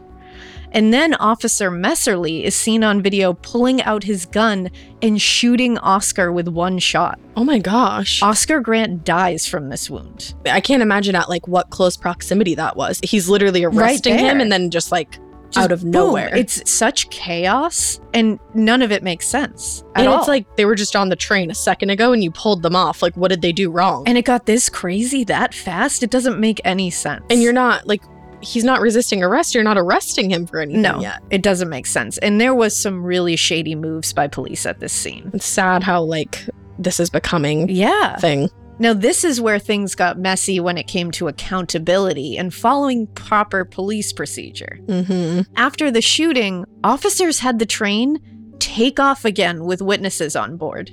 And 0.73 0.91
then 0.93 1.13
Officer 1.15 1.69
Mehserle 1.69 2.43
is 2.43 2.55
seen 2.55 2.83
on 2.83 3.01
video 3.01 3.33
pulling 3.33 3.81
out 3.83 4.03
his 4.03 4.25
gun 4.25 4.69
and 5.01 5.21
shooting 5.21 5.77
Oscar 5.77 6.31
with 6.31 6.47
one 6.47 6.79
shot. 6.79 7.19
oh 7.37 7.43
my 7.43 7.59
gosh. 7.59 8.21
Oscar 8.23 8.59
Grant 8.59 9.05
dies 9.05 9.47
from 9.47 9.69
this 9.69 9.89
wound. 9.89 10.33
I 10.47 10.59
can't 10.61 10.81
imagine 10.81 11.15
at 11.15 11.29
like 11.29 11.47
what 11.47 11.69
close 11.69 11.95
proximity 11.95 12.55
that 12.55 12.75
was. 12.75 12.99
He's 13.03 13.29
literally 13.29 13.65
Right 13.65 13.75
arresting 13.77 14.17
him 14.17 14.41
and 14.41 14.51
then 14.51 14.71
just 14.71 14.91
like 14.91 15.19
Just 15.51 15.57
out 15.57 15.71
of 15.71 15.81
boom. 15.83 15.91
nowhere. 15.91 16.35
It's 16.35 16.67
such 16.69 17.09
chaos 17.11 17.99
and 18.15 18.39
none 18.55 18.81
of 18.81 18.91
it 18.91 19.03
makes 19.03 19.27
sense. 19.27 19.83
And 19.95 20.07
all. 20.07 20.17
it's 20.19 20.27
like 20.27 20.55
they 20.55 20.65
were 20.65 20.75
just 20.75 20.95
on 20.95 21.09
the 21.09 21.15
train 21.15 21.51
a 21.51 21.55
second 21.55 21.91
ago 21.91 22.13
and 22.13 22.23
you 22.23 22.31
pulled 22.31 22.63
them 22.63 22.75
off. 22.75 23.01
Like, 23.03 23.15
what 23.15 23.27
did 23.29 23.41
they 23.43 23.51
do 23.51 23.69
wrong? 23.69 24.03
and 24.07 24.17
it 24.17 24.25
got 24.25 24.47
this 24.47 24.69
crazy 24.69 25.23
that 25.25 25.53
fast. 25.53 26.01
It 26.01 26.09
doesn't 26.09 26.39
make 26.39 26.59
any 26.65 26.89
sense. 26.89 27.23
And 27.29 27.41
you're 27.43 27.53
not 27.53 27.85
like, 27.87 28.01
he's 28.43 28.63
not 28.63 28.81
resisting 28.81 29.23
arrest. 29.23 29.55
You're 29.55 29.63
not 29.63 29.77
arresting 29.77 30.29
him 30.29 30.45
for 30.45 30.59
anything 30.59 30.81
no, 30.81 30.99
yet. 30.99 31.21
it 31.29 31.41
doesn't 31.41 31.69
make 31.69 31.85
sense. 31.85 32.17
And 32.19 32.39
there 32.39 32.53
was 32.53 32.75
some 32.75 33.03
really 33.03 33.35
shady 33.35 33.75
moves 33.75 34.13
by 34.13 34.27
police 34.27 34.65
at 34.65 34.79
this 34.79 34.93
scene. 34.93 35.31
It's 35.33 35.45
sad 35.45 35.83
how 35.83 36.03
like 36.03 36.45
this 36.77 36.99
is 36.99 37.09
becoming 37.09 37.69
Yeah. 37.69 38.17
thing. 38.17 38.49
Now, 38.79 38.93
this 38.93 39.23
is 39.23 39.39
where 39.39 39.59
things 39.59 39.93
got 39.95 40.17
messy 40.17 40.59
when 40.59 40.77
it 40.79 40.87
came 40.87 41.11
to 41.11 41.27
accountability 41.27 42.37
and 42.37 42.53
following 42.53 43.05
proper 43.07 43.63
police 43.65 44.11
procedure. 44.11 44.79
Mm-hmm. 44.87 45.41
After 45.55 45.91
the 45.91 46.01
shooting, 46.01 46.65
officers 46.83 47.39
had 47.39 47.59
the 47.59 47.65
train 47.67 48.19
take 48.59 48.99
off 48.99 49.25
again 49.25 49.65
with 49.65 49.81
witnesses 49.81 50.35
on 50.35 50.57
board. 50.57 50.91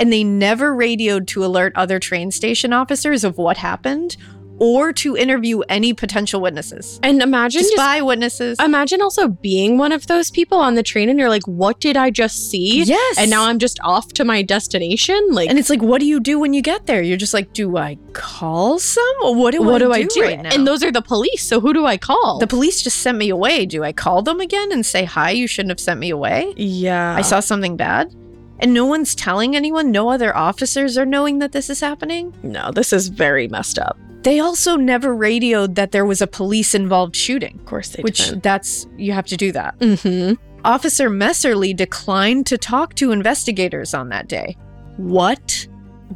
And 0.00 0.12
they 0.12 0.24
never 0.24 0.74
radioed 0.74 1.26
to 1.28 1.44
alert 1.44 1.72
other 1.76 1.98
train 1.98 2.30
station 2.30 2.72
officers 2.72 3.24
of 3.24 3.36
what 3.36 3.56
happened 3.56 4.16
or 4.58 4.92
to 4.92 5.16
interview 5.16 5.60
any 5.68 5.92
potential 5.94 6.40
witnesses. 6.40 6.98
And 7.02 7.22
imagine 7.22 7.62
Just 7.62 7.76
by 7.76 8.02
witnesses. 8.02 8.58
imagine 8.60 9.00
also 9.00 9.28
being 9.28 9.78
one 9.78 9.92
of 9.92 10.06
those 10.06 10.30
people 10.30 10.58
on 10.58 10.74
the 10.74 10.82
train 10.82 11.08
and 11.08 11.18
you're 11.18 11.28
like, 11.28 11.46
what 11.46 11.80
did 11.80 11.96
I 11.96 12.10
just 12.10 12.50
see? 12.50 12.82
Yes. 12.82 13.18
And 13.18 13.30
now 13.30 13.44
I'm 13.46 13.58
just 13.58 13.78
off 13.84 14.12
to 14.14 14.24
my 14.24 14.42
destination. 14.42 15.28
Like, 15.30 15.48
and 15.48 15.58
it's 15.58 15.70
like, 15.70 15.82
what 15.82 16.00
do 16.00 16.06
you 16.06 16.20
do 16.20 16.38
when 16.38 16.52
you 16.54 16.62
get 16.62 16.86
there? 16.86 17.02
You're 17.02 17.16
just 17.16 17.34
like, 17.34 17.52
do 17.52 17.76
I 17.76 17.96
call 18.12 18.78
some? 18.78 19.04
Or 19.22 19.34
what 19.34 19.52
do, 19.52 19.62
what 19.62 19.76
I, 19.76 19.84
do 19.86 19.92
I 19.92 20.02
do 20.02 20.08
do? 20.08 20.22
right 20.22 20.42
now? 20.42 20.50
And 20.52 20.66
those 20.66 20.82
are 20.82 20.92
the 20.92 21.02
police. 21.02 21.44
So 21.44 21.60
who 21.60 21.72
do 21.72 21.86
I 21.86 21.96
call? 21.96 22.38
the 22.38 22.46
police 22.46 22.82
just 22.82 22.98
sent 22.98 23.18
me 23.18 23.28
away. 23.30 23.66
Do 23.66 23.84
I 23.84 23.92
call 23.92 24.22
them 24.22 24.40
again 24.40 24.72
and 24.72 24.84
say, 24.84 25.04
hi, 25.04 25.30
you 25.30 25.46
shouldn't 25.46 25.70
have 25.70 25.80
sent 25.80 26.00
me 26.00 26.10
away? 26.10 26.52
yeah. 26.56 27.14
I 27.16 27.22
saw 27.22 27.40
something 27.40 27.76
bad? 27.76 28.14
And 28.60 28.74
no 28.74 28.84
one's 28.86 29.14
telling 29.14 29.54
anyone? 29.54 29.92
No 29.92 30.08
other 30.10 30.36
officers 30.36 30.98
are 30.98 31.06
knowing 31.06 31.38
that 31.38 31.52
this 31.52 31.70
is 31.70 31.80
happening? 31.80 32.34
No, 32.42 32.70
this 32.72 32.92
is 32.92 33.08
very 33.08 33.46
messed 33.48 33.78
up. 33.78 33.96
They 34.22 34.40
also 34.40 34.76
never 34.76 35.14
radioed 35.14 35.74
that 35.76 35.92
there 35.92 36.04
was 36.04 36.20
a 36.20 36.26
police 36.26 36.74
involved 36.74 37.14
shooting, 37.16 37.56
Of 37.60 37.66
course 37.66 37.88
they 37.90 38.02
which 38.02 38.18
didn't. 38.26 38.42
that's, 38.42 38.86
you 38.96 39.12
have 39.12 39.26
to 39.26 39.36
do 39.36 39.52
that. 39.52 39.78
Mm-hmm. 39.78 40.34
Officer 40.64 41.08
Mehserle 41.08 41.74
declined 41.74 42.46
to 42.46 42.58
talk 42.58 42.94
to 42.94 43.12
investigators 43.12 43.94
on 43.94 44.08
that 44.08 44.28
day. 44.28 44.56
What? 44.96 45.66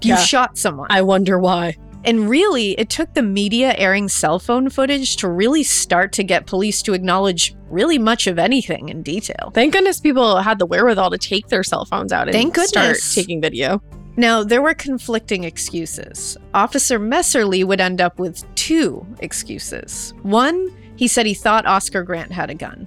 You 0.03 0.11
Yeah. 0.11 0.16
shot 0.16 0.59
someone. 0.59 0.88
I 0.90 1.03
wonder 1.03 1.38
why. 1.38 1.76
And 2.05 2.28
really, 2.28 2.72
it 2.72 2.90
took 2.90 3.14
the 3.14 3.22
media 3.22 3.74
airing 3.78 4.09
cell 4.09 4.40
phone 4.40 4.68
footage 4.68 5.16
to 5.18 5.28
really 5.28 5.62
start 5.62 6.12
to 6.14 6.24
get 6.24 6.46
police 6.46 6.82
to 6.82 6.94
acknowledge 6.94 7.55
really 7.70 7.96
much 7.98 8.26
of 8.26 8.40
anything 8.40 8.88
in 8.88 9.03
detail. 9.05 9.53
Thank 9.55 9.72
goodness 9.74 10.00
people 10.00 10.38
had 10.38 10.59
the 10.59 10.66
wherewithal 10.66 11.11
to 11.12 11.18
take 11.18 11.46
their 11.46 11.62
cell 11.62 11.84
phones 11.84 12.12
out 12.12 12.26
and 12.26 12.32
Thank 12.32 12.57
start 12.57 12.72
goodness. 12.72 13.14
taking 13.14 13.40
video. 13.40 13.80
Now, 14.17 14.45
there 14.45 14.61
were 14.61 14.75
conflicting 14.75 15.45
excuses. 15.45 16.37
Officer 16.53 16.99
Mehserle 16.99 17.65
would 17.65 17.81
end 17.81 18.01
up 18.01 18.19
with 18.19 18.45
two 18.55 19.07
excuses. 19.21 20.13
One, 20.23 20.69
he 20.97 21.09
said 21.09 21.25
he 21.27 21.35
thought 21.35 21.67
Oscar 21.67 22.03
Grant 22.03 22.31
had 22.31 22.51
a 22.51 22.55
gun. 22.55 22.87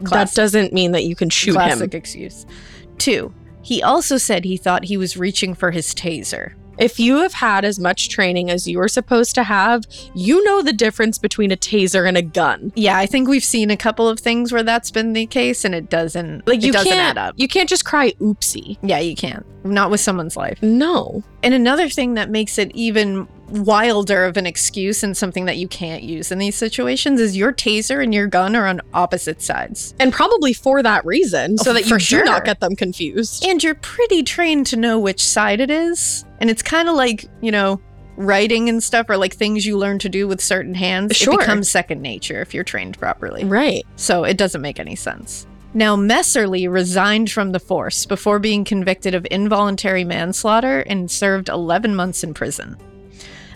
That 0.00 0.32
doesn't 0.34 0.72
mean 0.72 0.92
that 0.92 1.04
you 1.04 1.16
can 1.16 1.30
shoot 1.30 1.52
classic 1.52 1.72
him. 1.72 1.78
Classic 1.78 1.94
excuse. 1.94 2.46
Two, 2.98 3.32
he 3.62 3.82
also 3.82 4.16
said 4.16 4.44
he 4.44 4.56
thought 4.56 4.84
he 4.84 4.96
was 4.96 5.16
reaching 5.16 5.54
for 5.54 5.70
his 5.70 5.94
taser. 5.94 6.52
If 6.78 6.98
you 7.00 7.18
have 7.18 7.32
had 7.34 7.64
as 7.64 7.78
much 7.78 8.08
training 8.08 8.50
as 8.50 8.66
you 8.68 8.78
were 8.78 8.88
supposed 8.88 9.34
to 9.34 9.42
have, 9.42 9.84
you 10.14 10.42
know 10.44 10.62
the 10.62 10.72
difference 10.72 11.18
between 11.18 11.50
a 11.50 11.56
taser 11.56 12.06
and 12.08 12.16
a 12.16 12.22
gun. 12.22 12.72
Yeah, 12.76 12.96
I 12.96 13.06
think 13.06 13.28
we've 13.28 13.44
seen 13.44 13.70
a 13.70 13.76
couple 13.76 14.08
of 14.08 14.18
things 14.20 14.52
where 14.52 14.62
that's 14.62 14.90
been 14.90 15.12
the 15.12 15.26
case, 15.26 15.64
and 15.64 15.74
it 15.74 15.90
doesn't 15.90 16.46
Like 16.46 16.58
it 16.58 16.66
you 16.66 16.72
doesn't 16.72 16.92
can't 16.92 17.18
add 17.18 17.28
up. 17.28 17.34
you 17.36 17.48
can't 17.48 17.68
just 17.68 17.84
cry 17.84 18.12
oopsie. 18.20 18.78
Yeah, 18.82 18.98
you 19.00 19.16
can't. 19.16 19.44
Not 19.64 19.90
with 19.90 20.00
someone's 20.00 20.36
life. 20.36 20.62
No. 20.62 21.22
And 21.42 21.52
another 21.52 21.88
thing 21.88 22.14
that 22.14 22.30
makes 22.30 22.58
it 22.58 22.70
even 22.74 23.26
wilder 23.50 24.24
of 24.24 24.36
an 24.36 24.46
excuse 24.46 25.02
and 25.02 25.16
something 25.16 25.44
that 25.46 25.56
you 25.56 25.68
can't 25.68 26.02
use 26.02 26.30
in 26.30 26.38
these 26.38 26.56
situations 26.56 27.20
is 27.20 27.36
your 27.36 27.52
taser 27.52 28.02
and 28.02 28.12
your 28.14 28.26
gun 28.26 28.54
are 28.56 28.66
on 28.66 28.80
opposite 28.94 29.40
sides. 29.42 29.94
And 29.98 30.12
probably 30.12 30.52
for 30.52 30.82
that 30.82 31.04
reason, 31.04 31.58
so 31.58 31.70
Oh, 31.70 31.74
that 31.74 31.82
you 31.84 31.88
for 31.88 31.98
do 31.98 32.04
sure. 32.04 32.24
not 32.24 32.44
get 32.44 32.60
them 32.60 32.76
confused. 32.76 33.44
And 33.46 33.62
you're 33.62 33.74
pretty 33.74 34.22
trained 34.22 34.66
to 34.68 34.76
know 34.76 34.98
which 34.98 35.22
side 35.24 35.60
it 35.60 35.70
is. 35.70 36.24
And 36.40 36.50
it's 36.50 36.62
kind 36.62 36.88
of 36.88 36.94
like, 36.94 37.26
you 37.40 37.50
know, 37.50 37.80
writing 38.16 38.68
and 38.68 38.82
stuff 38.82 39.08
or 39.08 39.16
like 39.16 39.34
things 39.34 39.64
you 39.64 39.78
learn 39.78 39.98
to 40.00 40.08
do 40.08 40.26
with 40.26 40.40
certain 40.40 40.74
hands. 40.74 41.16
Sure. 41.16 41.34
It 41.34 41.38
becomes 41.40 41.70
second 41.70 42.02
nature 42.02 42.40
if 42.40 42.52
you're 42.52 42.64
trained 42.64 42.98
properly. 42.98 43.44
right. 43.44 43.84
So 43.96 44.24
it 44.24 44.36
doesn't 44.36 44.60
make 44.60 44.80
any 44.80 44.96
sense. 44.96 45.46
Now, 45.74 45.96
Mehserle 45.96 46.68
resigned 46.72 47.30
from 47.30 47.52
the 47.52 47.60
force 47.60 48.06
before 48.06 48.38
being 48.38 48.64
convicted 48.64 49.14
of 49.14 49.26
involuntary 49.30 50.02
manslaughter 50.02 50.80
and 50.80 51.10
served 51.10 51.48
11 51.48 51.94
months 51.94 52.24
in 52.24 52.32
prison. 52.34 52.76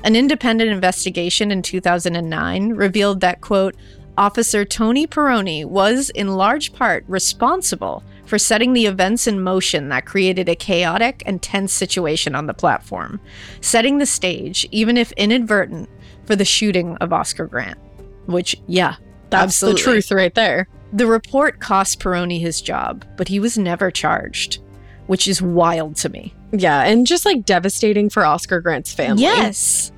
An 0.05 0.17
independent 0.17 0.71
investigation 0.71 1.51
in 1.51 1.63
2009 1.63 2.71
revealed 2.71 3.21
that, 3.21 3.41
quote, 3.41 3.77
Officer 4.19 4.65
Tony 4.65 5.07
Pirone 5.07 5.65
was 5.67 6.11
in 6.11 6.37
large 6.37 6.73
part 6.73 7.05
responsible 7.09 8.03
for 8.27 8.39
setting 8.39 8.73
the 8.73 8.87
events 8.87 9.27
in 9.27 9.43
motion 9.43 9.89
that 9.89 10.07
created 10.07 10.49
a 10.49 10.55
chaotic 10.55 11.23
and 11.25 11.41
tense 11.41 11.73
situation 11.73 12.35
on 12.35 12.47
the 12.47 12.55
platform, 12.55 13.21
setting 13.61 13.99
the 13.99 14.07
stage, 14.07 14.67
even 14.71 14.97
if 14.97 15.13
inadvertent, 15.13 15.89
for 16.25 16.37
the 16.37 16.45
shooting 16.45 16.97
of 16.97 17.13
Oscar 17.13 17.47
Grant. 17.47 17.79
Which, 18.27 18.57
yeah, 18.67 18.97
That's 19.31 19.45
absolutely. 19.45 19.81
the 19.81 19.85
truth 19.85 20.11
right 20.13 20.35
there. 20.35 20.69
The 20.93 21.07
report 21.07 21.59
cost 21.59 22.01
Pirone 22.01 22.39
his 22.39 22.61
job, 22.61 23.05
but 23.17 23.29
he 23.29 23.41
was 23.41 23.57
never 23.57 23.91
charged, 23.91 24.62
which 25.07 25.29
is 25.29 25.43
wild 25.43 25.97
to 25.97 26.09
me. 26.09 26.35
Yeah, 26.53 26.83
and 26.83 27.07
just 27.07 27.25
like 27.25 27.45
devastating 27.45 28.11
for 28.11 28.25
Oscar 28.25 28.61
Grant's 28.61 28.93
family. 28.93 29.23
Yes. 29.23 29.93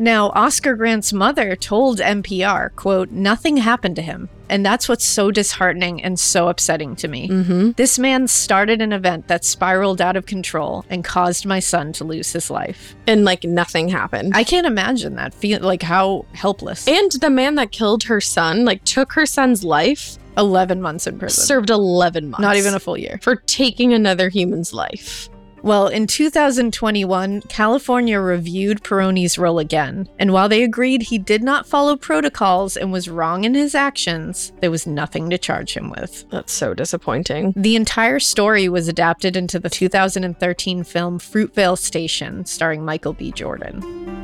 Now, 0.00 0.30
Oscar 0.30 0.76
Grant's 0.76 1.12
mother 1.12 1.54
told 1.54 1.98
NPR, 1.98 2.74
quote, 2.74 3.10
nothing 3.10 3.58
happened 3.58 3.96
to 3.96 4.02
him. 4.02 4.30
And 4.48 4.64
that's 4.64 4.88
what's 4.88 5.04
so 5.04 5.30
disheartening 5.30 6.02
and 6.02 6.18
so 6.18 6.48
upsetting 6.48 6.96
to 6.96 7.06
me. 7.06 7.28
Mm-hmm. 7.28 7.72
This 7.72 7.98
man 7.98 8.26
started 8.26 8.80
an 8.80 8.92
event 8.94 9.28
that 9.28 9.44
spiraled 9.44 10.00
out 10.00 10.16
of 10.16 10.24
control 10.24 10.86
and 10.88 11.04
caused 11.04 11.44
my 11.44 11.60
son 11.60 11.92
to 11.92 12.04
lose 12.04 12.32
his 12.32 12.50
life. 12.50 12.96
And 13.06 13.26
like 13.26 13.44
nothing 13.44 13.88
happened. 13.90 14.32
I 14.34 14.42
can't 14.42 14.66
imagine 14.66 15.16
that. 15.16 15.34
Feel 15.34 15.60
like 15.60 15.82
how 15.82 16.24
helpless. 16.32 16.88
and 16.88 17.12
the 17.12 17.30
man 17.30 17.56
that 17.56 17.70
killed 17.70 18.04
her 18.04 18.22
son, 18.22 18.64
like 18.64 18.82
took 18.84 19.12
her 19.12 19.26
son's 19.26 19.62
life, 19.64 20.16
11 20.36 20.80
months 20.80 21.06
in 21.06 21.18
prison. 21.18 21.44
served 21.44 21.70
11 21.70 22.30
months. 22.30 22.42
Not 22.42 22.56
even 22.56 22.74
a 22.74 22.80
full 22.80 22.96
year. 22.96 23.18
for 23.22 23.36
taking 23.36 23.92
another 23.92 24.28
human's 24.28 24.72
life. 24.72 25.28
Well, 25.62 25.88
in 25.88 26.06
2021, 26.06 27.42
California 27.42 28.18
reviewed 28.18 28.82
Pirone's 28.82 29.38
role 29.38 29.58
again, 29.58 30.08
and 30.18 30.32
while 30.32 30.48
they 30.48 30.62
agreed 30.62 31.02
he 31.02 31.18
did 31.18 31.42
not 31.42 31.66
follow 31.66 31.96
protocols 31.96 32.78
and 32.78 32.90
was 32.90 33.10
wrong 33.10 33.44
in 33.44 33.54
his 33.54 33.74
actions, 33.74 34.52
there 34.60 34.70
was 34.70 34.86
nothing 34.86 35.28
to 35.28 35.36
charge 35.36 35.74
him 35.74 35.90
with. 35.90 36.24
That's 36.30 36.52
so 36.52 36.72
disappointing. 36.72 37.52
The 37.56 37.76
entire 37.76 38.20
story 38.20 38.70
was 38.70 38.88
adapted 38.88 39.36
into 39.36 39.58
the 39.58 39.68
2013 39.68 40.82
film 40.82 41.18
Fruitvale 41.18 41.76
Station, 41.76 42.46
starring 42.46 42.82
Michael 42.82 43.12
B. 43.12 43.30
Jordan. 43.30 44.19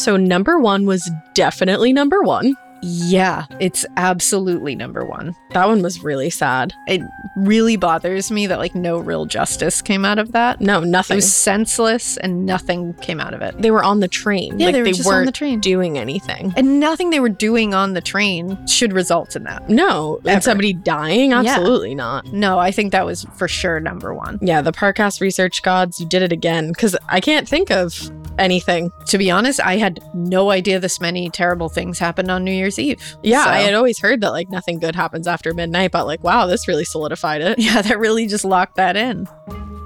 So 0.00 0.16
number 0.16 0.58
one 0.58 0.86
was 0.86 1.10
definitely 1.34 1.92
number 1.92 2.22
one. 2.22 2.56
Yeah, 2.82 3.44
it's 3.58 3.84
absolutely 3.96 4.74
number 4.74 5.04
one. 5.04 5.36
That 5.50 5.68
one 5.68 5.82
was 5.82 6.02
really 6.02 6.30
sad. 6.30 6.72
It 6.86 7.00
really 7.36 7.76
bothers 7.76 8.30
me 8.30 8.46
that 8.46 8.58
like 8.58 8.74
no 8.74 8.98
real 8.98 9.26
justice 9.26 9.82
came 9.82 10.04
out 10.04 10.18
of 10.18 10.32
that. 10.32 10.60
No, 10.60 10.80
nothing. 10.80 11.14
It 11.14 11.18
was 11.18 11.34
senseless 11.34 12.16
and 12.18 12.46
nothing 12.46 12.94
came 12.94 13.20
out 13.20 13.34
of 13.34 13.42
it. 13.42 13.60
they 13.60 13.70
were 13.70 13.82
on 13.82 14.00
the 14.00 14.08
train. 14.08 14.58
Yeah, 14.58 14.66
like 14.66 14.74
they 14.74 14.80
were 14.82 14.88
just 14.88 15.06
on 15.06 15.12
weren't 15.12 15.26
the 15.26 15.32
train. 15.32 15.60
doing 15.60 15.98
anything. 15.98 16.52
And 16.56 16.80
nothing 16.80 17.10
they 17.10 17.20
were 17.20 17.28
doing 17.28 17.74
on 17.74 17.94
the 17.94 18.00
train 18.00 18.66
should 18.66 18.92
result 18.92 19.36
in 19.36 19.44
that. 19.44 19.68
No, 19.68 20.16
Ever. 20.24 20.28
and 20.30 20.44
somebody 20.44 20.72
dying? 20.72 21.30
Yeah. 21.30 21.40
Absolutely 21.40 21.94
not. 21.94 22.32
No, 22.32 22.58
I 22.58 22.70
think 22.70 22.92
that 22.92 23.04
was 23.04 23.24
for 23.36 23.48
sure 23.48 23.80
number 23.80 24.14
one. 24.14 24.38
Yeah, 24.40 24.62
the 24.62 24.72
Parcast 24.72 25.20
Research 25.20 25.62
Gods, 25.62 26.00
you 26.00 26.06
did 26.08 26.22
it 26.22 26.32
again 26.32 26.68
because 26.68 26.96
I 27.08 27.20
can't 27.20 27.48
think 27.48 27.70
of 27.70 28.10
anything. 28.38 28.90
To 29.08 29.18
be 29.18 29.30
honest, 29.30 29.60
I 29.60 29.76
had 29.76 30.00
no 30.14 30.50
idea 30.50 30.78
this 30.80 31.00
many 31.00 31.28
terrible 31.30 31.68
things 31.68 31.98
happened 31.98 32.30
on 32.30 32.44
New 32.44 32.52
Year's 32.52 32.69
Eve. 32.78 33.16
Yeah, 33.22 33.44
So- 33.44 33.50
I 33.50 33.58
had 33.58 33.74
always 33.74 33.98
heard 33.98 34.20
that 34.20 34.30
like 34.30 34.48
nothing 34.50 34.78
good 34.78 34.94
happens 34.94 35.26
after 35.26 35.52
midnight, 35.54 35.90
but 35.92 36.06
like, 36.06 36.22
wow, 36.24 36.46
this 36.46 36.68
really 36.68 36.84
solidified 36.84 37.40
it. 37.42 37.58
yeah, 37.60 37.82
that 37.82 37.98
really 37.98 38.26
just 38.26 38.44
locked 38.44 38.76
that 38.76 38.96
in. 38.96 39.26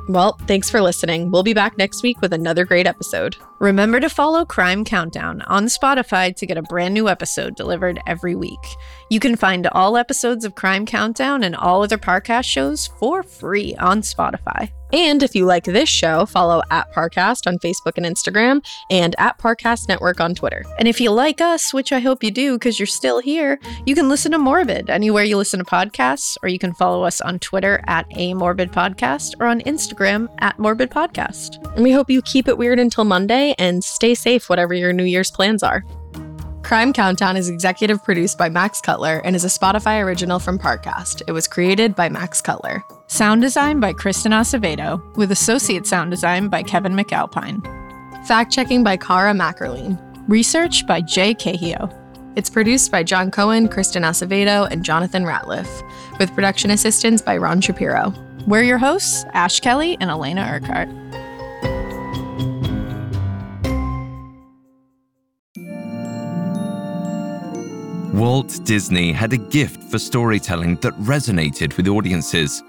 Well, 0.06 0.36
thanks 0.46 0.68
for 0.68 0.82
listening. 0.82 1.30
We'll 1.30 1.42
be 1.42 1.54
back 1.54 1.78
next 1.78 2.02
week 2.02 2.20
with 2.20 2.34
another 2.34 2.66
great 2.66 2.86
episode. 2.86 3.36
Remember 3.58 4.00
to 4.00 4.10
follow 4.10 4.44
Crime 4.44 4.84
Countdown 4.84 5.40
on 5.46 5.64
Spotify 5.64 6.36
to 6.36 6.44
get 6.46 6.58
a 6.58 6.62
brand 6.62 6.92
new 6.92 7.08
episode 7.08 7.56
delivered 7.56 7.98
every 8.06 8.34
week. 8.34 8.58
You 9.08 9.18
can 9.18 9.34
find 9.34 9.66
all 9.68 9.96
episodes 9.96 10.44
of 10.44 10.56
Crime 10.56 10.84
Countdown 10.84 11.42
and 11.42 11.56
all 11.56 11.82
other 11.82 11.96
Parcast 11.96 12.44
shows 12.44 12.86
for 12.98 13.22
free 13.22 13.74
on 13.76 14.02
Spotify. 14.02 14.70
And 14.94 15.24
if 15.24 15.34
you 15.34 15.44
like 15.44 15.64
this 15.64 15.88
show, 15.88 16.24
follow 16.24 16.62
at 16.70 16.92
Parcast 16.92 17.48
on 17.48 17.58
Facebook 17.58 17.94
and 17.96 18.06
Instagram 18.06 18.64
and 18.90 19.16
at 19.18 19.36
Parcast 19.38 19.88
Network 19.88 20.20
on 20.20 20.36
Twitter. 20.36 20.64
And 20.78 20.86
if 20.86 21.00
you 21.00 21.10
like 21.10 21.40
us, 21.40 21.74
which 21.74 21.90
I 21.90 21.98
hope 21.98 22.22
you 22.22 22.30
do 22.30 22.52
because 22.52 22.78
you're 22.78 22.86
still 22.86 23.18
here, 23.18 23.58
you 23.86 23.96
can 23.96 24.08
listen 24.08 24.30
to 24.30 24.38
Morbid 24.38 24.88
anywhere 24.88 25.24
you 25.24 25.36
listen 25.36 25.58
to 25.58 25.64
podcasts, 25.64 26.36
or 26.44 26.48
you 26.48 26.60
can 26.60 26.72
follow 26.72 27.02
us 27.02 27.20
on 27.20 27.40
Twitter 27.40 27.82
at 27.88 28.06
A 28.16 28.34
Morbid 28.34 28.70
Podcast 28.70 29.34
or 29.40 29.46
on 29.46 29.62
Instagram 29.62 30.28
at 30.38 30.60
Morbid 30.60 30.90
Podcast. 30.90 31.60
And 31.74 31.82
we 31.82 31.90
hope 31.90 32.08
you 32.08 32.22
keep 32.22 32.46
it 32.46 32.56
weird 32.56 32.78
until 32.78 33.02
Monday 33.02 33.56
and 33.58 33.82
stay 33.82 34.14
safe, 34.14 34.48
whatever 34.48 34.74
your 34.74 34.92
New 34.92 35.02
Year's 35.02 35.32
plans 35.32 35.64
are. 35.64 35.82
Crime 36.62 36.92
Countdown 36.92 37.36
is 37.36 37.48
executive 37.48 38.02
produced 38.04 38.38
by 38.38 38.48
Max 38.48 38.80
Cutler 38.80 39.20
and 39.24 39.34
is 39.34 39.44
a 39.44 39.48
Spotify 39.48 40.02
original 40.02 40.38
from 40.38 40.58
Parcast. 40.58 41.20
It 41.26 41.32
was 41.32 41.48
created 41.48 41.96
by 41.96 42.08
Max 42.08 42.40
Cutler. 42.40 42.84
Sound 43.14 43.42
design 43.42 43.78
by 43.78 43.92
Kristen 43.92 44.32
Acevedo, 44.32 45.00
with 45.16 45.30
associate 45.30 45.86
sound 45.86 46.10
design 46.10 46.48
by 46.48 46.64
Kevin 46.64 46.94
McAlpine. 46.94 47.62
Fact 48.26 48.52
checking 48.52 48.82
by 48.82 48.96
Cara 48.96 49.32
Mackerline. 49.32 49.96
Research 50.26 50.84
by 50.84 51.00
Jay 51.00 51.32
Cahio. 51.32 51.94
It's 52.34 52.50
produced 52.50 52.90
by 52.90 53.04
John 53.04 53.30
Cohen, 53.30 53.68
Kristen 53.68 54.02
Acevedo, 54.02 54.66
and 54.68 54.84
Jonathan 54.84 55.22
Ratliff, 55.22 55.68
with 56.18 56.34
production 56.34 56.72
assistance 56.72 57.22
by 57.22 57.36
Ron 57.36 57.60
Shapiro. 57.60 58.12
We're 58.48 58.64
your 58.64 58.78
hosts, 58.78 59.24
Ash 59.32 59.60
Kelly 59.60 59.96
and 60.00 60.10
Alaina 60.10 60.50
Urquhart. 60.52 60.88
Walt 68.12 68.58
Disney 68.64 69.12
had 69.12 69.32
a 69.32 69.38
gift 69.38 69.84
for 69.84 70.00
storytelling 70.00 70.78
that 70.78 70.94
resonated 70.94 71.76
with 71.76 71.86
audiences. 71.86 72.60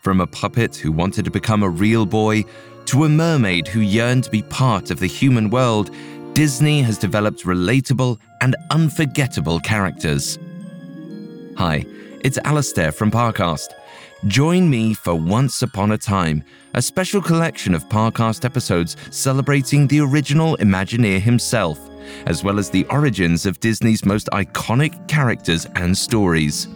From 0.00 0.22
a 0.22 0.26
puppet 0.26 0.76
who 0.76 0.92
wanted 0.92 1.26
to 1.26 1.30
become 1.30 1.62
a 1.62 1.68
real 1.68 2.06
boy 2.06 2.44
to 2.86 3.04
a 3.04 3.08
mermaid 3.08 3.68
who 3.68 3.80
yearned 3.80 4.24
to 4.24 4.30
be 4.30 4.40
part 4.40 4.90
of 4.90 4.98
the 4.98 5.06
human 5.06 5.50
world, 5.50 5.90
Disney 6.32 6.80
has 6.80 6.96
developed 6.96 7.44
relatable 7.44 8.18
and 8.40 8.56
unforgettable 8.70 9.60
characters. 9.60 10.38
Hi, 11.58 11.84
it's 12.24 12.38
Alastair 12.46 12.92
from 12.92 13.10
Parcast. 13.10 13.74
Join 14.26 14.70
me 14.70 14.94
for 14.94 15.14
Once 15.14 15.60
Upon 15.60 15.92
a 15.92 15.98
Time, 15.98 16.44
a 16.72 16.80
special 16.80 17.20
collection 17.20 17.74
of 17.74 17.86
Parcast 17.90 18.46
episodes 18.46 18.96
celebrating 19.10 19.86
the 19.86 20.00
original 20.00 20.56
Imagineer 20.56 21.20
himself, 21.20 21.78
as 22.24 22.42
well 22.42 22.58
as 22.58 22.70
the 22.70 22.86
origins 22.86 23.44
of 23.44 23.60
Disney's 23.60 24.06
most 24.06 24.28
iconic 24.32 25.08
characters 25.08 25.66
and 25.76 25.96
stories. 25.96 26.68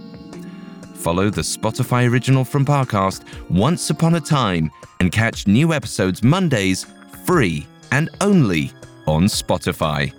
Follow 0.95 1.29
the 1.31 1.43
Spotify 1.43 2.09
original 2.09 2.45
from 2.45 2.65
Parcast 2.65 3.25
Once 3.51 3.91
Upon 3.91 4.15
a 4.15 4.21
Time 4.21 4.71
and 5.01 5.13
catch 5.13 5.47
new 5.47 5.73
episodes 5.73 6.23
Mondays 6.23 6.87
free 7.25 7.67
and 7.93 8.09
only 8.21 8.73
on 9.07 9.25
Spotify. 9.25 10.13